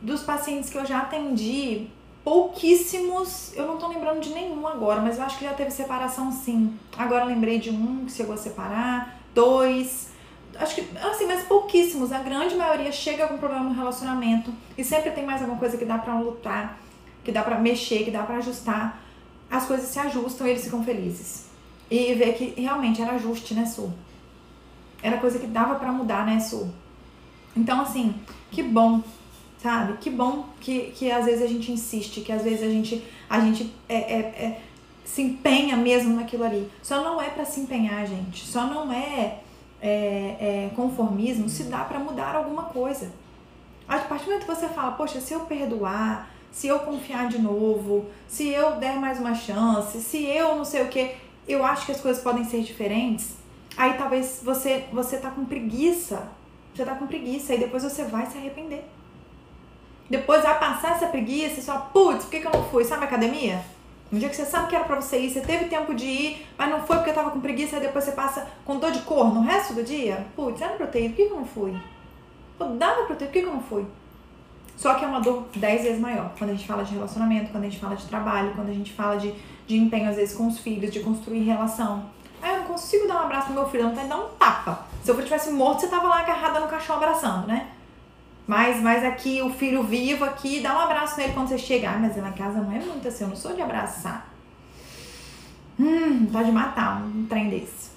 dos 0.00 0.22
pacientes 0.22 0.70
que 0.70 0.78
eu 0.78 0.86
já 0.86 1.00
atendi, 1.00 1.88
pouquíssimos, 2.28 3.56
eu 3.56 3.66
não 3.66 3.78
tô 3.78 3.88
lembrando 3.88 4.20
de 4.20 4.28
nenhum 4.34 4.68
agora, 4.68 5.00
mas 5.00 5.16
eu 5.16 5.24
acho 5.24 5.38
que 5.38 5.46
já 5.46 5.54
teve 5.54 5.70
separação 5.70 6.30
sim. 6.30 6.78
Agora 6.94 7.24
lembrei 7.24 7.58
de 7.58 7.70
um 7.70 8.04
que 8.04 8.12
chegou 8.12 8.34
a 8.34 8.36
separar, 8.36 9.18
dois, 9.34 10.10
acho 10.58 10.74
que, 10.74 10.86
assim, 10.98 11.26
mas 11.26 11.44
pouquíssimos. 11.44 12.12
A 12.12 12.18
grande 12.18 12.54
maioria 12.54 12.92
chega 12.92 13.26
com 13.26 13.38
problema 13.38 13.64
no 13.64 13.74
relacionamento 13.74 14.52
e 14.76 14.84
sempre 14.84 15.10
tem 15.12 15.24
mais 15.24 15.40
alguma 15.40 15.58
coisa 15.58 15.78
que 15.78 15.86
dá 15.86 15.96
pra 15.96 16.20
lutar, 16.20 16.78
que 17.24 17.32
dá 17.32 17.42
pra 17.42 17.58
mexer, 17.58 18.04
que 18.04 18.10
dá 18.10 18.22
pra 18.22 18.36
ajustar. 18.36 19.00
As 19.50 19.64
coisas 19.64 19.88
se 19.88 19.98
ajustam 19.98 20.46
e 20.46 20.50
eles 20.50 20.64
ficam 20.64 20.84
felizes. 20.84 21.46
E 21.90 22.12
ver 22.12 22.34
que 22.34 22.60
realmente 22.60 23.00
era 23.00 23.12
ajuste, 23.12 23.54
né, 23.54 23.64
Su? 23.64 23.90
Era 25.02 25.16
coisa 25.16 25.38
que 25.38 25.46
dava 25.46 25.76
para 25.76 25.90
mudar, 25.90 26.26
né, 26.26 26.40
Su? 26.40 26.70
Então, 27.56 27.80
assim, 27.80 28.14
que 28.50 28.62
bom, 28.62 29.02
sabe? 29.62 29.98
Que 29.98 30.10
bom 30.10 30.46
que, 30.60 30.92
que 30.92 31.10
às 31.10 31.24
vezes 31.24 31.42
a 31.42 31.46
gente 31.46 31.72
insiste, 31.72 32.20
que 32.20 32.32
às 32.32 32.42
vezes 32.42 32.62
a 32.62 32.70
gente, 32.70 33.04
a 33.28 33.40
gente 33.40 33.72
é, 33.88 33.96
é, 33.96 34.18
é 34.18 34.60
se 35.04 35.22
empenha 35.22 35.76
mesmo 35.76 36.14
naquilo 36.14 36.44
ali. 36.44 36.70
Só 36.82 37.02
não 37.02 37.20
é 37.20 37.30
para 37.30 37.44
se 37.44 37.60
empenhar, 37.60 38.06
gente. 38.06 38.46
Só 38.46 38.66
não 38.66 38.92
é 38.92 39.40
é, 39.80 39.88
é, 39.88 40.70
conformismo 40.74 41.48
se 41.48 41.64
dá 41.64 41.84
para 41.84 41.98
mudar 41.98 42.34
alguma 42.34 42.64
coisa. 42.64 43.10
A 43.88 43.98
partir 43.98 44.24
do 44.24 44.32
momento 44.32 44.46
que 44.46 44.54
você 44.54 44.68
fala, 44.68 44.92
poxa, 44.92 45.20
se 45.20 45.32
eu 45.32 45.40
perdoar, 45.40 46.30
se 46.50 46.66
eu 46.68 46.80
confiar 46.80 47.28
de 47.28 47.38
novo, 47.38 48.06
se 48.26 48.48
eu 48.48 48.72
der 48.72 48.96
mais 48.96 49.18
uma 49.18 49.34
chance, 49.34 50.00
se 50.00 50.24
eu 50.24 50.56
não 50.56 50.64
sei 50.64 50.82
o 50.82 50.88
que, 50.88 51.14
eu 51.46 51.64
acho 51.64 51.86
que 51.86 51.92
as 51.92 52.00
coisas 52.00 52.22
podem 52.22 52.44
ser 52.44 52.62
diferentes. 52.62 53.36
Aí 53.76 53.94
talvez 53.94 54.40
você 54.42 54.84
você 54.92 55.16
tá 55.16 55.30
com 55.30 55.44
preguiça, 55.44 56.28
você 56.74 56.84
tá 56.84 56.94
com 56.94 57.06
preguiça 57.06 57.54
e 57.54 57.58
depois 57.58 57.82
você 57.82 58.04
vai 58.04 58.26
se 58.26 58.36
arrepender. 58.36 58.84
Depois 60.08 60.42
vai 60.42 60.58
passar 60.58 60.92
essa 60.92 61.06
preguiça 61.06 61.60
e 61.60 61.62
só, 61.62 61.90
putz, 61.92 62.24
por 62.24 62.30
que, 62.30 62.40
que 62.40 62.46
eu 62.46 62.52
não 62.52 62.64
fui? 62.64 62.84
Sabe 62.84 63.04
academia? 63.04 63.60
Um 64.10 64.18
dia 64.18 64.30
que 64.30 64.36
você 64.36 64.46
sabe 64.46 64.68
que 64.68 64.74
era 64.74 64.84
pra 64.84 64.96
você 64.96 65.18
ir, 65.18 65.30
você 65.30 65.42
teve 65.42 65.66
tempo 65.66 65.94
de 65.94 66.06
ir, 66.06 66.46
mas 66.56 66.70
não 66.70 66.80
foi 66.80 66.96
porque 66.96 67.12
tava 67.12 67.30
com 67.30 67.40
preguiça, 67.40 67.76
e 67.76 67.80
depois 67.80 68.04
você 68.04 68.12
passa 68.12 68.46
com 68.64 68.78
dor 68.78 68.90
de 68.90 69.00
cor 69.00 69.34
no 69.34 69.42
resto 69.42 69.74
do 69.74 69.82
dia. 69.82 70.26
Putz, 70.34 70.62
era 70.62 70.72
pra 70.74 70.86
eu 70.86 70.90
ter 70.90 71.04
ido, 71.04 71.10
por 71.10 71.16
que, 71.16 71.26
que 71.26 71.32
eu 71.32 71.36
não 71.36 71.44
fui? 71.44 71.76
Pô, 72.58 72.64
dava 72.64 73.02
pra 73.02 73.14
eu 73.14 73.18
ter, 73.18 73.26
por 73.26 73.32
que, 73.32 73.40
que 73.40 73.46
eu 73.46 73.52
não 73.52 73.60
fui? 73.60 73.84
Só 74.78 74.94
que 74.94 75.04
é 75.04 75.08
uma 75.08 75.20
dor 75.20 75.46
dez 75.56 75.82
vezes 75.82 76.00
maior. 76.00 76.32
Quando 76.38 76.50
a 76.50 76.54
gente 76.54 76.66
fala 76.66 76.84
de 76.84 76.94
relacionamento, 76.94 77.50
quando 77.50 77.64
a 77.64 77.68
gente 77.68 77.80
fala 77.80 77.96
de 77.96 78.06
trabalho, 78.06 78.52
quando 78.54 78.70
a 78.70 78.72
gente 78.72 78.92
fala 78.92 79.16
de, 79.16 79.34
de 79.66 79.76
empenho, 79.76 80.08
às 80.08 80.16
vezes, 80.16 80.34
com 80.34 80.46
os 80.46 80.58
filhos, 80.58 80.90
de 80.90 81.00
construir 81.00 81.40
relação. 81.40 82.04
Aí 82.40 82.54
eu 82.54 82.60
não 82.60 82.66
consigo 82.66 83.06
dar 83.06 83.16
um 83.16 83.24
abraço 83.24 83.48
no 83.48 83.56
meu 83.56 83.68
filho, 83.68 83.84
não 83.84 83.94
tá 83.94 84.04
dar 84.04 84.16
um 84.16 84.28
tapa. 84.38 84.86
Se 85.02 85.10
eu 85.10 85.22
tivesse 85.22 85.50
morto, 85.50 85.80
você 85.80 85.88
tava 85.88 86.08
lá 86.08 86.20
agarrada 86.20 86.60
no 86.60 86.68
caixão 86.68 86.96
abraçando, 86.96 87.46
né? 87.46 87.68
Mas, 88.48 88.80
mas 88.80 89.04
aqui, 89.04 89.42
o 89.42 89.50
filho 89.50 89.82
vivo 89.82 90.24
aqui, 90.24 90.60
dá 90.60 90.74
um 90.74 90.80
abraço 90.80 91.18
nele 91.18 91.34
quando 91.34 91.48
você 91.48 91.58
chegar. 91.58 92.00
Mas 92.00 92.16
na 92.16 92.32
casa 92.32 92.58
não 92.58 92.72
é 92.72 92.78
muito 92.78 93.06
assim, 93.06 93.24
eu 93.24 93.28
não 93.28 93.36
sou 93.36 93.54
de 93.54 93.60
abraçar. 93.60 94.26
Hum, 95.78 96.24
pode 96.32 96.50
matar 96.50 97.02
um 97.02 97.26
trem 97.26 97.50
desse. 97.50 97.90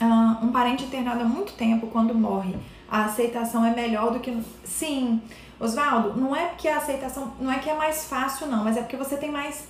Uh, 0.00 0.44
um 0.44 0.52
parente 0.52 0.84
internado 0.84 1.22
há 1.22 1.24
muito 1.24 1.54
tempo, 1.54 1.88
quando 1.88 2.14
morre, 2.14 2.54
a 2.88 3.06
aceitação 3.06 3.66
é 3.66 3.74
melhor 3.74 4.12
do 4.12 4.20
que. 4.20 4.40
Sim, 4.62 5.20
Oswaldo, 5.58 6.16
não 6.16 6.36
é 6.36 6.46
porque 6.46 6.68
a 6.68 6.76
aceitação. 6.76 7.32
Não 7.40 7.50
é 7.50 7.58
que 7.58 7.68
é 7.68 7.74
mais 7.74 8.04
fácil, 8.04 8.46
não, 8.46 8.62
mas 8.62 8.76
é 8.76 8.80
porque 8.80 8.96
você 8.96 9.16
tem 9.16 9.32
mais. 9.32 9.66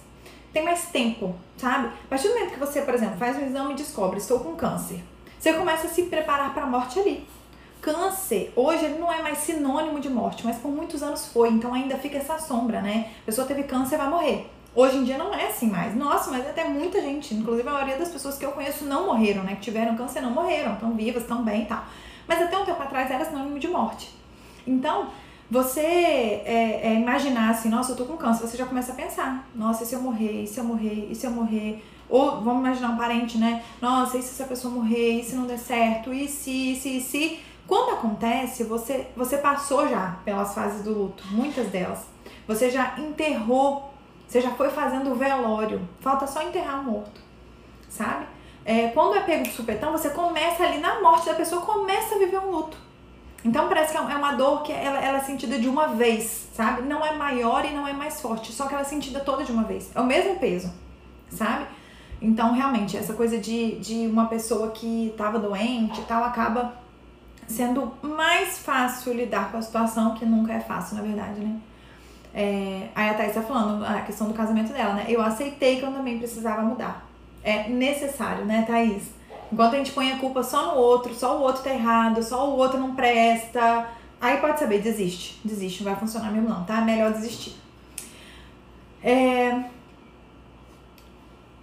Tem 0.53 0.63
mais 0.63 0.85
tempo, 0.91 1.35
sabe? 1.57 1.87
A 1.87 2.09
partir 2.11 2.29
do 2.29 2.35
momento 2.35 2.53
que 2.53 2.61
você, 2.61 2.83
por 2.83 2.93
exemplo, 2.93 3.17
faz 3.17 3.39
um 3.39 3.47
exame 3.47 3.73
e 3.73 3.77
descobre, 3.77 4.19
estou 4.19 4.41
com 4.41 4.55
câncer, 4.55 5.03
você 5.39 5.53
começa 5.55 5.87
a 5.87 5.91
se 5.91 6.05
preparar 6.05 6.53
para 6.53 6.65
a 6.65 6.67
morte 6.67 6.99
ali 6.99 7.27
câncer, 7.81 8.53
hoje 8.57 8.85
ele 8.85 8.99
não 8.99 9.13
é 9.13 9.23
mais 9.23 9.39
sinônimo 9.39 10.01
de 10.01 10.09
morte, 10.09 10.45
mas 10.45 10.57
por 10.57 10.71
muitos 10.71 11.03
anos 11.03 11.27
foi, 11.27 11.51
então 11.51 11.73
ainda 11.73 11.97
fica 11.97 12.19
essa 12.19 12.39
sombra, 12.39 12.81
né? 12.81 13.11
A 13.23 13.27
pessoa 13.27 13.47
teve 13.47 13.63
câncer 13.65 13.97
vai 13.97 14.09
morrer. 14.09 14.51
Hoje 14.75 14.99
em 14.99 15.05
dia 15.05 15.19
não 15.19 15.35
é 15.35 15.47
assim 15.47 15.69
mais. 15.69 15.97
Nossa, 15.97 16.31
mas 16.31 16.47
até 16.47 16.65
muita 16.65 17.01
gente, 17.01 17.35
inclusive 17.35 17.69
a 17.69 17.73
maioria 17.73 17.97
das 17.97 18.11
pessoas 18.11 18.37
que 18.37 18.45
eu 18.45 18.53
conheço 18.53 18.85
não 18.85 19.07
morreram, 19.07 19.43
né? 19.43 19.55
Que 19.55 19.63
tiveram 19.63 19.97
câncer 19.97 20.21
não 20.21 20.31
morreram, 20.31 20.75
estão 20.75 20.93
vivas, 20.93 21.23
estão 21.23 21.43
bem 21.43 21.63
e 21.63 21.67
tal. 21.67 21.85
Mas 22.27 22.43
até 22.43 22.57
um 22.59 22.65
tempo 22.65 22.83
atrás 22.83 23.11
era 23.11 23.25
sinônimo 23.25 23.59
de 23.59 23.69
morte. 23.69 24.11
Então, 24.67 25.09
você 25.51 25.81
é, 25.81 26.81
é, 26.85 26.95
imaginar 26.95 27.51
assim, 27.51 27.71
nossa, 27.71 27.93
eu 27.93 27.97
tô 27.97 28.05
com 28.05 28.17
câncer, 28.19 28.47
você 28.47 28.57
já 28.57 28.67
começa 28.67 28.93
a 28.93 28.95
pensar, 28.95 29.49
nossa, 29.55 29.83
e 29.83 29.87
se 29.87 29.95
eu 29.95 30.03
morrer, 30.03 30.43
e 30.43 30.47
se 30.47 30.61
eu 30.61 30.65
morrer, 30.65 31.09
e 31.11 31.15
se 31.15 31.27
eu 31.27 31.31
morrer? 31.31 31.83
Ou 32.09 32.43
vamos 32.43 32.61
imaginar 32.61 32.91
um 32.91 32.97
parente, 32.97 33.39
né? 33.39 33.63
Nossa, 33.81 34.19
e 34.19 34.23
se 34.23 34.31
essa 34.31 34.45
pessoa 34.45 34.73
morrer, 34.73 35.21
e 35.21 35.25
se 35.25 35.35
não 35.35 35.47
der 35.47 35.59
certo, 35.59 36.13
e 36.13 36.29
se, 36.29 36.73
e 36.73 36.77
se, 36.77 36.97
e 36.99 37.01
se. 37.01 37.41
Quando 37.69 37.93
acontece, 37.93 38.65
você, 38.65 39.09
você 39.15 39.37
passou 39.37 39.87
já 39.87 40.17
pelas 40.25 40.55
fases 40.55 40.83
do 40.83 40.95
luto, 40.95 41.23
muitas 41.31 41.67
delas. 41.67 42.07
Você 42.47 42.71
já 42.71 42.99
enterrou, 42.99 43.93
você 44.27 44.41
já 44.41 44.53
foi 44.53 44.71
fazendo 44.71 45.13
o 45.13 45.15
velório. 45.15 45.87
Falta 46.01 46.27
só 46.27 46.43
enterrar 46.43 46.81
o 46.81 46.85
morto, 46.85 47.21
sabe? 47.91 48.25
É, 48.65 48.89
quando 48.89 49.17
é 49.17 49.21
pego 49.21 49.43
de 49.43 49.53
supetão, 49.53 49.93
você 49.93 50.09
começa 50.09 50.65
ali 50.65 50.79
na 50.79 51.03
morte 51.03 51.27
da 51.27 51.35
pessoa, 51.35 51.61
começa 51.61 52.15
a 52.15 52.19
viver 52.19 52.39
um 52.39 52.51
luto. 52.51 52.79
Então 53.45 53.69
parece 53.69 53.93
que 53.93 53.99
é, 53.99 54.01
é 54.01 54.17
uma 54.17 54.33
dor 54.33 54.63
que 54.63 54.73
ela, 54.73 54.99
ela 54.99 55.19
é 55.19 55.21
sentida 55.21 55.59
de 55.59 55.69
uma 55.69 55.89
vez, 55.89 56.49
sabe? 56.55 56.83
Não 56.83 57.05
é 57.05 57.13
maior 57.13 57.67
e 57.67 57.71
não 57.71 57.87
é 57.87 57.93
mais 57.93 58.19
forte, 58.19 58.51
só 58.51 58.67
que 58.67 58.73
ela 58.73 58.83
é 58.83 58.85
sentida 58.85 59.21
toda 59.21 59.45
de 59.45 59.53
uma 59.53 59.65
vez. 59.65 59.91
É 59.95 60.01
o 60.01 60.07
mesmo 60.07 60.37
peso, 60.37 60.73
sabe? 61.31 61.67
Então, 62.21 62.53
realmente, 62.53 62.97
essa 62.97 63.13
coisa 63.13 63.39
de, 63.39 63.79
de 63.79 64.07
uma 64.07 64.27
pessoa 64.27 64.71
que 64.71 65.09
estava 65.09 65.39
doente 65.39 66.01
e 66.01 66.05
tal 66.05 66.25
acaba 66.25 66.88
sendo 67.49 67.93
mais 68.03 68.59
fácil 68.59 69.15
lidar 69.15 69.51
com 69.51 69.59
a 69.59 69.63
situação, 69.63 70.15
que 70.15 70.25
nunca 70.25 70.53
é 70.53 70.61
fácil, 70.61 70.97
na 70.97 71.03
verdade, 71.03 71.41
né? 71.41 71.59
É, 72.35 72.89
aí 72.95 73.09
a 73.09 73.15
Thaís 73.15 73.35
tá 73.35 73.43
falando 73.43 73.85
a 73.85 74.03
questão 74.03 74.29
do 74.29 74.35
casamento 74.35 74.73
dela, 74.73 74.95
né? 74.95 75.07
Eu 75.09 75.21
aceitei 75.21 75.79
que 75.79 75.83
eu 75.83 75.93
também 75.93 76.19
precisava 76.19 76.63
mudar. 76.63 77.09
É 77.43 77.69
necessário, 77.69 78.45
né, 78.45 78.65
Thaís? 78.67 79.05
Enquanto 79.51 79.75
a 79.75 79.79
gente 79.79 79.93
põe 79.93 80.13
a 80.13 80.19
culpa 80.19 80.43
só 80.43 80.75
no 80.75 80.81
outro, 80.81 81.15
só 81.15 81.39
o 81.39 81.43
outro 81.43 81.63
tá 81.63 81.71
errado, 81.71 82.23
só 82.23 82.51
o 82.51 82.57
outro 82.57 82.79
não 82.79 82.95
presta, 82.95 83.89
aí 84.21 84.37
pode 84.37 84.59
saber, 84.59 84.83
desiste. 84.83 85.41
Desiste, 85.43 85.83
não 85.83 85.91
vai 85.91 85.99
funcionar 85.99 86.31
mesmo 86.31 86.49
não, 86.49 86.65
tá? 86.65 86.83
Melhor 86.83 87.13
desistir. 87.13 87.57
É, 89.03 89.65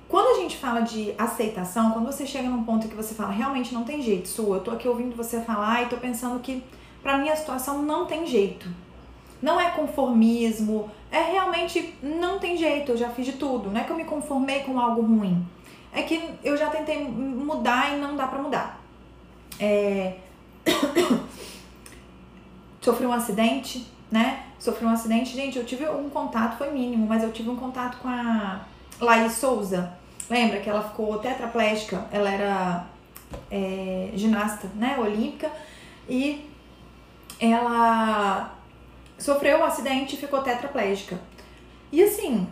quando 0.07 0.37
a 0.37 0.41
gente 0.41 0.57
fala 0.57 0.81
de 0.81 1.13
aceitação, 1.17 1.91
quando 1.91 2.05
você 2.05 2.25
chega 2.25 2.47
num 2.47 2.63
ponto 2.63 2.87
que 2.87 2.95
você 2.95 3.15
fala, 3.15 3.31
realmente 3.31 3.73
não 3.73 3.83
tem 3.83 4.01
jeito, 4.01 4.27
sua, 4.27 4.57
eu 4.57 4.63
tô 4.63 4.71
aqui 4.71 4.87
ouvindo 4.87 5.15
você 5.15 5.41
falar 5.41 5.83
e 5.83 5.87
tô 5.87 5.97
pensando 5.97 6.39
que 6.39 6.63
pra 7.01 7.17
minha 7.17 7.35
situação 7.35 7.81
não 7.81 8.05
tem 8.05 8.25
jeito. 8.25 8.67
Não 9.41 9.59
é 9.59 9.71
conformismo, 9.71 10.89
é 11.11 11.21
realmente 11.21 11.95
não 12.01 12.39
tem 12.39 12.57
jeito, 12.57 12.91
eu 12.91 12.97
já 12.97 13.09
fiz 13.09 13.25
de 13.25 13.33
tudo. 13.33 13.69
Não 13.69 13.81
é 13.81 13.83
que 13.83 13.91
eu 13.91 13.97
me 13.97 14.05
conformei 14.05 14.61
com 14.61 14.79
algo 14.79 15.01
ruim. 15.01 15.45
É 15.91 16.01
que 16.01 16.29
eu 16.43 16.57
já 16.57 16.69
tentei 16.69 17.03
mudar 17.03 17.95
e 17.95 17.99
não 17.99 18.15
dá 18.15 18.27
pra 18.27 18.41
mudar. 18.41 18.81
É... 19.59 20.17
Sofri 22.81 23.05
um 23.05 23.13
acidente, 23.13 23.87
né? 24.11 24.43
Sofri 24.59 24.85
um 24.85 24.89
acidente, 24.89 25.35
gente, 25.35 25.57
eu 25.57 25.65
tive 25.65 25.87
um 25.89 26.09
contato, 26.09 26.57
foi 26.57 26.71
mínimo, 26.71 27.07
mas 27.07 27.23
eu 27.23 27.31
tive 27.31 27.49
um 27.49 27.55
contato 27.55 27.97
com 27.97 28.07
a 28.07 28.61
Laís 28.99 29.33
Souza, 29.33 29.93
lembra 30.29 30.59
que 30.59 30.69
ela 30.69 30.81
ficou 30.81 31.17
tetraplégica, 31.19 32.05
ela 32.11 32.29
era 32.29 32.85
é, 33.51 34.11
ginasta, 34.13 34.69
né, 34.75 34.97
olímpica, 34.97 35.51
e 36.07 36.49
ela 37.39 38.53
sofreu 39.17 39.59
um 39.59 39.63
acidente 39.63 40.15
e 40.15 40.19
ficou 40.19 40.41
tetraplégica. 40.41 41.19
E 41.91 42.01
assim, 42.03 42.47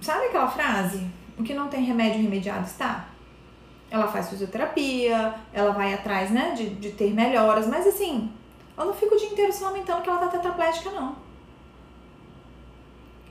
sabe 0.00 0.26
aquela 0.26 0.48
frase? 0.48 1.06
O 1.38 1.42
que 1.42 1.54
não 1.54 1.68
tem 1.68 1.82
remédio 1.82 2.22
remediado 2.22 2.66
está? 2.66 3.06
Ela 3.90 4.06
faz 4.08 4.30
fisioterapia, 4.30 5.34
ela 5.52 5.72
vai 5.72 5.94
atrás, 5.94 6.30
né, 6.30 6.52
de, 6.52 6.70
de 6.70 6.90
ter 6.92 7.12
melhoras, 7.12 7.66
mas 7.66 7.86
assim, 7.86 8.32
ela 8.76 8.86
não 8.86 8.94
fica 8.94 9.14
o 9.14 9.18
dia 9.18 9.28
inteiro 9.28 9.52
se 9.52 9.62
lamentando 9.62 10.02
que 10.02 10.08
ela 10.08 10.18
tá 10.18 10.28
tetraplégica, 10.28 10.90
não 10.90 11.23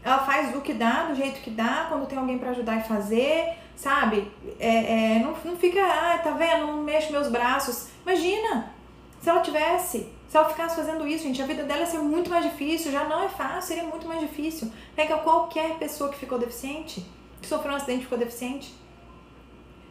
ela 0.04 0.20
faz 0.20 0.56
o 0.56 0.62
que 0.62 0.74
dá, 0.74 1.06
do 1.06 1.16
jeito 1.16 1.41
que 1.41 1.49
dá, 1.49 1.86
quando 1.88 2.06
tem 2.08 2.18
alguém 2.18 2.38
para 2.38 2.49
ajudar 2.49 2.78
e 2.78 2.84
fazer, 2.84 3.54
sabe? 3.76 4.30
É, 4.60 5.16
é, 5.16 5.20
não, 5.20 5.34
não 5.45 5.58
fica, 5.58 5.82
ah, 5.82 6.18
tá 6.18 6.32
vendo, 6.32 6.68
não 6.68 6.84
mexo 6.84 7.12
meus 7.12 7.30
braços. 7.30 7.88
Imagina, 8.06 8.74
se 9.22 9.30
ela 9.30 9.39
tivesse, 9.39 10.10
se 10.28 10.38
ela 10.38 10.49
ficasse 10.49 10.76
fazendo 10.76 11.08
isso, 11.08 11.24
gente, 11.24 11.41
a 11.41 11.45
vida 11.45 11.64
dela 11.64 11.82
ia 11.82 11.86
ser 11.86 11.99
muito 11.99 12.30
mais 12.30 12.43
difícil, 12.43 12.91
já 12.91 13.06
não 13.06 13.24
é 13.24 13.30
fácil, 13.30 13.76
seria 13.76 13.84
muito 13.84 14.08
mais 14.08 14.20
difícil. 14.20 14.72
Pega 14.95 15.18
qualquer 15.18 15.76
pessoa 15.76 16.10
que 16.10 16.18
ficou 16.18 16.38
deficiente, 16.38 17.06
que 17.41 17.47
sofreu 17.47 17.72
um 17.72 17.78
acidente 17.78 18.01
e 18.01 18.04
ficou 18.04 18.18
deficiente. 18.18 18.74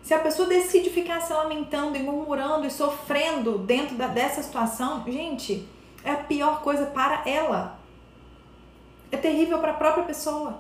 Se 0.03 0.13
a 0.13 0.19
pessoa 0.19 0.49
decide 0.49 0.91
ficar 0.91 1.21
se 1.21 1.33
lamentando 1.33 1.97
e 1.97 2.03
murmurando 2.03 2.67
e 2.67 2.71
sofrendo 2.71 3.59
dentro 3.59 3.95
da, 3.95 4.09
dessa 4.09 4.43
situação, 4.43 5.05
gente, 5.07 5.67
é 6.05 6.11
a 6.11 6.17
pior 6.17 6.61
coisa 6.61 6.87
para 6.87 7.23
ela 7.25 7.81
é 9.13 9.17
terrível 9.19 9.59
para 9.59 9.73
a 9.73 9.75
própria 9.75 10.05
pessoa. 10.05 10.59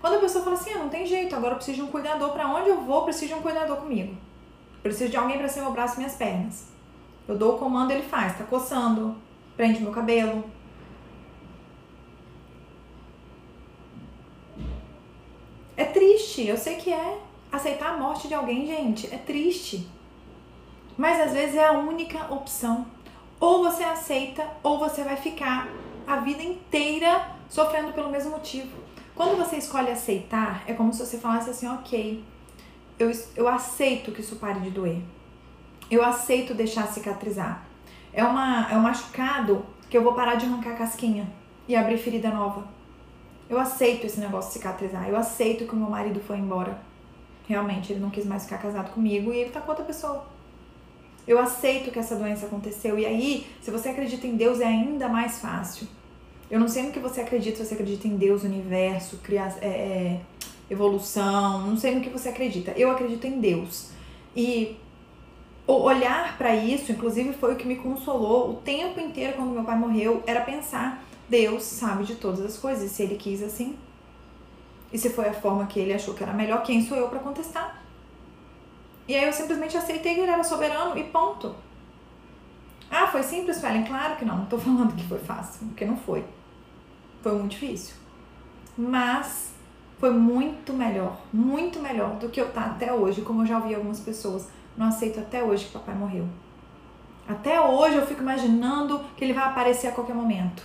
Quando 0.00 0.16
a 0.16 0.18
pessoa 0.18 0.42
fala 0.42 0.56
assim, 0.56 0.72
ah, 0.72 0.78
não 0.78 0.88
tem 0.88 1.06
jeito, 1.06 1.36
agora 1.36 1.52
eu 1.52 1.56
preciso 1.56 1.76
de 1.76 1.82
um 1.82 1.90
cuidador, 1.90 2.32
para 2.32 2.48
onde 2.48 2.68
eu 2.68 2.80
vou, 2.80 3.04
preciso 3.04 3.28
de 3.28 3.34
um 3.34 3.42
cuidador 3.42 3.76
comigo. 3.76 4.16
Preciso 4.82 5.10
de 5.10 5.16
alguém 5.16 5.38
para 5.38 5.48
ser 5.48 5.60
meu 5.60 5.72
braço 5.72 5.94
e 5.94 5.98
minhas 5.98 6.16
pernas. 6.16 6.68
Eu 7.28 7.38
dou 7.38 7.54
o 7.54 7.58
comando, 7.58 7.92
ele 7.92 8.02
faz, 8.02 8.36
tá 8.36 8.44
coçando, 8.44 9.16
prende 9.56 9.80
meu 9.80 9.92
cabelo. 9.92 10.44
É 15.76 15.84
triste, 15.84 16.46
eu 16.46 16.56
sei 16.56 16.76
que 16.76 16.92
é. 16.92 17.18
Aceitar 17.52 17.94
a 17.94 17.96
morte 17.96 18.26
de 18.28 18.34
alguém, 18.34 18.66
gente, 18.66 19.12
é 19.12 19.18
triste. 19.18 19.88
Mas 20.96 21.20
às 21.20 21.32
vezes 21.32 21.56
é 21.56 21.66
a 21.66 21.72
única 21.72 22.32
opção. 22.32 22.86
Ou 23.38 23.62
você 23.64 23.84
aceita, 23.84 24.46
ou 24.62 24.78
você 24.78 25.02
vai 25.02 25.16
ficar 25.16 25.68
a 26.06 26.16
vida 26.16 26.42
inteira 26.42 27.39
sofrendo 27.50 27.92
pelo 27.92 28.10
mesmo 28.10 28.30
motivo. 28.30 28.78
Quando 29.14 29.36
você 29.36 29.56
escolhe 29.56 29.90
aceitar, 29.90 30.62
é 30.66 30.72
como 30.72 30.94
se 30.94 31.04
você 31.04 31.18
falasse 31.18 31.50
assim: 31.50 31.68
ok, 31.68 32.24
eu, 32.98 33.10
eu 33.36 33.48
aceito 33.48 34.12
que 34.12 34.22
isso 34.22 34.36
pare 34.36 34.60
de 34.60 34.70
doer. 34.70 35.02
Eu 35.90 36.02
aceito 36.02 36.54
deixar 36.54 36.86
cicatrizar. 36.86 37.66
É, 38.12 38.24
uma, 38.24 38.70
é 38.70 38.76
um 38.76 38.80
machucado 38.80 39.66
que 39.90 39.98
eu 39.98 40.02
vou 40.02 40.14
parar 40.14 40.36
de 40.36 40.46
arrancar 40.46 40.70
a 40.70 40.76
casquinha 40.76 41.28
e 41.66 41.74
abrir 41.74 41.98
ferida 41.98 42.30
nova. 42.30 42.64
Eu 43.48 43.58
aceito 43.58 44.06
esse 44.06 44.20
negócio 44.20 44.52
cicatrizar. 44.52 45.08
Eu 45.08 45.16
aceito 45.16 45.66
que 45.66 45.74
o 45.74 45.76
meu 45.76 45.90
marido 45.90 46.20
foi 46.20 46.38
embora. 46.38 46.80
Realmente, 47.48 47.92
ele 47.92 48.00
não 48.00 48.10
quis 48.10 48.24
mais 48.24 48.44
ficar 48.44 48.58
casado 48.58 48.92
comigo 48.92 49.32
e 49.32 49.38
ele 49.38 49.50
tá 49.50 49.60
com 49.60 49.70
outra 49.70 49.84
pessoa. 49.84 50.24
Eu 51.26 51.38
aceito 51.38 51.90
que 51.90 51.98
essa 51.98 52.14
doença 52.14 52.46
aconteceu. 52.46 52.96
E 52.96 53.04
aí, 53.04 53.46
se 53.60 53.72
você 53.72 53.88
acredita 53.88 54.26
em 54.26 54.36
Deus, 54.36 54.60
é 54.60 54.66
ainda 54.66 55.08
mais 55.08 55.40
fácil. 55.40 55.88
Eu 56.50 56.58
não 56.58 56.68
sei 56.68 56.82
no 56.82 56.90
que 56.90 56.98
você 56.98 57.20
acredita, 57.20 57.58
se 57.58 57.66
você 57.66 57.74
acredita 57.74 58.08
em 58.08 58.16
Deus, 58.16 58.42
universo, 58.42 59.18
criar, 59.18 59.56
é, 59.60 59.68
é, 59.68 60.20
evolução, 60.68 61.66
não 61.66 61.76
sei 61.76 61.94
no 61.94 62.00
que 62.00 62.10
você 62.10 62.28
acredita. 62.28 62.72
Eu 62.72 62.90
acredito 62.90 63.24
em 63.26 63.38
Deus. 63.38 63.90
E 64.34 64.76
olhar 65.66 66.36
para 66.36 66.56
isso, 66.56 66.90
inclusive, 66.90 67.32
foi 67.34 67.54
o 67.54 67.56
que 67.56 67.66
me 67.66 67.76
consolou 67.76 68.50
o 68.50 68.54
tempo 68.54 68.98
inteiro 68.98 69.34
quando 69.34 69.50
meu 69.50 69.62
pai 69.62 69.78
morreu, 69.78 70.22
era 70.26 70.40
pensar, 70.40 71.04
Deus 71.28 71.62
sabe 71.62 72.04
de 72.04 72.16
todas 72.16 72.40
as 72.40 72.58
coisas, 72.58 72.90
se 72.90 73.02
ele 73.02 73.14
quis 73.14 73.42
assim. 73.42 73.76
E 74.92 74.98
se 74.98 75.10
foi 75.10 75.28
a 75.28 75.32
forma 75.32 75.66
que 75.66 75.78
ele 75.78 75.92
achou 75.92 76.14
que 76.14 76.22
era 76.22 76.32
melhor, 76.32 76.64
quem 76.64 76.84
sou 76.84 76.96
eu 76.96 77.08
para 77.08 77.20
contestar? 77.20 77.80
E 79.06 79.14
aí 79.14 79.24
eu 79.24 79.32
simplesmente 79.32 79.76
aceitei 79.76 80.14
que 80.14 80.20
ele 80.20 80.30
era 80.30 80.42
soberano 80.42 80.98
e 80.98 81.04
ponto. 81.04 81.54
Ah, 82.90 83.06
foi 83.06 83.22
simples, 83.22 83.60
Felen? 83.60 83.84
Claro 83.84 84.16
que 84.16 84.24
não. 84.24 84.38
Não 84.38 84.46
tô 84.46 84.58
falando 84.58 84.96
que 84.96 85.06
foi 85.06 85.18
fácil, 85.18 85.66
porque 85.68 85.84
não 85.84 85.96
foi. 85.96 86.24
Foi 87.22 87.32
muito 87.32 87.52
difícil. 87.52 87.94
Mas 88.76 89.52
foi 89.98 90.10
muito 90.10 90.72
melhor, 90.72 91.18
muito 91.32 91.78
melhor 91.80 92.16
do 92.16 92.28
que 92.28 92.40
eu 92.40 92.48
estar 92.48 92.62
tá 92.62 92.70
até 92.70 92.92
hoje, 92.92 93.20
como 93.22 93.42
eu 93.42 93.46
já 93.46 93.58
ouvi 93.58 93.74
algumas 93.74 94.00
pessoas. 94.00 94.48
Não 94.76 94.86
aceito 94.86 95.20
até 95.20 95.42
hoje 95.42 95.66
que 95.66 95.72
papai 95.72 95.94
morreu. 95.94 96.26
Até 97.28 97.60
hoje 97.60 97.96
eu 97.96 98.06
fico 98.06 98.22
imaginando 98.22 99.00
que 99.16 99.24
ele 99.24 99.32
vai 99.32 99.44
aparecer 99.44 99.88
a 99.88 99.92
qualquer 99.92 100.14
momento. 100.14 100.62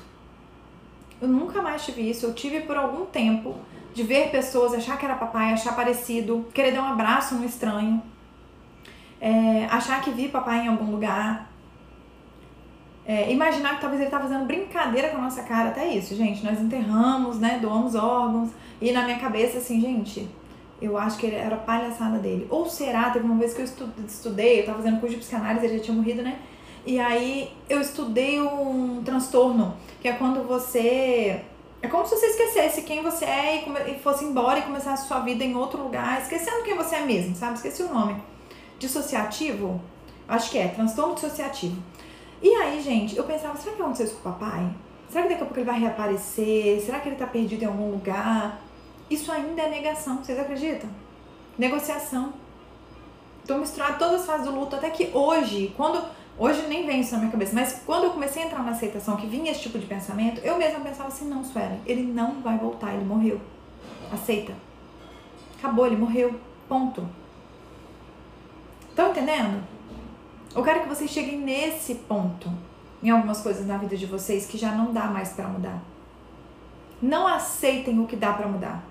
Eu 1.21 1.27
nunca 1.27 1.61
mais 1.61 1.83
tive 1.83 2.09
isso. 2.09 2.25
Eu 2.25 2.33
tive 2.33 2.61
por 2.61 2.77
algum 2.77 3.05
tempo 3.05 3.55
de 3.93 4.03
ver 4.03 4.29
pessoas, 4.29 4.73
achar 4.73 4.97
que 4.97 5.05
era 5.05 5.15
papai, 5.15 5.53
achar 5.53 5.75
parecido, 5.75 6.45
querer 6.53 6.71
dar 6.71 6.81
um 6.81 6.91
abraço 6.91 7.35
no 7.35 7.45
estranho, 7.45 8.01
é, 9.21 9.65
achar 9.71 10.01
que 10.01 10.11
vi 10.11 10.27
papai 10.27 10.65
em 10.65 10.67
algum 10.67 10.91
lugar, 10.91 11.49
é, 13.07 13.31
imaginar 13.31 13.75
que 13.75 13.81
talvez 13.81 14.01
ele 14.01 14.09
tá 14.09 14.19
fazendo 14.19 14.45
brincadeira 14.45 15.09
com 15.09 15.17
a 15.17 15.21
nossa 15.21 15.43
cara, 15.43 15.69
até 15.69 15.87
isso, 15.87 16.15
gente. 16.15 16.43
Nós 16.43 16.59
enterramos, 16.59 17.39
né? 17.39 17.59
Doamos 17.61 17.93
órgãos. 17.93 18.49
E 18.81 18.91
na 18.91 19.03
minha 19.03 19.19
cabeça, 19.19 19.59
assim, 19.59 19.79
gente, 19.79 20.27
eu 20.81 20.97
acho 20.97 21.17
que 21.17 21.27
era 21.27 21.55
palhaçada 21.55 22.17
dele. 22.17 22.47
Ou 22.49 22.65
será? 22.65 23.11
Teve 23.11 23.25
uma 23.25 23.35
vez 23.35 23.53
que 23.53 23.61
eu 23.61 23.65
estudei, 24.07 24.61
eu 24.61 24.65
tava 24.65 24.79
fazendo 24.79 24.99
curso 24.99 25.15
de 25.15 25.21
psicanálise, 25.21 25.65
ele 25.65 25.77
já 25.77 25.83
tinha 25.85 25.95
morrido, 25.95 26.23
né? 26.23 26.39
E 26.85 26.99
aí 26.99 27.51
eu 27.69 27.79
estudei 27.81 28.39
um 28.41 29.01
transtorno, 29.03 29.75
que 30.01 30.07
é 30.07 30.13
quando 30.13 30.47
você 30.47 31.41
É 31.81 31.87
como 31.87 32.05
se 32.05 32.15
você 32.15 32.27
esquecesse 32.27 32.81
quem 32.81 33.03
você 33.03 33.25
é 33.25 33.63
e, 33.91 33.99
fosse 33.99 34.25
embora 34.25 34.59
e 34.59 34.63
começasse 34.63 35.07
sua 35.07 35.19
vida 35.19 35.43
em 35.43 35.55
outro 35.55 35.83
lugar, 35.83 36.21
esquecendo 36.21 36.63
quem 36.63 36.75
você 36.75 36.95
é 36.95 37.01
mesmo, 37.01 37.35
sabe? 37.35 37.53
Esqueci 37.55 37.83
o 37.83 37.93
nome. 37.93 38.15
Dissociativo? 38.79 39.79
Acho 40.27 40.49
que 40.49 40.57
é, 40.57 40.67
transtorno 40.67 41.13
dissociativo. 41.13 41.77
E 42.45 42.53
aí, 42.53 42.79
gente, 42.79 43.17
eu 43.17 43.23
pensava, 43.23 43.57
será 43.57 43.75
que 43.75 43.81
aconteceu 43.81 44.05
isso 44.05 44.17
com 44.17 44.29
o 44.29 44.33
papai? 44.33 44.69
Será 45.09 45.23
que 45.23 45.29
daqui 45.29 45.41
a 45.41 45.45
pouco 45.47 45.59
ele 45.59 45.65
vai 45.65 45.79
reaparecer? 45.79 46.79
Será 46.79 46.99
que 46.99 47.09
ele 47.09 47.15
tá 47.15 47.25
perdido 47.25 47.63
em 47.63 47.65
algum 47.65 47.89
lugar? 47.89 48.61
Isso 49.09 49.31
ainda 49.31 49.63
é 49.63 49.69
negação, 49.71 50.17
vocês 50.17 50.39
acreditam? 50.39 50.87
Negociação. 51.57 52.33
Tô 53.47 53.57
misturando 53.57 53.97
todas 53.97 54.21
as 54.21 54.27
fases 54.27 54.45
do 54.45 54.53
luto, 54.53 54.75
até 54.75 54.91
que 54.91 55.09
hoje, 55.11 55.73
quando 55.75 55.99
Hoje 56.37 56.67
nem 56.67 56.85
vem 56.85 56.99
isso 56.99 57.13
na 57.13 57.19
minha 57.19 57.31
cabeça, 57.31 57.55
mas 57.55 57.81
quando 57.85 58.03
eu 58.03 58.09
comecei 58.09 58.43
a 58.43 58.45
entrar 58.47 58.61
na 58.61 58.71
aceitação, 58.71 59.15
que 59.15 59.25
vinha 59.25 59.51
esse 59.51 59.61
tipo 59.61 59.79
de 59.79 59.85
pensamento, 59.85 60.41
eu 60.41 60.57
mesma 60.57 60.81
pensava 60.81 61.07
assim: 61.07 61.29
não, 61.29 61.41
Suelen, 61.45 61.79
ele 61.85 62.03
não 62.03 62.41
vai 62.41 62.57
voltar, 62.57 62.93
ele 62.93 63.05
morreu. 63.05 63.39
Aceita. 64.11 64.53
Acabou, 65.57 65.87
ele 65.87 65.95
morreu. 65.95 66.37
Ponto. 66.67 67.07
Estão 68.89 69.11
entendendo? 69.11 69.63
Eu 70.55 70.63
quero 70.63 70.83
que 70.83 70.87
vocês 70.87 71.11
cheguem 71.11 71.37
nesse 71.37 71.95
ponto 71.95 72.49
em 73.03 73.09
algumas 73.09 73.41
coisas 73.41 73.67
na 73.67 73.77
vida 73.77 73.97
de 73.97 74.05
vocês 74.05 74.47
que 74.47 74.57
já 74.57 74.71
não 74.71 74.93
dá 74.93 75.05
mais 75.07 75.33
para 75.33 75.49
mudar. 75.49 75.81
Não 77.01 77.27
aceitem 77.27 77.99
o 77.99 78.07
que 78.07 78.15
dá 78.15 78.31
para 78.31 78.47
mudar. 78.47 78.81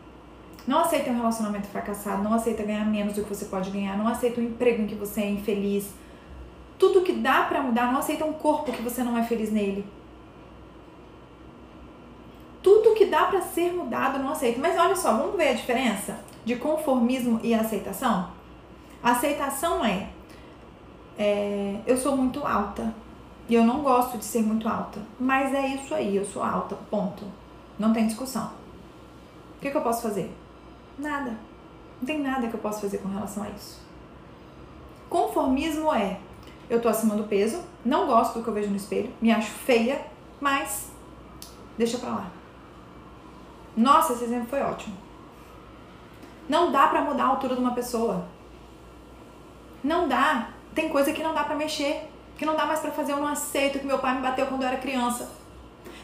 Não 0.67 0.81
aceitem 0.81 1.15
um 1.15 1.17
relacionamento 1.17 1.67
fracassado, 1.69 2.23
não 2.23 2.35
aceitem 2.35 2.67
ganhar 2.67 2.85
menos 2.85 3.15
do 3.15 3.23
que 3.23 3.29
você 3.29 3.47
pode 3.47 3.71
ganhar, 3.71 3.97
não 3.97 4.07
aceitem 4.07 4.45
um 4.45 4.49
emprego 4.49 4.83
em 4.83 4.87
que 4.87 4.95
você 4.95 5.23
é 5.23 5.31
infeliz, 5.31 5.91
tudo 6.79 7.03
que 7.03 7.13
dá 7.13 7.43
para 7.45 7.63
mudar, 7.63 7.93
não 7.93 8.01
aceita 8.01 8.25
um 8.25 8.33
corpo 8.33 8.73
que 8.73 8.83
você 8.83 9.03
não 9.03 9.17
é 9.17 9.23
feliz 9.23 9.51
nele. 9.51 9.87
Tudo 12.63 12.95
que 12.95 13.07
dá 13.07 13.25
para 13.25 13.41
ser 13.41 13.73
mudado, 13.73 14.19
não 14.19 14.31
aceita. 14.31 14.59
Mas 14.61 14.79
olha 14.79 14.97
só, 14.97 15.17
vamos 15.17 15.37
ver 15.37 15.49
a 15.49 15.55
diferença 15.55 16.19
de 16.45 16.57
conformismo 16.57 17.41
e 17.43 17.55
aceitação? 17.55 18.31
Aceitação 19.03 19.85
é, 19.85 20.09
é 21.19 21.81
eu 21.87 21.97
sou 21.97 22.17
muito 22.17 22.45
alta 22.47 22.95
e 23.49 23.55
eu 23.55 23.65
não 23.65 23.83
gosto 23.83 24.19
de 24.19 24.25
ser 24.25 24.43
muito 24.43 24.69
alta, 24.69 25.01
mas 25.19 25.55
é 25.55 25.69
isso 25.69 25.95
aí, 25.95 26.17
eu 26.17 26.25
sou 26.25 26.43
alta, 26.43 26.77
ponto. 26.91 27.25
Não 27.79 27.93
tem 27.93 28.07
discussão. 28.07 28.51
O 29.57 29.61
que, 29.61 29.71
que 29.71 29.77
eu 29.77 29.83
posso 29.83 30.03
fazer? 30.03 30.35
Nada. 30.99 31.37
Não 32.01 32.07
tem 32.07 32.21
nada 32.21 32.49
que 32.49 32.55
eu 32.55 32.61
possa 32.61 32.81
fazer 32.81 32.99
com 32.99 33.09
relação 33.09 33.43
a 33.43 33.51
isso. 33.51 33.83
Conformismo 35.09 35.93
é 35.93 36.19
eu 36.69 36.81
tô 36.81 36.89
acima 36.89 37.15
do 37.15 37.25
peso, 37.25 37.63
não 37.85 38.07
gosto 38.07 38.39
do 38.39 38.43
que 38.43 38.49
eu 38.49 38.55
vejo 38.55 38.71
no 38.71 38.77
espelho, 38.77 39.13
me 39.21 39.31
acho 39.31 39.51
feia, 39.51 40.07
mas 40.41 40.91
deixa 41.77 41.99
pra 41.99 42.11
lá. 42.11 42.31
Nossa, 43.77 44.13
esse 44.13 44.25
exemplo 44.25 44.49
foi 44.49 44.61
ótimo. 44.61 44.97
Não 46.49 46.71
dá 46.71 46.89
pra 46.89 47.03
mudar 47.03 47.25
a 47.25 47.29
altura 47.29 47.55
de 47.55 47.61
uma 47.61 47.75
pessoa. 47.75 48.27
Não 49.83 50.09
dá. 50.09 50.54
Tem 50.75 50.89
coisa 50.89 51.13
que 51.13 51.23
não 51.23 51.35
dá 51.35 51.45
pra 51.45 51.55
mexer, 51.55 52.11
que 52.37 52.45
não 52.45 52.57
dá 52.57 52.67
mais 52.67 52.81
pra 52.81 52.91
fazer. 52.91 53.13
Eu 53.13 53.19
não 53.19 53.29
aceito 53.29 53.79
que 53.79 53.87
meu 53.87 53.99
pai 53.99 54.15
me 54.15 54.23
bateu 54.23 54.47
quando 54.47 54.63
eu 54.63 54.69
era 54.69 54.77
criança. 54.79 55.31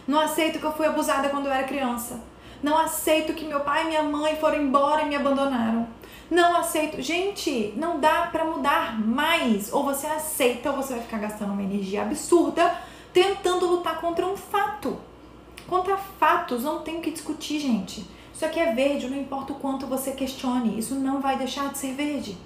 Não 0.07 0.21
aceito 0.21 0.59
que 0.59 0.65
eu 0.65 0.73
fui 0.73 0.87
abusada 0.87 1.29
quando 1.29 1.47
eu 1.47 1.53
era 1.53 1.67
criança. 1.67 2.21
Não 2.63 2.77
aceito 2.77 3.33
que 3.33 3.45
meu 3.45 3.61
pai 3.61 3.85
e 3.85 3.89
minha 3.89 4.03
mãe 4.03 4.37
foram 4.37 4.61
embora 4.61 5.03
e 5.03 5.09
me 5.09 5.17
abandonaram. 5.17 5.89
Não 6.31 6.57
aceito. 6.57 7.01
Gente, 7.03 7.73
não 7.77 7.99
dá 7.99 8.29
para 8.31 8.45
mudar 8.45 9.01
mais. 9.01 9.73
Ou 9.73 9.83
você 9.83 10.07
aceita 10.07 10.71
ou 10.71 10.77
você 10.77 10.95
vai 10.95 11.03
ficar 11.03 11.19
gastando 11.19 11.53
uma 11.53 11.63
energia 11.63 12.03
absurda 12.03 12.77
tentando 13.13 13.67
lutar 13.67 14.01
contra 14.01 14.27
um 14.27 14.37
fato. 14.37 14.99
Contra 15.67 15.97
fatos 15.97 16.65
não 16.65 16.81
tem 16.81 16.99
o 16.99 17.01
que 17.01 17.11
discutir, 17.11 17.61
gente. 17.61 18.07
Isso 18.33 18.45
aqui 18.45 18.59
é 18.59 18.73
verde, 18.73 19.09
não 19.09 19.19
importa 19.19 19.53
o 19.53 19.57
quanto 19.57 19.87
você 19.87 20.13
questione, 20.13 20.79
isso 20.79 20.95
não 20.95 21.21
vai 21.21 21.37
deixar 21.37 21.71
de 21.71 21.79
ser 21.79 21.93
verde. 21.95 22.39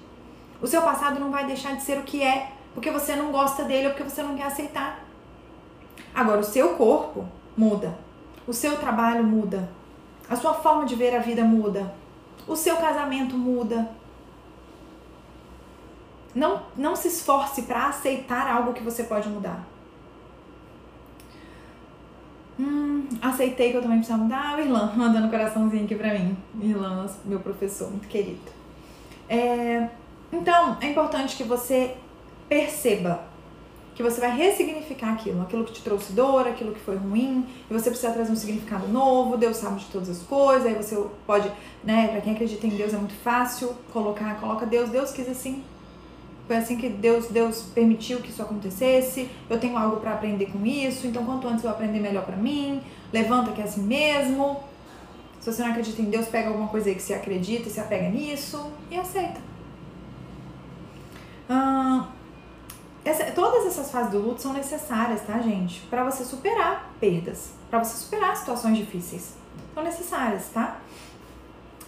O 0.61 0.67
seu 0.67 0.81
passado 0.81 1.19
não 1.19 1.31
vai 1.31 1.45
deixar 1.45 1.75
de 1.75 1.83
ser 1.83 1.97
o 1.97 2.03
que 2.03 2.23
é, 2.23 2.51
porque 2.73 2.91
você 2.91 3.15
não 3.15 3.31
gosta 3.31 3.63
dele 3.63 3.87
ou 3.87 3.93
porque 3.93 4.09
você 4.09 4.23
não 4.23 4.35
quer 4.35 4.45
aceitar. 4.45 5.03
Agora, 6.13 6.39
o 6.39 6.43
seu 6.43 6.75
corpo 6.75 7.25
muda, 7.57 7.97
o 8.47 8.53
seu 8.53 8.77
trabalho 8.77 9.23
muda, 9.23 9.69
a 10.29 10.35
sua 10.35 10.53
forma 10.53 10.85
de 10.85 10.95
ver 10.95 11.15
a 11.15 11.19
vida 11.19 11.43
muda, 11.43 11.93
o 12.47 12.55
seu 12.55 12.77
casamento 12.77 13.35
muda. 13.37 13.89
Não, 16.33 16.63
não 16.75 16.95
se 16.95 17.07
esforce 17.07 17.61
para 17.61 17.87
aceitar 17.87 18.47
algo 18.49 18.73
que 18.73 18.83
você 18.83 19.03
pode 19.03 19.29
mudar. 19.29 19.65
Hum, 22.59 23.07
aceitei 23.21 23.71
que 23.71 23.77
eu 23.77 23.81
também 23.81 23.97
precisava 23.97 24.23
mudar. 24.23 24.57
O 24.57 24.61
Irlan 24.61 24.91
mandando 24.95 25.27
um 25.27 25.29
coraçãozinho 25.29 25.85
aqui 25.85 25.95
pra 25.95 26.13
mim. 26.13 26.37
Irlan, 26.61 27.07
meu 27.23 27.39
professor, 27.39 27.89
muito 27.89 28.07
querido. 28.07 28.51
É, 29.29 29.89
então, 30.37 30.77
é 30.81 30.87
importante 30.87 31.35
que 31.35 31.43
você 31.43 31.95
perceba 32.47 33.35
que 33.95 34.03
você 34.03 34.19
vai 34.19 34.35
ressignificar 34.35 35.13
aquilo, 35.13 35.41
aquilo 35.41 35.63
que 35.63 35.71
te 35.71 35.81
trouxe 35.81 36.11
dor, 36.11 36.45
aquilo 36.45 36.73
que 36.73 36.81
foi 36.81 36.97
ruim, 36.97 37.45
e 37.69 37.73
você 37.73 37.89
precisa 37.89 38.11
trazer 38.11 38.29
um 38.29 38.35
significado 38.35 38.89
novo, 38.89 39.37
Deus 39.37 39.55
sabe 39.55 39.79
de 39.79 39.85
todas 39.85 40.09
as 40.09 40.21
coisas, 40.21 40.65
aí 40.65 40.73
você 40.73 41.01
pode, 41.25 41.49
né, 41.81 42.09
para 42.09 42.19
quem 42.19 42.33
acredita 42.33 42.67
em 42.67 42.71
Deus 42.71 42.93
é 42.93 42.97
muito 42.97 43.15
fácil 43.23 43.73
colocar, 43.93 44.37
coloca 44.41 44.65
Deus, 44.65 44.89
Deus 44.89 45.11
quis 45.11 45.29
assim. 45.29 45.63
Foi 46.45 46.57
assim 46.57 46.77
que 46.77 46.89
Deus, 46.89 47.27
Deus 47.27 47.63
permitiu 47.73 48.19
que 48.19 48.29
isso 48.29 48.41
acontecesse. 48.41 49.27
Eu 49.49 49.59
tenho 49.59 49.75
algo 49.75 49.97
para 49.97 50.11
aprender 50.11 50.47
com 50.47 50.63
isso, 50.63 51.07
então 51.07 51.25
quanto 51.25 51.47
antes 51.47 51.63
eu 51.63 51.71
aprender 51.71 51.99
melhor 51.99 52.23
para 52.23 52.35
mim. 52.35 52.83
Levanta 53.11 53.51
que 53.51 53.61
é 53.61 53.63
assim 53.63 53.81
mesmo. 53.81 54.59
Se 55.39 55.51
você 55.51 55.63
não 55.63 55.71
acredita 55.71 56.01
em 56.03 56.05
Deus, 56.05 56.27
pega 56.27 56.49
alguma 56.49 56.67
coisa 56.67 56.89
aí 56.89 56.95
que 56.95 57.01
você 57.01 57.15
acredita 57.15 57.67
e 57.67 57.71
se 57.71 57.79
apega 57.79 58.09
nisso 58.09 58.71
e 58.91 58.95
aceita. 58.95 59.54
Ah, 61.49 62.07
essa, 63.03 63.25
todas 63.31 63.67
essas 63.67 63.91
fases 63.91 64.11
do 64.11 64.19
luto 64.19 64.41
são 64.41 64.53
necessárias, 64.53 65.21
tá, 65.21 65.39
gente? 65.39 65.81
Para 65.81 66.03
você 66.03 66.23
superar 66.23 66.91
perdas, 66.99 67.53
para 67.69 67.83
você 67.83 67.97
superar 67.97 68.35
situações 68.35 68.77
difíceis. 68.77 69.35
São 69.73 69.83
necessárias, 69.83 70.49
tá? 70.49 70.77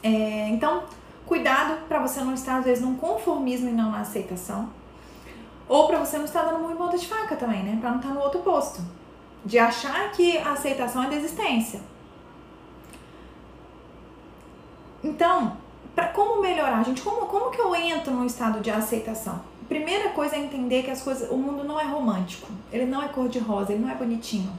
É, 0.03 0.49
então, 0.49 0.83
cuidado 1.25 1.87
para 1.87 1.99
você 1.99 2.21
não 2.21 2.33
estar, 2.33 2.57
às 2.57 2.65
vezes, 2.65 2.83
num 2.83 2.95
conformismo 2.95 3.69
e 3.69 3.71
não 3.71 3.91
na 3.91 4.01
aceitação. 4.01 4.69
Ou 5.67 5.87
para 5.87 5.99
você 5.99 6.17
não 6.17 6.25
estar 6.25 6.43
dando 6.43 6.59
muito 6.59 6.77
ponta 6.77 6.97
de 6.97 7.07
faca 7.07 7.35
também, 7.35 7.63
né? 7.63 7.77
Para 7.81 7.89
não 7.89 7.97
estar 7.97 8.09
no 8.09 8.21
outro 8.21 8.41
posto. 8.41 8.81
De 9.43 9.57
achar 9.57 10.11
que 10.11 10.37
a 10.37 10.51
aceitação 10.51 11.03
é 11.03 11.09
desistência. 11.09 11.81
Então, 15.03 15.57
para 15.97 16.09
como 16.09 16.39
melhorar, 16.39 16.85
gente? 16.85 17.01
Como, 17.01 17.25
como 17.25 17.49
que 17.49 17.59
eu 17.59 17.75
entro 17.75 18.13
num 18.13 18.23
estado 18.23 18.59
de 18.59 18.69
aceitação? 18.69 19.41
Primeira 19.67 20.09
coisa 20.09 20.35
é 20.35 20.39
entender 20.39 20.83
que 20.83 20.91
as 20.91 21.01
coisas, 21.01 21.27
o 21.31 21.35
mundo 21.35 21.63
não 21.63 21.79
é 21.79 21.85
romântico, 21.85 22.51
ele 22.71 22.85
não 22.85 23.01
é 23.01 23.07
cor 23.07 23.27
de 23.27 23.39
rosa, 23.39 23.73
ele 23.73 23.81
não 23.81 23.89
é 23.89 23.95
bonitinho. 23.95 24.51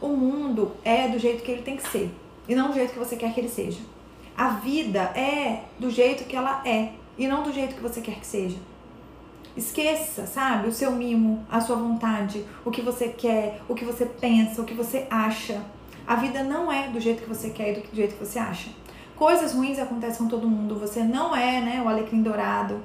O 0.00 0.10
mundo 0.10 0.70
é 0.84 1.08
do 1.08 1.18
jeito 1.18 1.42
que 1.42 1.50
ele 1.50 1.62
tem 1.62 1.76
que 1.76 1.90
ser 1.90 2.14
e 2.48 2.54
não 2.54 2.68
do 2.68 2.74
jeito 2.74 2.92
que 2.92 2.98
você 3.00 3.16
quer 3.16 3.34
que 3.34 3.40
ele 3.40 3.48
seja. 3.48 3.80
A 4.36 4.50
vida 4.50 5.00
é 5.16 5.64
do 5.80 5.90
jeito 5.90 6.22
que 6.26 6.36
ela 6.36 6.62
é 6.64 6.92
e 7.18 7.26
não 7.26 7.42
do 7.42 7.52
jeito 7.52 7.74
que 7.74 7.82
você 7.82 8.00
quer 8.00 8.20
que 8.20 8.26
seja. 8.26 8.58
Esqueça, 9.56 10.28
sabe, 10.28 10.68
o 10.68 10.72
seu 10.72 10.92
mimo, 10.92 11.44
a 11.50 11.60
sua 11.60 11.74
vontade, 11.74 12.44
o 12.64 12.70
que 12.70 12.82
você 12.82 13.08
quer, 13.08 13.60
o 13.68 13.74
que 13.74 13.84
você 13.84 14.06
pensa, 14.06 14.62
o 14.62 14.64
que 14.64 14.74
você 14.74 15.08
acha. 15.10 15.60
A 16.06 16.14
vida 16.14 16.44
não 16.44 16.70
é 16.70 16.86
do 16.86 17.00
jeito 17.00 17.24
que 17.24 17.28
você 17.28 17.50
quer 17.50 17.76
e 17.76 17.80
do 17.80 17.96
jeito 17.96 18.14
que 18.14 18.24
você 18.24 18.38
acha. 18.38 18.70
Coisas 19.16 19.52
ruins 19.52 19.78
acontecem 19.78 20.18
com 20.18 20.28
todo 20.28 20.48
mundo. 20.48 20.78
Você 20.78 21.02
não 21.02 21.34
é, 21.34 21.60
né, 21.60 21.82
o 21.84 21.88
alecrim 21.88 22.22
dourado 22.22 22.80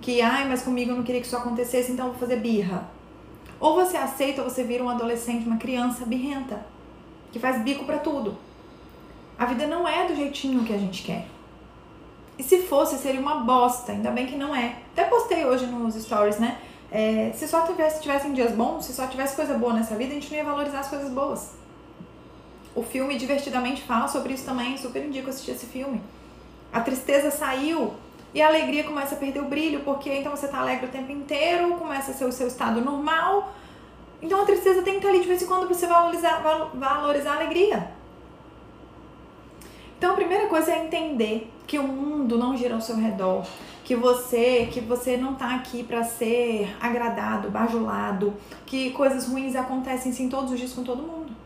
que, 0.00 0.20
ai, 0.20 0.48
mas 0.48 0.62
comigo 0.62 0.90
eu 0.90 0.96
não 0.96 1.04
queria 1.04 1.20
que 1.20 1.26
isso 1.26 1.36
acontecesse, 1.36 1.92
então 1.92 2.06
eu 2.06 2.12
vou 2.12 2.20
fazer 2.20 2.36
birra. 2.36 2.88
Ou 3.60 3.76
você 3.76 3.96
aceita 3.96 4.42
ou 4.42 4.50
você 4.50 4.64
vira 4.64 4.82
um 4.82 4.90
adolescente, 4.90 5.46
uma 5.46 5.56
criança 5.56 6.04
birrenta, 6.04 6.66
que 7.30 7.38
faz 7.38 7.62
bico 7.62 7.84
para 7.84 7.98
tudo. 7.98 8.36
A 9.38 9.46
vida 9.46 9.66
não 9.66 9.86
é 9.86 10.06
do 10.06 10.16
jeitinho 10.16 10.64
que 10.64 10.72
a 10.72 10.78
gente 10.78 11.04
quer. 11.04 11.26
E 12.36 12.42
se 12.42 12.62
fosse, 12.62 12.98
seria 12.98 13.20
uma 13.20 13.36
bosta. 13.36 13.92
Ainda 13.92 14.10
bem 14.10 14.26
que 14.26 14.36
não 14.36 14.54
é. 14.54 14.78
Até 14.92 15.04
postei 15.04 15.44
hoje 15.44 15.66
nos 15.66 15.94
stories, 15.94 16.38
né? 16.38 16.58
É, 16.90 17.30
se 17.34 17.46
só 17.46 17.62
tivesse, 17.62 18.02
tivessem 18.02 18.32
dias 18.32 18.52
bons, 18.52 18.84
se 18.84 18.92
só 18.92 19.06
tivesse 19.06 19.36
coisa 19.36 19.54
boa 19.54 19.72
nessa 19.72 19.94
vida, 19.94 20.10
a 20.10 20.14
gente 20.14 20.30
não 20.30 20.38
ia 20.38 20.44
valorizar 20.44 20.80
as 20.80 20.88
coisas 20.88 21.10
boas. 21.10 21.52
O 22.74 22.82
filme 22.82 23.18
Divertidamente 23.18 23.82
fala 23.82 24.08
sobre 24.08 24.34
isso 24.34 24.44
também. 24.44 24.76
Super 24.76 25.04
indico 25.04 25.28
assistir 25.28 25.52
esse 25.52 25.66
filme. 25.66 26.00
A 26.72 26.80
tristeza 26.80 27.30
saiu 27.30 27.92
e 28.34 28.40
a 28.40 28.48
alegria 28.48 28.84
começa 28.84 29.14
a 29.14 29.18
perder 29.18 29.40
o 29.40 29.44
brilho, 29.44 29.80
porque 29.80 30.10
então 30.10 30.34
você 30.34 30.48
tá 30.48 30.60
alegre 30.60 30.86
o 30.86 30.88
tempo 30.88 31.12
inteiro, 31.12 31.76
começa 31.76 32.12
a 32.12 32.14
ser 32.14 32.24
o 32.24 32.32
seu 32.32 32.48
estado 32.48 32.80
normal. 32.80 33.52
Então 34.22 34.40
a 34.40 34.46
tristeza 34.46 34.82
tem 34.82 34.94
que 34.94 34.98
estar 35.00 35.10
ali 35.10 35.20
de 35.20 35.28
vez 35.28 35.42
em 35.42 35.46
quando 35.46 35.66
para 35.66 35.74
você 35.74 35.86
valorizar, 35.86 36.40
valorizar 36.74 37.32
a 37.32 37.36
alegria. 37.36 37.90
Então 39.98 40.12
a 40.12 40.14
primeira 40.14 40.46
coisa 40.46 40.72
é 40.72 40.84
entender 40.84 41.52
que 41.66 41.78
o 41.78 41.82
mundo 41.82 42.38
não 42.38 42.56
gira 42.56 42.74
ao 42.74 42.80
seu 42.80 42.96
redor, 42.96 43.44
que 43.84 43.94
você, 43.94 44.68
que 44.72 44.80
você 44.80 45.16
não 45.16 45.34
tá 45.34 45.54
aqui 45.54 45.82
para 45.82 46.02
ser 46.02 46.74
agradado, 46.80 47.50
bajulado, 47.50 48.34
que 48.64 48.90
coisas 48.92 49.28
ruins 49.28 49.54
acontecem 49.54 50.12
sim 50.12 50.28
todos 50.28 50.52
os 50.52 50.58
dias 50.58 50.72
com 50.72 50.82
todo 50.82 51.02
mundo. 51.02 51.41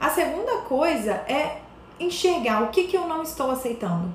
A 0.00 0.10
segunda 0.10 0.58
coisa 0.58 1.12
é 1.12 1.60
enxergar 1.98 2.62
o 2.62 2.68
que, 2.68 2.84
que 2.84 2.96
eu 2.96 3.06
não 3.06 3.22
estou 3.22 3.50
aceitando 3.50 4.12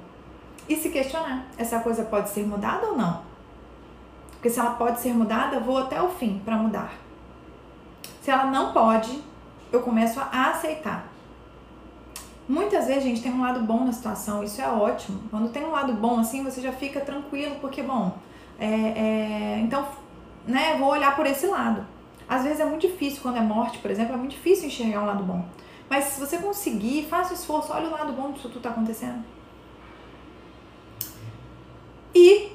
e 0.67 0.75
se 0.75 0.89
questionar: 0.89 1.47
essa 1.57 1.79
coisa 1.79 2.03
pode 2.03 2.29
ser 2.29 2.45
mudada 2.45 2.88
ou 2.88 2.97
não? 2.97 3.21
Porque 4.31 4.49
se 4.49 4.59
ela 4.59 4.71
pode 4.71 4.99
ser 4.99 5.13
mudada, 5.13 5.59
vou 5.59 5.77
até 5.77 6.01
o 6.01 6.09
fim 6.09 6.41
para 6.43 6.55
mudar. 6.55 6.93
Se 8.21 8.31
ela 8.31 8.45
não 8.45 8.73
pode, 8.73 9.21
eu 9.71 9.81
começo 9.81 10.19
a 10.19 10.49
aceitar. 10.49 11.07
Muitas 12.47 12.88
vezes, 12.88 13.03
gente, 13.03 13.21
tem 13.21 13.31
um 13.31 13.41
lado 13.41 13.61
bom 13.61 13.86
na 13.86 13.93
situação, 13.93 14.43
isso 14.43 14.61
é 14.61 14.67
ótimo. 14.67 15.21
Quando 15.29 15.49
tem 15.49 15.63
um 15.63 15.71
lado 15.71 15.93
bom 15.93 16.19
assim, 16.19 16.43
você 16.43 16.61
já 16.61 16.73
fica 16.73 16.99
tranquilo, 16.99 17.55
porque, 17.61 17.81
bom, 17.81 18.17
é, 18.59 18.65
é, 18.65 19.59
então, 19.61 19.88
né, 20.45 20.75
vou 20.77 20.89
olhar 20.89 21.15
por 21.15 21.25
esse 21.25 21.47
lado. 21.47 21.86
Às 22.27 22.43
vezes 22.43 22.59
é 22.59 22.65
muito 22.65 22.81
difícil, 22.88 23.21
quando 23.21 23.38
é 23.38 23.41
morte, 23.41 23.77
por 23.77 23.89
exemplo, 23.89 24.13
é 24.13 24.17
muito 24.17 24.31
difícil 24.31 24.67
enxergar 24.67 25.03
um 25.03 25.05
lado 25.05 25.23
bom. 25.23 25.45
Mas 25.93 26.05
se 26.05 26.19
você 26.19 26.39
conseguir, 26.39 27.05
faça 27.05 27.33
o 27.33 27.35
esforço, 27.35 27.71
olha 27.71 27.87
o 27.87 27.91
lado 27.91 28.13
bom 28.13 28.31
disso 28.31 28.49
tudo 28.49 28.63
tá 28.63 28.71
acontecendo. 28.71 29.23
E, 32.15 32.51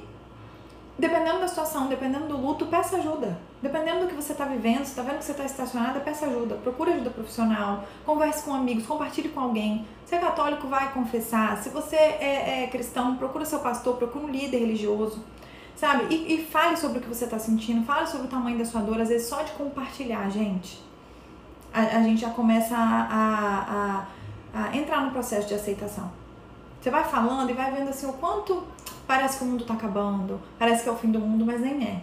dependendo 0.97 1.39
da 1.39 1.47
situação, 1.47 1.87
dependendo 1.87 2.27
do 2.27 2.35
luto, 2.35 2.65
peça 2.65 2.97
ajuda. 2.97 3.39
Dependendo 3.61 4.01
do 4.01 4.07
que 4.07 4.13
você 4.13 4.33
está 4.33 4.43
vivendo, 4.43 4.83
se 4.83 4.89
está 4.89 5.03
vendo 5.03 5.19
que 5.19 5.23
você 5.23 5.31
está 5.31 5.45
estacionada, 5.45 6.01
peça 6.01 6.25
ajuda. 6.25 6.55
Procure 6.55 6.91
ajuda 6.91 7.11
profissional, 7.11 7.85
converse 8.05 8.43
com 8.43 8.53
amigos, 8.53 8.85
compartilhe 8.85 9.29
com 9.29 9.39
alguém. 9.39 9.87
Se 10.05 10.15
é 10.15 10.19
católico, 10.19 10.67
vai 10.67 10.91
confessar. 10.91 11.63
Se 11.63 11.69
você 11.69 11.95
é, 11.95 12.63
é 12.63 12.67
cristão, 12.67 13.15
procura 13.15 13.45
seu 13.45 13.59
pastor, 13.59 13.95
procura 13.95 14.25
um 14.25 14.29
líder 14.29 14.57
religioso. 14.57 15.23
Sabe? 15.77 16.13
E, 16.13 16.33
e 16.33 16.45
fale 16.45 16.75
sobre 16.75 16.99
o 16.99 17.01
que 17.01 17.07
você 17.07 17.23
está 17.23 17.39
sentindo, 17.39 17.85
fale 17.85 18.05
sobre 18.05 18.27
o 18.27 18.29
tamanho 18.29 18.57
da 18.57 18.65
sua 18.65 18.81
dor. 18.81 18.99
Às 18.99 19.07
vezes, 19.07 19.29
só 19.29 19.43
de 19.43 19.53
compartilhar, 19.53 20.29
gente, 20.29 20.88
a, 21.73 21.81
a 21.81 22.03
gente 22.03 22.21
já 22.21 22.29
começa 22.29 22.75
a, 22.75 24.05
a, 24.53 24.61
a, 24.61 24.77
entrar 24.77 25.05
no 25.05 25.11
processo 25.11 25.47
de 25.47 25.53
aceitação. 25.53 26.11
Você 26.79 26.89
vai 26.89 27.03
falando 27.03 27.49
e 27.49 27.53
vai 27.53 27.71
vendo 27.71 27.89
assim 27.89 28.07
o 28.07 28.13
quanto 28.13 28.63
Parece 29.09 29.39
que 29.39 29.43
o 29.43 29.47
mundo 29.47 29.65
tá 29.65 29.73
acabando, 29.73 30.39
parece 30.59 30.83
que 30.83 30.89
é 30.89 30.91
o 30.91 30.95
fim 30.95 31.09
do 31.09 31.19
mundo, 31.19 31.43
mas 31.43 31.59
nem 31.59 31.83
é. 31.83 31.99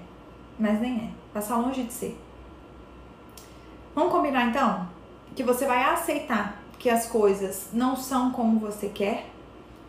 Mas 0.58 0.80
nem 0.80 0.96
é. 0.96 1.10
Passa 1.32 1.54
longe 1.54 1.84
de 1.84 1.92
ser. 1.92 2.20
Vamos 3.94 4.10
combinar 4.10 4.48
então? 4.48 4.88
Que 5.36 5.44
você 5.44 5.66
vai 5.66 5.84
aceitar 5.84 6.60
que 6.80 6.90
as 6.90 7.06
coisas 7.06 7.68
não 7.72 7.94
são 7.94 8.32
como 8.32 8.58
você 8.58 8.88
quer, 8.88 9.30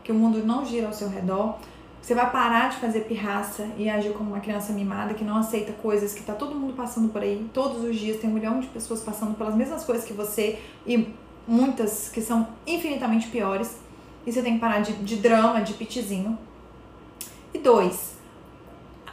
que 0.03 0.11
o 0.11 0.15
mundo 0.15 0.45
não 0.45 0.63
gira 0.63 0.85
ao 0.85 0.93
seu 0.93 1.09
redor. 1.09 1.57
Você 2.01 2.15
vai 2.15 2.29
parar 2.31 2.69
de 2.69 2.77
fazer 2.77 3.01
pirraça 3.01 3.67
e 3.77 3.89
agir 3.89 4.13
como 4.13 4.31
uma 4.31 4.39
criança 4.39 4.71
mimada 4.71 5.13
que 5.13 5.23
não 5.23 5.37
aceita 5.37 5.73
coisas 5.73 6.13
que 6.13 6.23
tá 6.23 6.33
todo 6.33 6.55
mundo 6.55 6.73
passando 6.73 7.09
por 7.09 7.21
aí. 7.21 7.49
Todos 7.53 7.83
os 7.83 7.95
dias 7.95 8.19
tem 8.19 8.29
um 8.29 8.33
milhão 8.33 8.59
de 8.59 8.67
pessoas 8.67 9.01
passando 9.01 9.35
pelas 9.35 9.55
mesmas 9.55 9.83
coisas 9.83 10.05
que 10.05 10.13
você 10.13 10.59
e 10.85 11.13
muitas 11.47 12.09
que 12.09 12.21
são 12.21 12.47
infinitamente 12.65 13.27
piores. 13.27 13.77
E 14.25 14.31
você 14.31 14.41
tem 14.41 14.53
que 14.53 14.59
parar 14.59 14.79
de, 14.79 14.93
de 14.93 15.17
drama, 15.17 15.61
de 15.61 15.73
pitizinho 15.73 16.37
e 17.53 17.59
dois, 17.59 18.15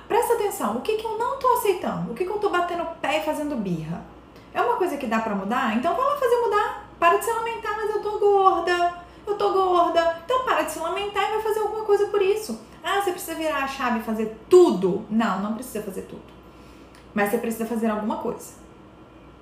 presta 0.08 0.34
atenção, 0.34 0.76
o 0.76 0.80
que, 0.80 0.96
que 0.96 1.06
eu 1.06 1.16
não 1.16 1.38
tô 1.38 1.48
aceitando? 1.54 2.10
O 2.10 2.14
que, 2.14 2.24
que 2.24 2.30
eu 2.30 2.38
tô 2.38 2.50
batendo 2.50 2.84
pé 3.00 3.20
e 3.20 3.24
fazendo 3.24 3.56
birra? 3.56 4.04
É 4.52 4.60
uma 4.60 4.76
coisa 4.76 4.96
que 4.96 5.06
dá 5.06 5.20
para 5.20 5.34
mudar? 5.34 5.76
Então 5.76 5.94
vai 5.94 6.04
lá 6.04 6.16
fazer 6.16 6.36
mudar. 6.42 6.90
Para 6.98 7.16
de 7.16 7.24
se 7.24 7.32
lamentar, 7.32 7.76
mas 7.76 7.94
eu 7.94 8.02
tô 8.02 8.18
gorda, 8.18 8.94
eu 9.26 9.36
tô 9.36 9.52
gorda. 9.52 10.20
Então 10.24 10.44
para 10.44 10.62
de 10.62 10.72
se 10.72 10.78
lamentar 10.78 11.28
e 11.28 11.32
vai 11.32 11.42
fazer 11.42 11.60
alguma 11.60 11.84
coisa 11.84 12.06
por 12.06 12.20
isso. 12.20 12.58
Ah, 12.84 13.00
você 13.00 13.12
precisa 13.12 13.34
virar 13.34 13.64
a 13.64 13.66
chave 13.66 14.00
e 14.00 14.02
fazer 14.02 14.36
tudo? 14.48 15.06
Não, 15.08 15.40
não 15.40 15.54
precisa 15.54 15.82
fazer 15.82 16.02
tudo. 16.02 16.22
Mas 17.14 17.30
você 17.30 17.38
precisa 17.38 17.64
fazer 17.64 17.88
alguma 17.88 18.18
coisa. 18.18 18.52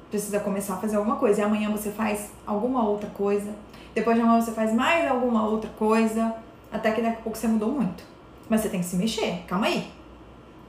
Precisa 0.09 0.39
começar 0.39 0.75
a 0.75 0.77
fazer 0.77 0.95
alguma 0.95 1.17
coisa. 1.17 1.41
E 1.41 1.45
amanhã 1.45 1.69
você 1.69 1.91
faz 1.91 2.31
alguma 2.47 2.87
outra 2.89 3.11
coisa. 3.11 3.53
Depois 3.93 4.15
de 4.17 4.23
amanhã 4.23 4.41
você 4.41 4.53
faz 4.53 4.73
mais 4.73 5.11
alguma 5.11 5.45
outra 5.45 5.69
coisa. 5.71 6.33
Até 6.71 6.93
que 6.93 7.03
daqui 7.03 7.17
a 7.19 7.21
pouco 7.21 7.37
você 7.37 7.49
mudou 7.49 7.73
muito. 7.73 8.05
Mas 8.49 8.61
você 8.61 8.69
tem 8.69 8.79
que 8.79 8.87
se 8.87 8.95
mexer. 8.95 9.43
Calma 9.49 9.67
aí. 9.67 9.91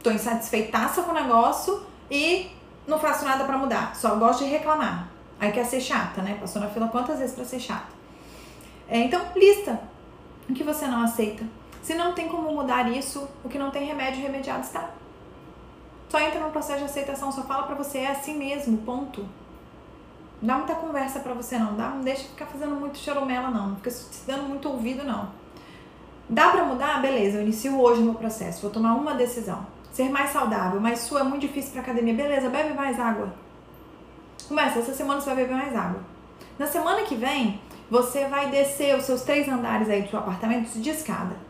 Tô 0.01 0.09
insatisfeitaça 0.09 1.03
com 1.03 1.11
o 1.11 1.13
negócio 1.13 1.86
e 2.09 2.49
não 2.88 2.97
faço 2.97 3.24
nada 3.24 3.43
para 3.43 3.57
mudar. 3.57 3.95
Só 3.95 4.15
gosto 4.15 4.43
de 4.43 4.49
reclamar. 4.49 5.09
Aí 5.39 5.51
quer 5.51 5.65
ser 5.65 5.80
chata, 5.80 6.24
né? 6.24 6.38
Passou 6.39 6.59
na 6.59 6.69
fila 6.69 6.88
quantas 6.88 7.19
vezes 7.19 7.36
para 7.36 7.45
ser 7.45 7.59
chata? 7.59 7.93
É, 8.88 8.97
então, 8.97 9.21
lista 9.36 9.80
o 10.49 10.53
que 10.53 10.63
você 10.63 10.88
não 10.88 11.03
aceita. 11.03 11.45
Se 11.84 11.94
não 11.94 12.14
tem 12.14 12.30
como 12.30 12.50
mudar 12.54 12.90
isso, 12.90 13.28
o 13.44 13.50
que 13.50 13.60
não 13.60 13.70
tem 13.70 13.86
remédio, 13.86 14.22
remediado 14.22 14.62
está. 14.62 14.90
Só 16.08 16.18
entra 16.20 16.40
no 16.40 16.50
processo 16.50 16.80
de 16.80 16.86
aceitação, 16.86 17.30
só 17.30 17.44
fala 17.44 17.64
pra 17.64 17.76
você, 17.76 18.00
é 18.00 18.12
assim 18.12 18.38
mesmo, 18.38 18.78
ponto. 18.80 19.26
Dá 20.42 20.56
muita 20.56 20.76
conversa 20.76 21.20
pra 21.20 21.34
você 21.34 21.58
não, 21.58 21.76
dá, 21.76 21.90
não 21.90 22.02
deixa 22.02 22.24
ficar 22.24 22.46
fazendo 22.46 22.76
muito 22.76 22.98
choromela 22.98 23.50
não, 23.50 23.70
não 23.70 23.76
fica 23.78 23.92
se 23.92 24.26
dando 24.26 24.44
muito 24.44 24.70
ouvido 24.70 25.04
não. 25.04 25.30
Dá 26.30 26.50
para 26.50 26.64
mudar? 26.64 27.02
Beleza, 27.02 27.38
eu 27.38 27.44
inicio 27.44 27.80
hoje 27.80 28.02
o 28.02 28.06
meu 28.06 28.14
processo, 28.14 28.62
vou 28.62 28.72
tomar 28.72 28.94
uma 28.94 29.14
decisão. 29.14 29.66
Ser 29.92 30.10
mais 30.10 30.32
saudável, 30.32 30.80
mas 30.80 31.00
sua 31.00 31.20
é 31.20 31.24
muito 31.24 31.42
difícil 31.42 31.74
para 31.74 31.82
academia. 31.82 32.14
Beleza, 32.14 32.50
bebe 32.50 32.74
mais 32.74 33.00
água. 33.00 33.34
Começa, 34.48 34.80
essa 34.80 34.94
semana 34.94 35.20
você 35.20 35.28
vai 35.28 35.44
beber 35.44 35.56
mais 35.56 35.76
água. 35.76 36.02
Na 36.58 36.66
semana 36.66 37.04
que 37.04 37.16
vem, 37.16 37.60
você 37.90 38.26
vai 38.26 38.50
descer 38.50 38.98
os 38.98 39.04
seus 39.04 39.22
três 39.22 39.48
andares 39.48 39.90
aí 39.90 40.02
do 40.02 40.10
seu 40.10 40.20
apartamento 40.20 40.70
de 40.80 40.90
escada. 40.90 41.43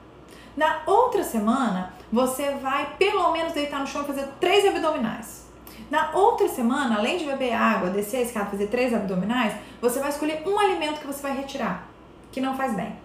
Na 0.56 0.82
outra 0.86 1.24
semana, 1.24 1.93
você 2.12 2.51
vai 2.56 2.95
pelo 2.97 3.32
menos 3.32 3.54
deitar 3.54 3.80
no 3.80 3.88
chão 3.88 4.04
e 4.04 4.06
fazer 4.06 4.28
três 4.39 4.66
abdominais. 4.66 5.43
Na 5.89 6.12
outra 6.12 6.47
semana, 6.47 6.97
além 6.97 7.18
de 7.18 7.26
beber 7.26 7.54
água, 7.54 7.89
descer 7.89 8.18
a 8.18 8.22
escada, 8.22 8.51
fazer 8.51 8.68
três 8.68 8.93
abdominais, 8.93 9.54
você 9.82 9.99
vai 9.99 10.10
escolher 10.10 10.43
um 10.45 10.58
alimento 10.60 10.99
que 10.99 11.08
você 11.08 11.22
vai 11.22 11.36
retirar, 11.36 11.88
que 12.32 12.39
não 12.39 12.56
faz 12.56 12.76
bem. 12.76 12.95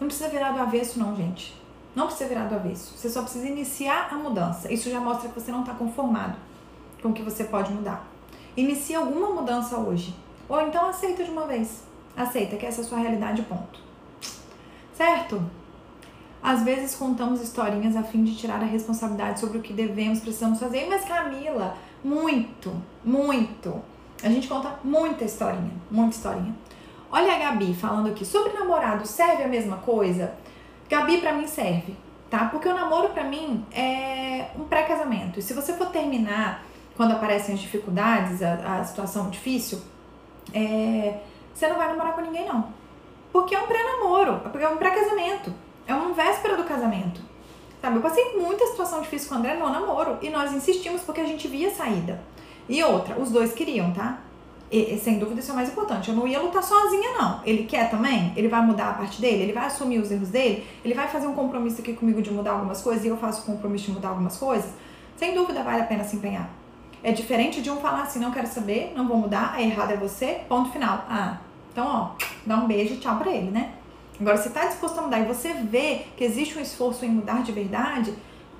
Não 0.00 0.06
precisa 0.06 0.28
virar 0.28 0.52
do 0.52 0.60
avesso, 0.60 0.98
não, 0.98 1.14
gente. 1.14 1.60
Não 1.94 2.06
precisa 2.06 2.28
virar 2.28 2.44
do 2.44 2.54
avesso. 2.54 2.96
Você 2.96 3.10
só 3.10 3.22
precisa 3.22 3.46
iniciar 3.46 4.08
a 4.10 4.14
mudança. 4.14 4.72
Isso 4.72 4.90
já 4.90 5.00
mostra 5.00 5.28
que 5.28 5.38
você 5.38 5.52
não 5.52 5.60
está 5.60 5.74
conformado 5.74 6.36
com 7.02 7.08
o 7.08 7.12
que 7.12 7.22
você 7.22 7.44
pode 7.44 7.72
mudar. 7.72 8.06
Inicie 8.56 8.94
alguma 8.94 9.30
mudança 9.30 9.76
hoje. 9.76 10.14
Ou 10.48 10.60
então 10.60 10.88
aceita 10.88 11.24
de 11.24 11.30
uma 11.30 11.46
vez. 11.46 11.82
Aceita 12.16 12.56
que 12.56 12.66
essa 12.66 12.80
é 12.80 12.84
a 12.84 12.86
sua 12.86 12.98
realidade, 12.98 13.42
ponto. 13.42 13.80
Certo? 14.94 15.42
Às 16.42 16.62
vezes 16.62 16.94
contamos 16.94 17.42
historinhas 17.42 17.94
a 17.96 18.02
fim 18.02 18.24
de 18.24 18.34
tirar 18.34 18.60
a 18.60 18.64
responsabilidade 18.64 19.40
sobre 19.40 19.58
o 19.58 19.62
que 19.62 19.72
devemos, 19.72 20.20
precisamos 20.20 20.58
fazer. 20.58 20.86
Mas 20.88 21.04
Camila, 21.04 21.76
muito, 22.02 22.72
muito. 23.04 23.82
A 24.22 24.28
gente 24.28 24.48
conta 24.48 24.78
muita 24.82 25.24
historinha, 25.24 25.72
muita 25.90 26.16
historinha. 26.16 26.54
Olha 27.10 27.34
a 27.34 27.38
Gabi 27.38 27.74
falando 27.74 28.08
aqui 28.08 28.24
sobre 28.24 28.52
namorado, 28.52 29.06
serve 29.06 29.42
a 29.42 29.48
mesma 29.48 29.78
coisa? 29.78 30.32
Gabi 30.88 31.18
para 31.18 31.32
mim 31.32 31.46
serve, 31.46 31.96
tá? 32.30 32.46
Porque 32.46 32.68
o 32.68 32.74
namoro 32.74 33.10
para 33.10 33.24
mim 33.24 33.64
é 33.72 34.46
um 34.56 34.64
pré-casamento. 34.64 35.38
E 35.38 35.42
se 35.42 35.52
você 35.52 35.72
for 35.74 35.88
terminar 35.88 36.64
quando 36.96 37.12
aparecem 37.12 37.54
as 37.54 37.60
dificuldades, 37.60 38.42
a, 38.42 38.78
a 38.78 38.84
situação 38.84 39.30
difícil, 39.30 39.80
é, 40.52 41.18
você 41.52 41.68
não 41.68 41.76
vai 41.76 41.88
namorar 41.88 42.14
com 42.14 42.20
ninguém 42.20 42.46
não. 42.46 42.68
Porque 43.32 43.54
é 43.54 43.60
um 43.60 43.66
pré-namoro, 43.66 44.40
é 44.58 44.68
um 44.68 44.76
pré-casamento, 44.76 45.52
é 45.90 45.94
uma 45.94 46.12
véspera 46.12 46.56
do 46.56 46.64
casamento. 46.64 47.20
Sabe, 47.80 47.96
eu 47.96 48.02
passei 48.02 48.36
muita 48.36 48.66
situação 48.66 49.00
difícil 49.00 49.28
com 49.28 49.34
o 49.34 49.38
André 49.38 49.54
no 49.54 49.68
namoro 49.68 50.18
e 50.20 50.28
nós 50.28 50.52
insistimos 50.52 51.00
porque 51.02 51.20
a 51.20 51.26
gente 51.26 51.48
via 51.48 51.70
saída. 51.70 52.20
E 52.68 52.82
outra, 52.82 53.18
os 53.18 53.30
dois 53.30 53.52
queriam, 53.52 53.92
tá? 53.92 54.20
E, 54.70 54.96
sem 54.98 55.18
dúvida 55.18 55.40
isso 55.40 55.50
é 55.50 55.52
o 55.52 55.56
mais 55.56 55.68
importante. 55.70 56.10
Eu 56.10 56.14
não 56.14 56.28
ia 56.28 56.38
lutar 56.38 56.62
sozinha, 56.62 57.18
não. 57.18 57.40
Ele 57.44 57.64
quer 57.64 57.90
também? 57.90 58.32
Ele 58.36 58.46
vai 58.46 58.60
mudar 58.64 58.90
a 58.90 58.92
parte 58.94 59.20
dele? 59.20 59.42
Ele 59.42 59.52
vai 59.52 59.66
assumir 59.66 59.98
os 59.98 60.10
erros 60.10 60.28
dele? 60.28 60.64
Ele 60.84 60.94
vai 60.94 61.08
fazer 61.08 61.26
um 61.26 61.34
compromisso 61.34 61.80
aqui 61.80 61.94
comigo 61.94 62.22
de 62.22 62.30
mudar 62.30 62.52
algumas 62.52 62.80
coisas 62.80 63.04
e 63.04 63.08
eu 63.08 63.16
faço 63.16 63.42
o 63.42 63.44
compromisso 63.44 63.86
de 63.86 63.92
mudar 63.92 64.10
algumas 64.10 64.36
coisas? 64.36 64.70
Sem 65.16 65.34
dúvida 65.34 65.62
vale 65.64 65.82
a 65.82 65.86
pena 65.86 66.04
se 66.04 66.16
empenhar. 66.16 66.48
É 67.02 67.10
diferente 67.12 67.62
de 67.62 67.70
um 67.70 67.78
falar 67.78 68.02
assim, 68.02 68.20
não 68.20 68.30
quero 68.30 68.46
saber, 68.46 68.92
não 68.94 69.08
vou 69.08 69.16
mudar, 69.16 69.54
a 69.54 69.62
errado 69.62 69.90
é 69.90 69.96
você, 69.96 70.42
ponto 70.48 70.70
final. 70.70 71.04
Ah, 71.08 71.38
então 71.72 71.86
ó, 71.86 72.24
dá 72.44 72.56
um 72.56 72.66
beijo 72.66 72.94
e 72.94 72.96
tchau 72.98 73.16
pra 73.16 73.30
ele, 73.30 73.50
né? 73.50 73.72
Agora, 74.20 74.36
se 74.36 74.50
tá 74.50 74.66
disposto 74.66 74.98
a 74.98 75.02
mudar 75.02 75.20
e 75.20 75.24
você 75.24 75.54
vê 75.54 76.06
que 76.16 76.22
existe 76.22 76.58
um 76.58 76.60
esforço 76.60 77.04
em 77.06 77.08
mudar 77.08 77.42
de 77.42 77.52
verdade, 77.52 78.14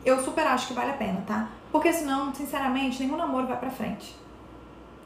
eu 0.04 0.22
super 0.22 0.46
acho 0.46 0.68
que 0.68 0.72
vale 0.72 0.90
a 0.90 0.94
pena, 0.94 1.22
tá? 1.26 1.48
Porque 1.70 1.92
senão, 1.92 2.34
sinceramente, 2.34 3.02
nenhum 3.02 3.16
namoro 3.16 3.46
vai 3.46 3.58
pra 3.58 3.70
frente. 3.70 4.16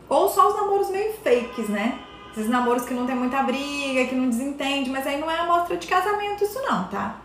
Ou 0.09 0.29
só 0.29 0.49
os 0.49 0.57
namoros 0.57 0.91
meio 0.91 1.13
fakes, 1.15 1.69
né? 1.69 1.99
Esses 2.31 2.49
namoros 2.49 2.85
que 2.85 2.95
não 2.95 3.05
tem 3.05 3.17
muita 3.17 3.43
briga, 3.43 4.07
que 4.07 4.15
não 4.15 4.29
desentende, 4.29 4.91
mas 4.91 5.07
aí 5.07 5.21
não 5.21 5.31
é 5.31 5.41
amostra 5.41 5.77
de 5.77 5.87
casamento 5.87 6.45
isso 6.45 6.61
não, 6.63 6.89
tá? 6.89 7.17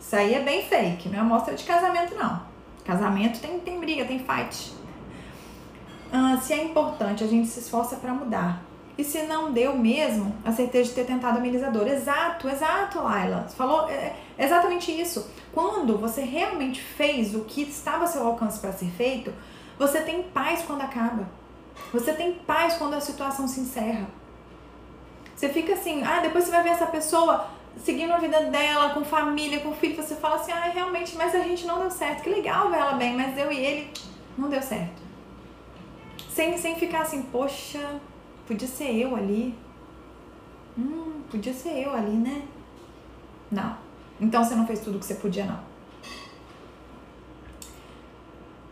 Isso 0.00 0.14
aí 0.14 0.34
é 0.34 0.40
bem 0.40 0.64
fake, 0.64 1.08
não 1.08 1.18
é 1.18 1.20
amostra 1.20 1.54
de 1.54 1.64
casamento 1.64 2.14
não. 2.14 2.42
Casamento 2.84 3.40
tem, 3.40 3.58
tem 3.58 3.80
briga, 3.80 4.04
tem 4.04 4.18
fight. 4.20 4.72
Ah, 6.12 6.38
se 6.40 6.52
é 6.52 6.64
importante, 6.64 7.24
a 7.24 7.26
gente 7.26 7.48
se 7.48 7.58
esforça 7.58 7.96
para 7.96 8.12
mudar. 8.14 8.67
E 8.98 9.04
se 9.04 9.22
não 9.22 9.52
deu 9.52 9.78
mesmo, 9.78 10.34
a 10.44 10.50
certeza 10.50 10.88
de 10.88 10.96
ter 10.96 11.06
tentado 11.06 11.38
amenizador. 11.38 11.86
Exato, 11.86 12.48
exato, 12.48 13.00
Laila. 13.00 13.46
Você 13.48 13.56
falou 13.56 13.88
é, 13.88 14.16
é 14.36 14.44
exatamente 14.44 14.90
isso. 14.90 15.30
Quando 15.52 15.96
você 15.96 16.22
realmente 16.22 16.80
fez 16.80 17.32
o 17.32 17.44
que 17.44 17.62
estava 17.62 18.04
a 18.04 18.06
seu 18.08 18.26
alcance 18.26 18.58
para 18.58 18.72
ser 18.72 18.90
feito, 18.90 19.32
você 19.78 20.00
tem 20.00 20.24
paz 20.24 20.62
quando 20.66 20.82
acaba. 20.82 21.28
Você 21.92 22.12
tem 22.12 22.32
paz 22.32 22.74
quando 22.74 22.94
a 22.94 23.00
situação 23.00 23.46
se 23.46 23.60
encerra. 23.60 24.08
Você 25.36 25.48
fica 25.48 25.74
assim, 25.74 26.02
ah, 26.02 26.18
depois 26.18 26.44
você 26.44 26.50
vai 26.50 26.64
ver 26.64 26.70
essa 26.70 26.86
pessoa 26.86 27.46
seguindo 27.84 28.12
a 28.12 28.18
vida 28.18 28.40
dela, 28.46 28.90
com 28.90 29.04
família, 29.04 29.60
com 29.60 29.72
filho, 29.72 29.94
você 29.94 30.16
fala 30.16 30.34
assim, 30.34 30.50
ah, 30.50 30.70
realmente, 30.74 31.16
mas 31.16 31.32
a 31.36 31.38
gente 31.38 31.64
não 31.64 31.78
deu 31.78 31.90
certo. 31.92 32.24
Que 32.24 32.30
legal 32.30 32.68
ver 32.68 32.78
ela 32.78 32.94
bem, 32.94 33.14
mas 33.14 33.38
eu 33.38 33.52
e 33.52 33.58
ele 33.58 33.92
não 34.36 34.48
deu 34.48 34.60
certo. 34.60 35.00
Sem, 36.28 36.58
sem 36.58 36.74
ficar 36.74 37.02
assim, 37.02 37.22
poxa, 37.22 38.00
podia 38.48 38.66
ser 38.66 38.96
eu 38.96 39.14
ali. 39.14 39.54
Hum, 40.76 41.20
podia 41.30 41.52
ser 41.52 41.84
eu 41.84 41.94
ali, 41.94 42.16
né? 42.16 42.42
Não. 43.52 43.76
Então 44.18 44.42
você 44.42 44.54
não 44.54 44.66
fez 44.66 44.80
tudo 44.80 44.98
que 44.98 45.04
você 45.04 45.14
podia, 45.14 45.44
não. 45.44 45.60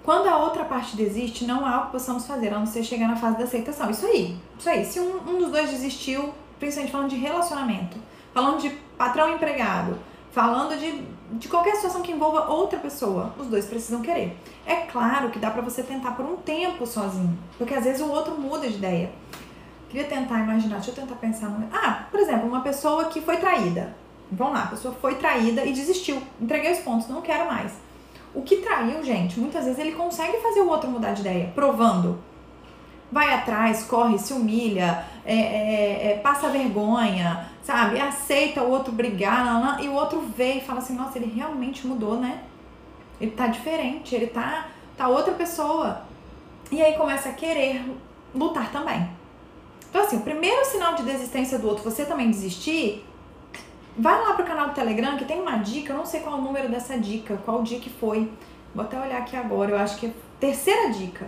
Quando 0.02 0.28
a 0.28 0.38
outra 0.38 0.64
parte 0.64 0.96
desiste, 0.96 1.44
não 1.44 1.66
há 1.66 1.80
o 1.80 1.86
que 1.86 1.92
possamos 1.92 2.26
fazer, 2.26 2.54
a 2.54 2.58
não 2.58 2.66
ser 2.66 2.82
chegar 2.82 3.08
na 3.08 3.16
fase 3.16 3.36
da 3.36 3.44
aceitação. 3.44 3.90
Isso 3.90 4.06
aí. 4.06 4.36
Isso 4.58 4.68
aí. 4.68 4.84
Se 4.84 4.98
um, 5.00 5.16
um 5.28 5.38
dos 5.38 5.50
dois 5.50 5.68
desistiu, 5.68 6.32
principalmente 6.58 6.92
falando 6.92 7.10
de 7.10 7.16
relacionamento, 7.16 7.98
falando 8.32 8.60
de 8.60 8.70
patrão 8.96 9.34
empregado, 9.34 9.98
falando 10.30 10.78
de, 10.78 11.02
de 11.38 11.48
qualquer 11.48 11.74
situação 11.74 12.02
que 12.02 12.12
envolva 12.12 12.48
outra 12.48 12.78
pessoa, 12.78 13.34
os 13.38 13.48
dois 13.48 13.66
precisam 13.66 14.00
querer. 14.00 14.36
É 14.64 14.76
claro 14.76 15.30
que 15.30 15.38
dá 15.38 15.50
para 15.50 15.62
você 15.62 15.82
tentar 15.82 16.12
por 16.12 16.24
um 16.24 16.36
tempo 16.36 16.86
sozinho, 16.86 17.36
porque 17.58 17.74
às 17.74 17.84
vezes 17.84 18.00
o 18.00 18.08
outro 18.08 18.38
muda 18.38 18.68
de 18.68 18.74
ideia. 18.74 19.10
Queria 19.88 20.06
tentar 20.06 20.40
imaginar, 20.40 20.76
deixa 20.76 20.90
eu 20.90 20.94
tentar 20.94 21.14
pensar. 21.16 21.48
No... 21.48 21.68
Ah, 21.72 22.06
por 22.10 22.20
exemplo, 22.20 22.48
uma 22.48 22.60
pessoa 22.60 23.06
que 23.06 23.20
foi 23.20 23.36
traída. 23.36 23.94
Vamos 24.30 24.54
lá, 24.54 24.64
a 24.64 24.66
pessoa 24.66 24.94
foi 25.00 25.14
traída 25.14 25.64
e 25.64 25.72
desistiu. 25.72 26.20
Entreguei 26.40 26.72
os 26.72 26.78
pontos, 26.78 27.08
não 27.08 27.22
quero 27.22 27.46
mais. 27.46 27.72
O 28.34 28.42
que 28.42 28.56
traiu, 28.56 29.02
gente, 29.02 29.38
muitas 29.38 29.64
vezes 29.64 29.78
ele 29.78 29.92
consegue 29.92 30.38
fazer 30.38 30.60
o 30.60 30.68
outro 30.68 30.90
mudar 30.90 31.12
de 31.12 31.20
ideia, 31.20 31.50
provando. 31.54 32.18
Vai 33.10 33.32
atrás, 33.32 33.84
corre, 33.84 34.18
se 34.18 34.32
humilha, 34.32 35.04
é, 35.24 35.34
é, 35.34 36.12
é, 36.12 36.18
passa 36.18 36.48
vergonha, 36.48 37.48
sabe? 37.62 38.00
Aceita 38.00 38.62
o 38.62 38.70
outro 38.70 38.92
brigar, 38.92 39.78
e 39.80 39.88
o 39.88 39.94
outro 39.94 40.20
vê 40.20 40.54
e 40.54 40.60
fala 40.60 40.80
assim: 40.80 40.94
nossa, 40.94 41.16
ele 41.16 41.32
realmente 41.34 41.86
mudou, 41.86 42.18
né? 42.18 42.42
Ele 43.20 43.30
tá 43.30 43.46
diferente, 43.46 44.14
ele 44.14 44.26
tá, 44.26 44.66
tá 44.96 45.08
outra 45.08 45.32
pessoa. 45.32 46.02
E 46.70 46.82
aí 46.82 46.94
começa 46.94 47.28
a 47.28 47.32
querer 47.32 47.96
lutar 48.34 48.70
também. 48.72 49.08
Então, 49.96 50.04
assim, 50.04 50.18
o 50.18 50.20
primeiro 50.20 50.62
sinal 50.66 50.94
de 50.94 51.04
desistência 51.04 51.58
do 51.58 51.66
outro, 51.66 51.82
você 51.82 52.04
também 52.04 52.30
desistir, 52.30 53.02
Vai 53.98 54.20
lá 54.20 54.34
pro 54.34 54.44
canal 54.44 54.68
do 54.68 54.74
Telegram 54.74 55.16
que 55.16 55.24
tem 55.24 55.40
uma 55.40 55.56
dica, 55.56 55.90
eu 55.90 55.96
não 55.96 56.04
sei 56.04 56.20
qual 56.20 56.36
é 56.36 56.38
o 56.38 56.42
número 56.42 56.68
dessa 56.68 56.98
dica, 56.98 57.40
qual 57.46 57.62
dia 57.62 57.80
que 57.80 57.88
foi. 57.88 58.30
Vou 58.74 58.84
até 58.84 59.00
olhar 59.00 59.16
aqui 59.16 59.34
agora, 59.34 59.70
eu 59.70 59.78
acho 59.78 59.96
que 59.96 60.08
é 60.08 60.12
terceira 60.38 60.90
dica. 60.90 61.26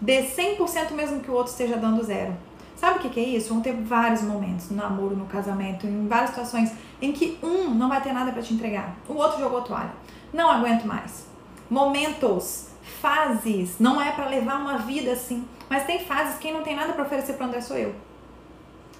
Dê 0.00 0.22
100% 0.22 0.92
mesmo 0.92 1.20
que 1.20 1.30
o 1.30 1.34
outro 1.34 1.52
esteja 1.52 1.76
dando 1.76 2.02
zero. 2.02 2.34
Sabe 2.76 2.98
o 2.98 3.02
que, 3.02 3.10
que 3.10 3.20
é 3.20 3.24
isso? 3.24 3.50
Vão 3.52 3.60
ter 3.60 3.74
vários 3.74 4.22
momentos 4.22 4.70
no 4.70 4.78
namoro, 4.78 5.14
no 5.14 5.26
casamento, 5.26 5.86
em 5.86 6.08
várias 6.08 6.30
situações 6.30 6.72
em 7.02 7.12
que 7.12 7.38
um 7.42 7.74
não 7.74 7.90
vai 7.90 8.00
ter 8.00 8.14
nada 8.14 8.32
para 8.32 8.40
te 8.40 8.54
entregar, 8.54 8.96
o 9.06 9.12
outro 9.12 9.38
jogou 9.38 9.60
toalha. 9.60 9.92
Não 10.32 10.50
aguento 10.50 10.86
mais. 10.86 11.26
Momentos, 11.68 12.68
fases, 12.98 13.78
não 13.78 14.00
é 14.00 14.12
para 14.12 14.26
levar 14.26 14.60
uma 14.60 14.78
vida 14.78 15.12
assim, 15.12 15.46
mas 15.68 15.84
tem 15.84 16.00
fases 16.00 16.38
quem 16.38 16.52
não 16.52 16.62
tem 16.62 16.76
nada 16.76 16.92
para 16.92 17.04
oferecer 17.04 17.34
para 17.34 17.46
André 17.46 17.60
sou 17.60 17.76
eu. 17.76 17.94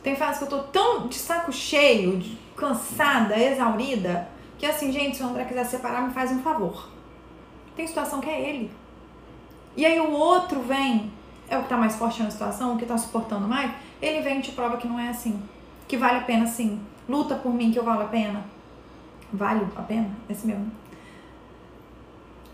Tem 0.02 0.16
fases 0.16 0.38
que 0.38 0.44
eu 0.44 0.48
tô 0.48 0.58
tão 0.64 1.08
de 1.08 1.16
saco 1.16 1.52
cheio, 1.52 2.18
de 2.18 2.38
cansada, 2.56 3.38
exaurida, 3.38 4.28
que 4.58 4.66
assim, 4.66 4.90
gente, 4.90 5.16
se 5.16 5.22
o 5.22 5.26
André 5.26 5.44
quiser 5.44 5.64
separar, 5.64 6.02
me 6.02 6.12
faz 6.12 6.30
um 6.30 6.40
favor. 6.40 6.88
Tem 7.76 7.86
situação 7.86 8.20
que 8.20 8.28
é 8.28 8.48
ele. 8.48 8.70
E 9.76 9.86
aí 9.86 10.00
o 10.00 10.10
outro 10.10 10.60
vem, 10.60 11.12
é 11.48 11.56
o 11.56 11.62
que 11.62 11.68
tá 11.68 11.76
mais 11.76 11.96
forte 11.96 12.22
na 12.22 12.30
situação, 12.30 12.74
o 12.74 12.78
que 12.78 12.86
tá 12.86 12.98
suportando 12.98 13.46
mais, 13.46 13.70
ele 14.00 14.20
vem 14.20 14.38
e 14.38 14.42
te 14.42 14.52
prova 14.52 14.76
que 14.76 14.88
não 14.88 14.98
é 14.98 15.08
assim. 15.08 15.40
Que 15.86 15.96
vale 15.96 16.18
a 16.18 16.22
pena 16.22 16.46
sim. 16.46 16.80
Luta 17.08 17.36
por 17.36 17.52
mim 17.52 17.70
que 17.70 17.78
eu 17.78 17.84
valo 17.84 18.02
a 18.02 18.08
pena. 18.08 18.44
Vale 19.32 19.66
a 19.76 19.82
pena? 19.82 20.10
Esse 20.28 20.46
mesmo. 20.46 20.70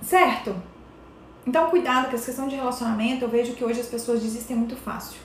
Certo? 0.03 0.55
Então, 1.47 1.69
cuidado 1.69 2.09
com 2.09 2.17
essa 2.17 2.27
questão 2.27 2.49
de 2.49 2.57
relacionamento. 2.57 3.25
Eu 3.25 3.29
vejo 3.29 3.53
que 3.53 3.65
hoje 3.65 3.81
as 3.81 3.87
pessoas 3.87 4.23
desistem 4.23 4.57
muito 4.57 4.77
fácil. 4.77 5.19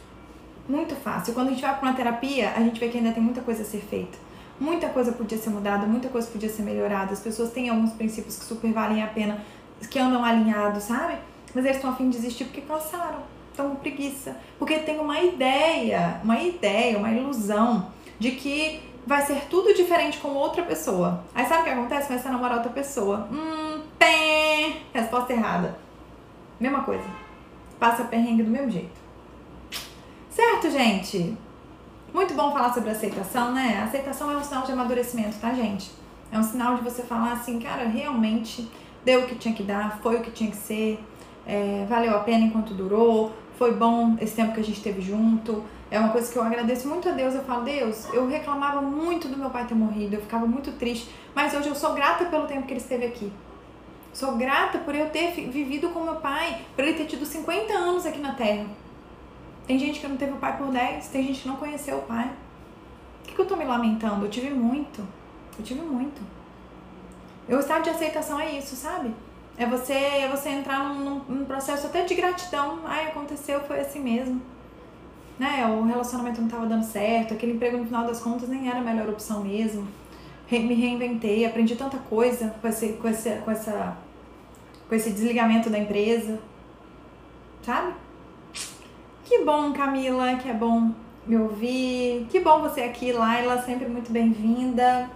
Muito 0.67 0.95
fácil. 0.95 1.33
Quando 1.33 1.47
a 1.47 1.51
gente 1.51 1.61
vai 1.61 1.77
para 1.77 1.89
uma 1.89 1.95
terapia, 1.95 2.53
a 2.55 2.59
gente 2.59 2.79
vê 2.79 2.89
que 2.89 2.97
ainda 2.97 3.11
tem 3.11 3.23
muita 3.23 3.41
coisa 3.41 3.63
a 3.63 3.65
ser 3.65 3.79
feita. 3.79 4.17
Muita 4.59 4.89
coisa 4.89 5.13
podia 5.13 5.37
ser 5.37 5.49
mudada, 5.49 5.87
muita 5.87 6.09
coisa 6.09 6.27
podia 6.27 6.49
ser 6.49 6.63
melhorada. 6.63 7.13
As 7.13 7.21
pessoas 7.21 7.51
têm 7.51 7.69
alguns 7.69 7.93
princípios 7.93 8.37
que 8.37 8.43
super 8.43 8.71
valem 8.73 9.01
a 9.01 9.07
pena, 9.07 9.41
que 9.89 9.97
andam 9.97 10.23
alinhados, 10.23 10.83
sabe? 10.83 11.15
Mas 11.55 11.63
eles 11.63 11.77
estão 11.77 11.91
a 11.91 11.95
fim 11.95 12.09
de 12.09 12.17
desistir 12.17 12.43
porque 12.43 12.61
cansaram, 12.61 13.19
estão 13.49 13.69
com 13.69 13.75
preguiça. 13.77 14.35
Porque 14.59 14.79
tem 14.79 14.99
uma 14.99 15.21
ideia, 15.21 16.19
uma 16.23 16.39
ideia, 16.39 16.97
uma 16.97 17.09
ilusão 17.09 17.87
de 18.19 18.31
que 18.31 18.81
vai 19.07 19.21
ser 19.21 19.45
tudo 19.49 19.73
diferente 19.73 20.17
com 20.19 20.27
outra 20.29 20.61
pessoa. 20.63 21.23
Aí 21.33 21.45
sabe 21.47 21.61
o 21.61 21.63
que 21.63 21.69
acontece? 21.69 22.07
Começa 22.07 22.27
a 22.27 22.31
namorar 22.33 22.57
outra 22.57 22.71
pessoa. 22.71 23.27
Hum, 23.31 23.81
pé! 23.97 24.73
Resposta 24.93 25.33
errada. 25.33 25.88
Mesma 26.59 26.83
coisa. 26.83 27.05
Passa 27.79 28.03
perrengue 28.03 28.43
do 28.43 28.51
mesmo 28.51 28.69
jeito. 28.69 28.99
Certo, 30.29 30.69
gente? 30.69 31.37
Muito 32.13 32.33
bom 32.33 32.51
falar 32.51 32.73
sobre 32.73 32.89
aceitação, 32.89 33.53
né? 33.53 33.81
Aceitação 33.83 34.31
é 34.31 34.35
um 34.35 34.43
sinal 34.43 34.63
de 34.63 34.71
amadurecimento, 34.71 35.37
tá, 35.37 35.53
gente? 35.53 35.91
É 36.31 36.37
um 36.37 36.43
sinal 36.43 36.75
de 36.75 36.83
você 36.83 37.03
falar 37.03 37.33
assim, 37.33 37.59
cara, 37.59 37.87
realmente 37.87 38.69
deu 39.05 39.21
o 39.21 39.27
que 39.27 39.35
tinha 39.35 39.53
que 39.53 39.63
dar, 39.63 39.99
foi 40.01 40.17
o 40.17 40.21
que 40.21 40.31
tinha 40.31 40.51
que 40.51 40.57
ser, 40.57 41.03
é, 41.45 41.85
valeu 41.87 42.15
a 42.15 42.19
pena 42.19 42.45
enquanto 42.45 42.73
durou, 42.73 43.31
foi 43.57 43.73
bom 43.73 44.15
esse 44.19 44.35
tempo 44.35 44.53
que 44.53 44.59
a 44.59 44.63
gente 44.63 44.77
esteve 44.77 45.01
junto. 45.01 45.63
É 45.91 45.99
uma 45.99 46.09
coisa 46.09 46.31
que 46.31 46.37
eu 46.37 46.43
agradeço 46.43 46.87
muito 46.87 47.09
a 47.09 47.11
Deus. 47.11 47.33
Eu 47.33 47.43
falo, 47.43 47.63
Deus, 47.63 48.07
eu 48.13 48.27
reclamava 48.27 48.81
muito 48.81 49.27
do 49.27 49.37
meu 49.37 49.49
pai 49.49 49.65
ter 49.65 49.75
morrido, 49.75 50.15
eu 50.15 50.21
ficava 50.21 50.45
muito 50.45 50.71
triste, 50.73 51.09
mas 51.33 51.53
hoje 51.53 51.67
eu 51.67 51.75
sou 51.75 51.93
grata 51.93 52.25
pelo 52.25 52.47
tempo 52.47 52.67
que 52.67 52.73
ele 52.73 52.79
esteve 52.79 53.05
aqui. 53.05 53.31
Sou 54.19 54.35
grata 54.35 54.79
por 54.79 54.93
eu 54.93 55.09
ter 55.09 55.31
vivido 55.49 55.91
com 55.91 56.01
meu 56.01 56.17
pai, 56.17 56.65
por 56.75 56.83
ele 56.83 56.97
ter 56.97 57.05
tido 57.05 57.25
50 57.25 57.71
anos 57.71 58.05
aqui 58.05 58.19
na 58.19 58.33
Terra. 58.33 58.65
Tem 59.65 59.79
gente 59.79 60.01
que 60.01 60.07
não 60.09 60.17
teve 60.17 60.33
o 60.33 60.35
pai 60.35 60.57
por 60.57 60.67
10, 60.67 61.07
tem 61.07 61.23
gente 61.23 61.43
que 61.43 61.47
não 61.47 61.55
conheceu 61.55 61.99
o 61.99 62.01
pai. 62.01 62.29
O 63.23 63.27
que, 63.27 63.33
que 63.33 63.39
eu 63.39 63.45
tô 63.45 63.55
me 63.55 63.63
lamentando? 63.63 64.25
Eu 64.25 64.29
tive 64.29 64.49
muito. 64.49 65.07
Eu 65.57 65.63
tive 65.63 65.79
muito. 65.79 66.21
O 67.47 67.59
estado 67.59 67.83
de 67.83 67.91
aceitação 67.91 68.37
é 68.37 68.57
isso, 68.57 68.75
sabe? 68.75 69.15
É 69.57 69.65
você, 69.65 69.93
é 69.93 70.27
você 70.27 70.49
entrar 70.49 70.83
num, 70.83 71.19
num 71.19 71.45
processo 71.45 71.87
até 71.87 72.03
de 72.03 72.13
gratidão. 72.13 72.79
Ai, 72.83 73.05
aconteceu, 73.05 73.61
foi 73.61 73.79
assim 73.79 74.01
mesmo. 74.01 74.41
Né? 75.39 75.65
O 75.65 75.85
relacionamento 75.85 76.41
não 76.41 76.49
estava 76.49 76.65
dando 76.65 76.83
certo, 76.83 77.35
aquele 77.35 77.53
emprego 77.53 77.77
no 77.77 77.85
final 77.85 78.05
das 78.05 78.19
contas 78.19 78.49
nem 78.49 78.67
era 78.67 78.79
a 78.79 78.83
melhor 78.83 79.07
opção 79.07 79.45
mesmo. 79.45 79.87
Re 80.45 80.59
me 80.59 80.73
reinventei, 80.73 81.45
aprendi 81.45 81.77
tanta 81.77 81.97
coisa 81.97 82.53
com 82.61 82.67
esse, 82.67 82.93
com, 82.93 83.07
esse, 83.07 83.29
com, 83.45 83.51
essa, 83.51 83.97
com 84.89 84.95
esse 84.95 85.11
desligamento 85.11 85.69
da 85.69 85.77
empresa. 85.77 86.39
Sabe? 87.61 87.93
Que 89.23 89.45
bom, 89.45 89.71
Camila, 89.71 90.35
que 90.37 90.49
é 90.49 90.53
bom 90.53 90.91
me 91.27 91.37
ouvir. 91.37 92.25
Que 92.31 92.39
bom 92.39 92.59
você 92.61 92.81
aqui, 92.81 93.11
Laila, 93.11 93.61
sempre 93.61 93.87
muito 93.87 94.11
bem-vinda. 94.11 95.07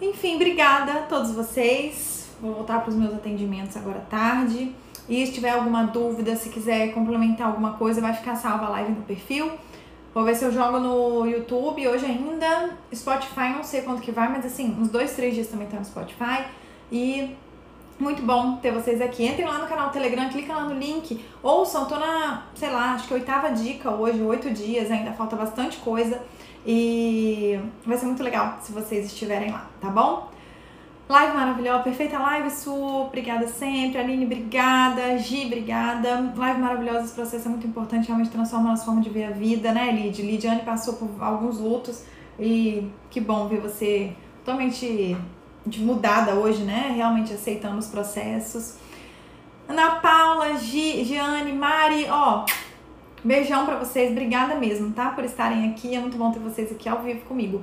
Enfim, 0.00 0.36
obrigada 0.36 0.92
a 0.92 1.02
todos 1.02 1.32
vocês. 1.32 2.30
Vou 2.40 2.52
voltar 2.52 2.80
para 2.80 2.90
os 2.90 2.96
meus 2.96 3.14
atendimentos 3.14 3.76
agora 3.76 3.98
à 3.98 4.02
tarde. 4.02 4.74
E 5.08 5.26
se 5.26 5.32
tiver 5.32 5.50
alguma 5.50 5.84
dúvida, 5.84 6.36
se 6.36 6.50
quiser 6.50 6.92
complementar 6.92 7.46
alguma 7.46 7.72
coisa, 7.74 8.00
vai 8.00 8.12
ficar 8.12 8.36
salva 8.36 8.66
a 8.66 8.70
live 8.70 8.92
no 8.92 9.02
perfil. 9.02 9.50
Vou 10.12 10.24
ver 10.24 10.34
se 10.34 10.44
eu 10.44 10.52
jogo 10.52 10.78
no 10.78 11.26
YouTube 11.26 11.88
hoje 11.88 12.04
ainda. 12.04 12.76
Spotify, 12.94 13.48
não 13.54 13.64
sei 13.64 13.80
quanto 13.80 14.02
que 14.02 14.10
vai, 14.10 14.28
mas 14.28 14.44
assim, 14.44 14.76
uns 14.78 14.90
dois, 14.90 15.16
três 15.16 15.34
dias 15.34 15.48
também 15.48 15.66
tá 15.66 15.78
no 15.78 15.84
Spotify. 15.84 16.44
E 16.90 17.34
muito 18.02 18.22
bom 18.22 18.56
ter 18.56 18.72
vocês 18.72 19.00
aqui. 19.00 19.24
Entrem 19.24 19.46
lá 19.46 19.58
no 19.58 19.66
canal 19.66 19.90
Telegram, 19.90 20.28
clica 20.28 20.52
lá 20.52 20.64
no 20.64 20.74
link. 20.74 21.24
Ouçam, 21.42 21.86
tô 21.86 21.98
na, 21.98 22.44
sei 22.54 22.70
lá, 22.70 22.94
acho 22.94 23.06
que 23.06 23.14
oitava 23.14 23.50
dica 23.52 23.90
hoje, 23.90 24.20
oito 24.20 24.50
dias, 24.50 24.90
ainda 24.90 25.12
falta 25.12 25.36
bastante 25.36 25.78
coisa. 25.78 26.20
E 26.66 27.58
vai 27.86 27.96
ser 27.96 28.06
muito 28.06 28.22
legal 28.22 28.58
se 28.60 28.72
vocês 28.72 29.06
estiverem 29.06 29.50
lá, 29.50 29.68
tá 29.80 29.88
bom? 29.88 30.30
Live 31.08 31.36
maravilhosa, 31.36 31.82
perfeita 31.82 32.18
live, 32.18 32.50
Su, 32.50 32.74
obrigada 32.74 33.46
sempre. 33.48 33.98
Aline, 33.98 34.24
obrigada. 34.24 35.18
Gi, 35.18 35.46
obrigada. 35.46 36.32
Live 36.36 36.60
maravilhosa, 36.60 37.04
esse 37.04 37.14
processo 37.14 37.48
é 37.48 37.50
muito 37.50 37.66
importante, 37.66 38.06
realmente 38.06 38.30
transforma 38.30 38.68
a 38.68 38.72
nossa 38.72 38.84
forma 38.84 39.00
de 39.00 39.10
ver 39.10 39.24
a 39.24 39.30
vida, 39.30 39.72
né, 39.72 39.90
Lid? 39.92 40.22
Lidiane 40.22 40.62
passou 40.62 40.94
por 40.94 41.08
alguns 41.20 41.58
lutos 41.58 42.04
e 42.38 42.88
que 43.10 43.20
bom 43.20 43.46
ver 43.46 43.60
você 43.60 44.12
totalmente 44.44 45.16
de 45.66 45.80
mudada 45.80 46.34
hoje, 46.34 46.62
né? 46.62 46.92
Realmente 46.94 47.32
aceitando 47.32 47.78
os 47.78 47.86
processos. 47.86 48.76
Ana 49.68 49.92
Paula, 49.96 50.56
Gi, 50.56 51.04
Giane, 51.04 51.52
Mari, 51.52 52.06
ó, 52.10 52.44
beijão 53.24 53.64
para 53.64 53.76
vocês, 53.76 54.10
obrigada 54.10 54.54
mesmo, 54.54 54.92
tá? 54.92 55.10
Por 55.10 55.24
estarem 55.24 55.70
aqui, 55.70 55.94
é 55.94 56.00
muito 56.00 56.16
bom 56.16 56.32
ter 56.32 56.40
vocês 56.40 56.70
aqui 56.70 56.88
ao 56.88 57.02
vivo 57.02 57.20
comigo. 57.26 57.62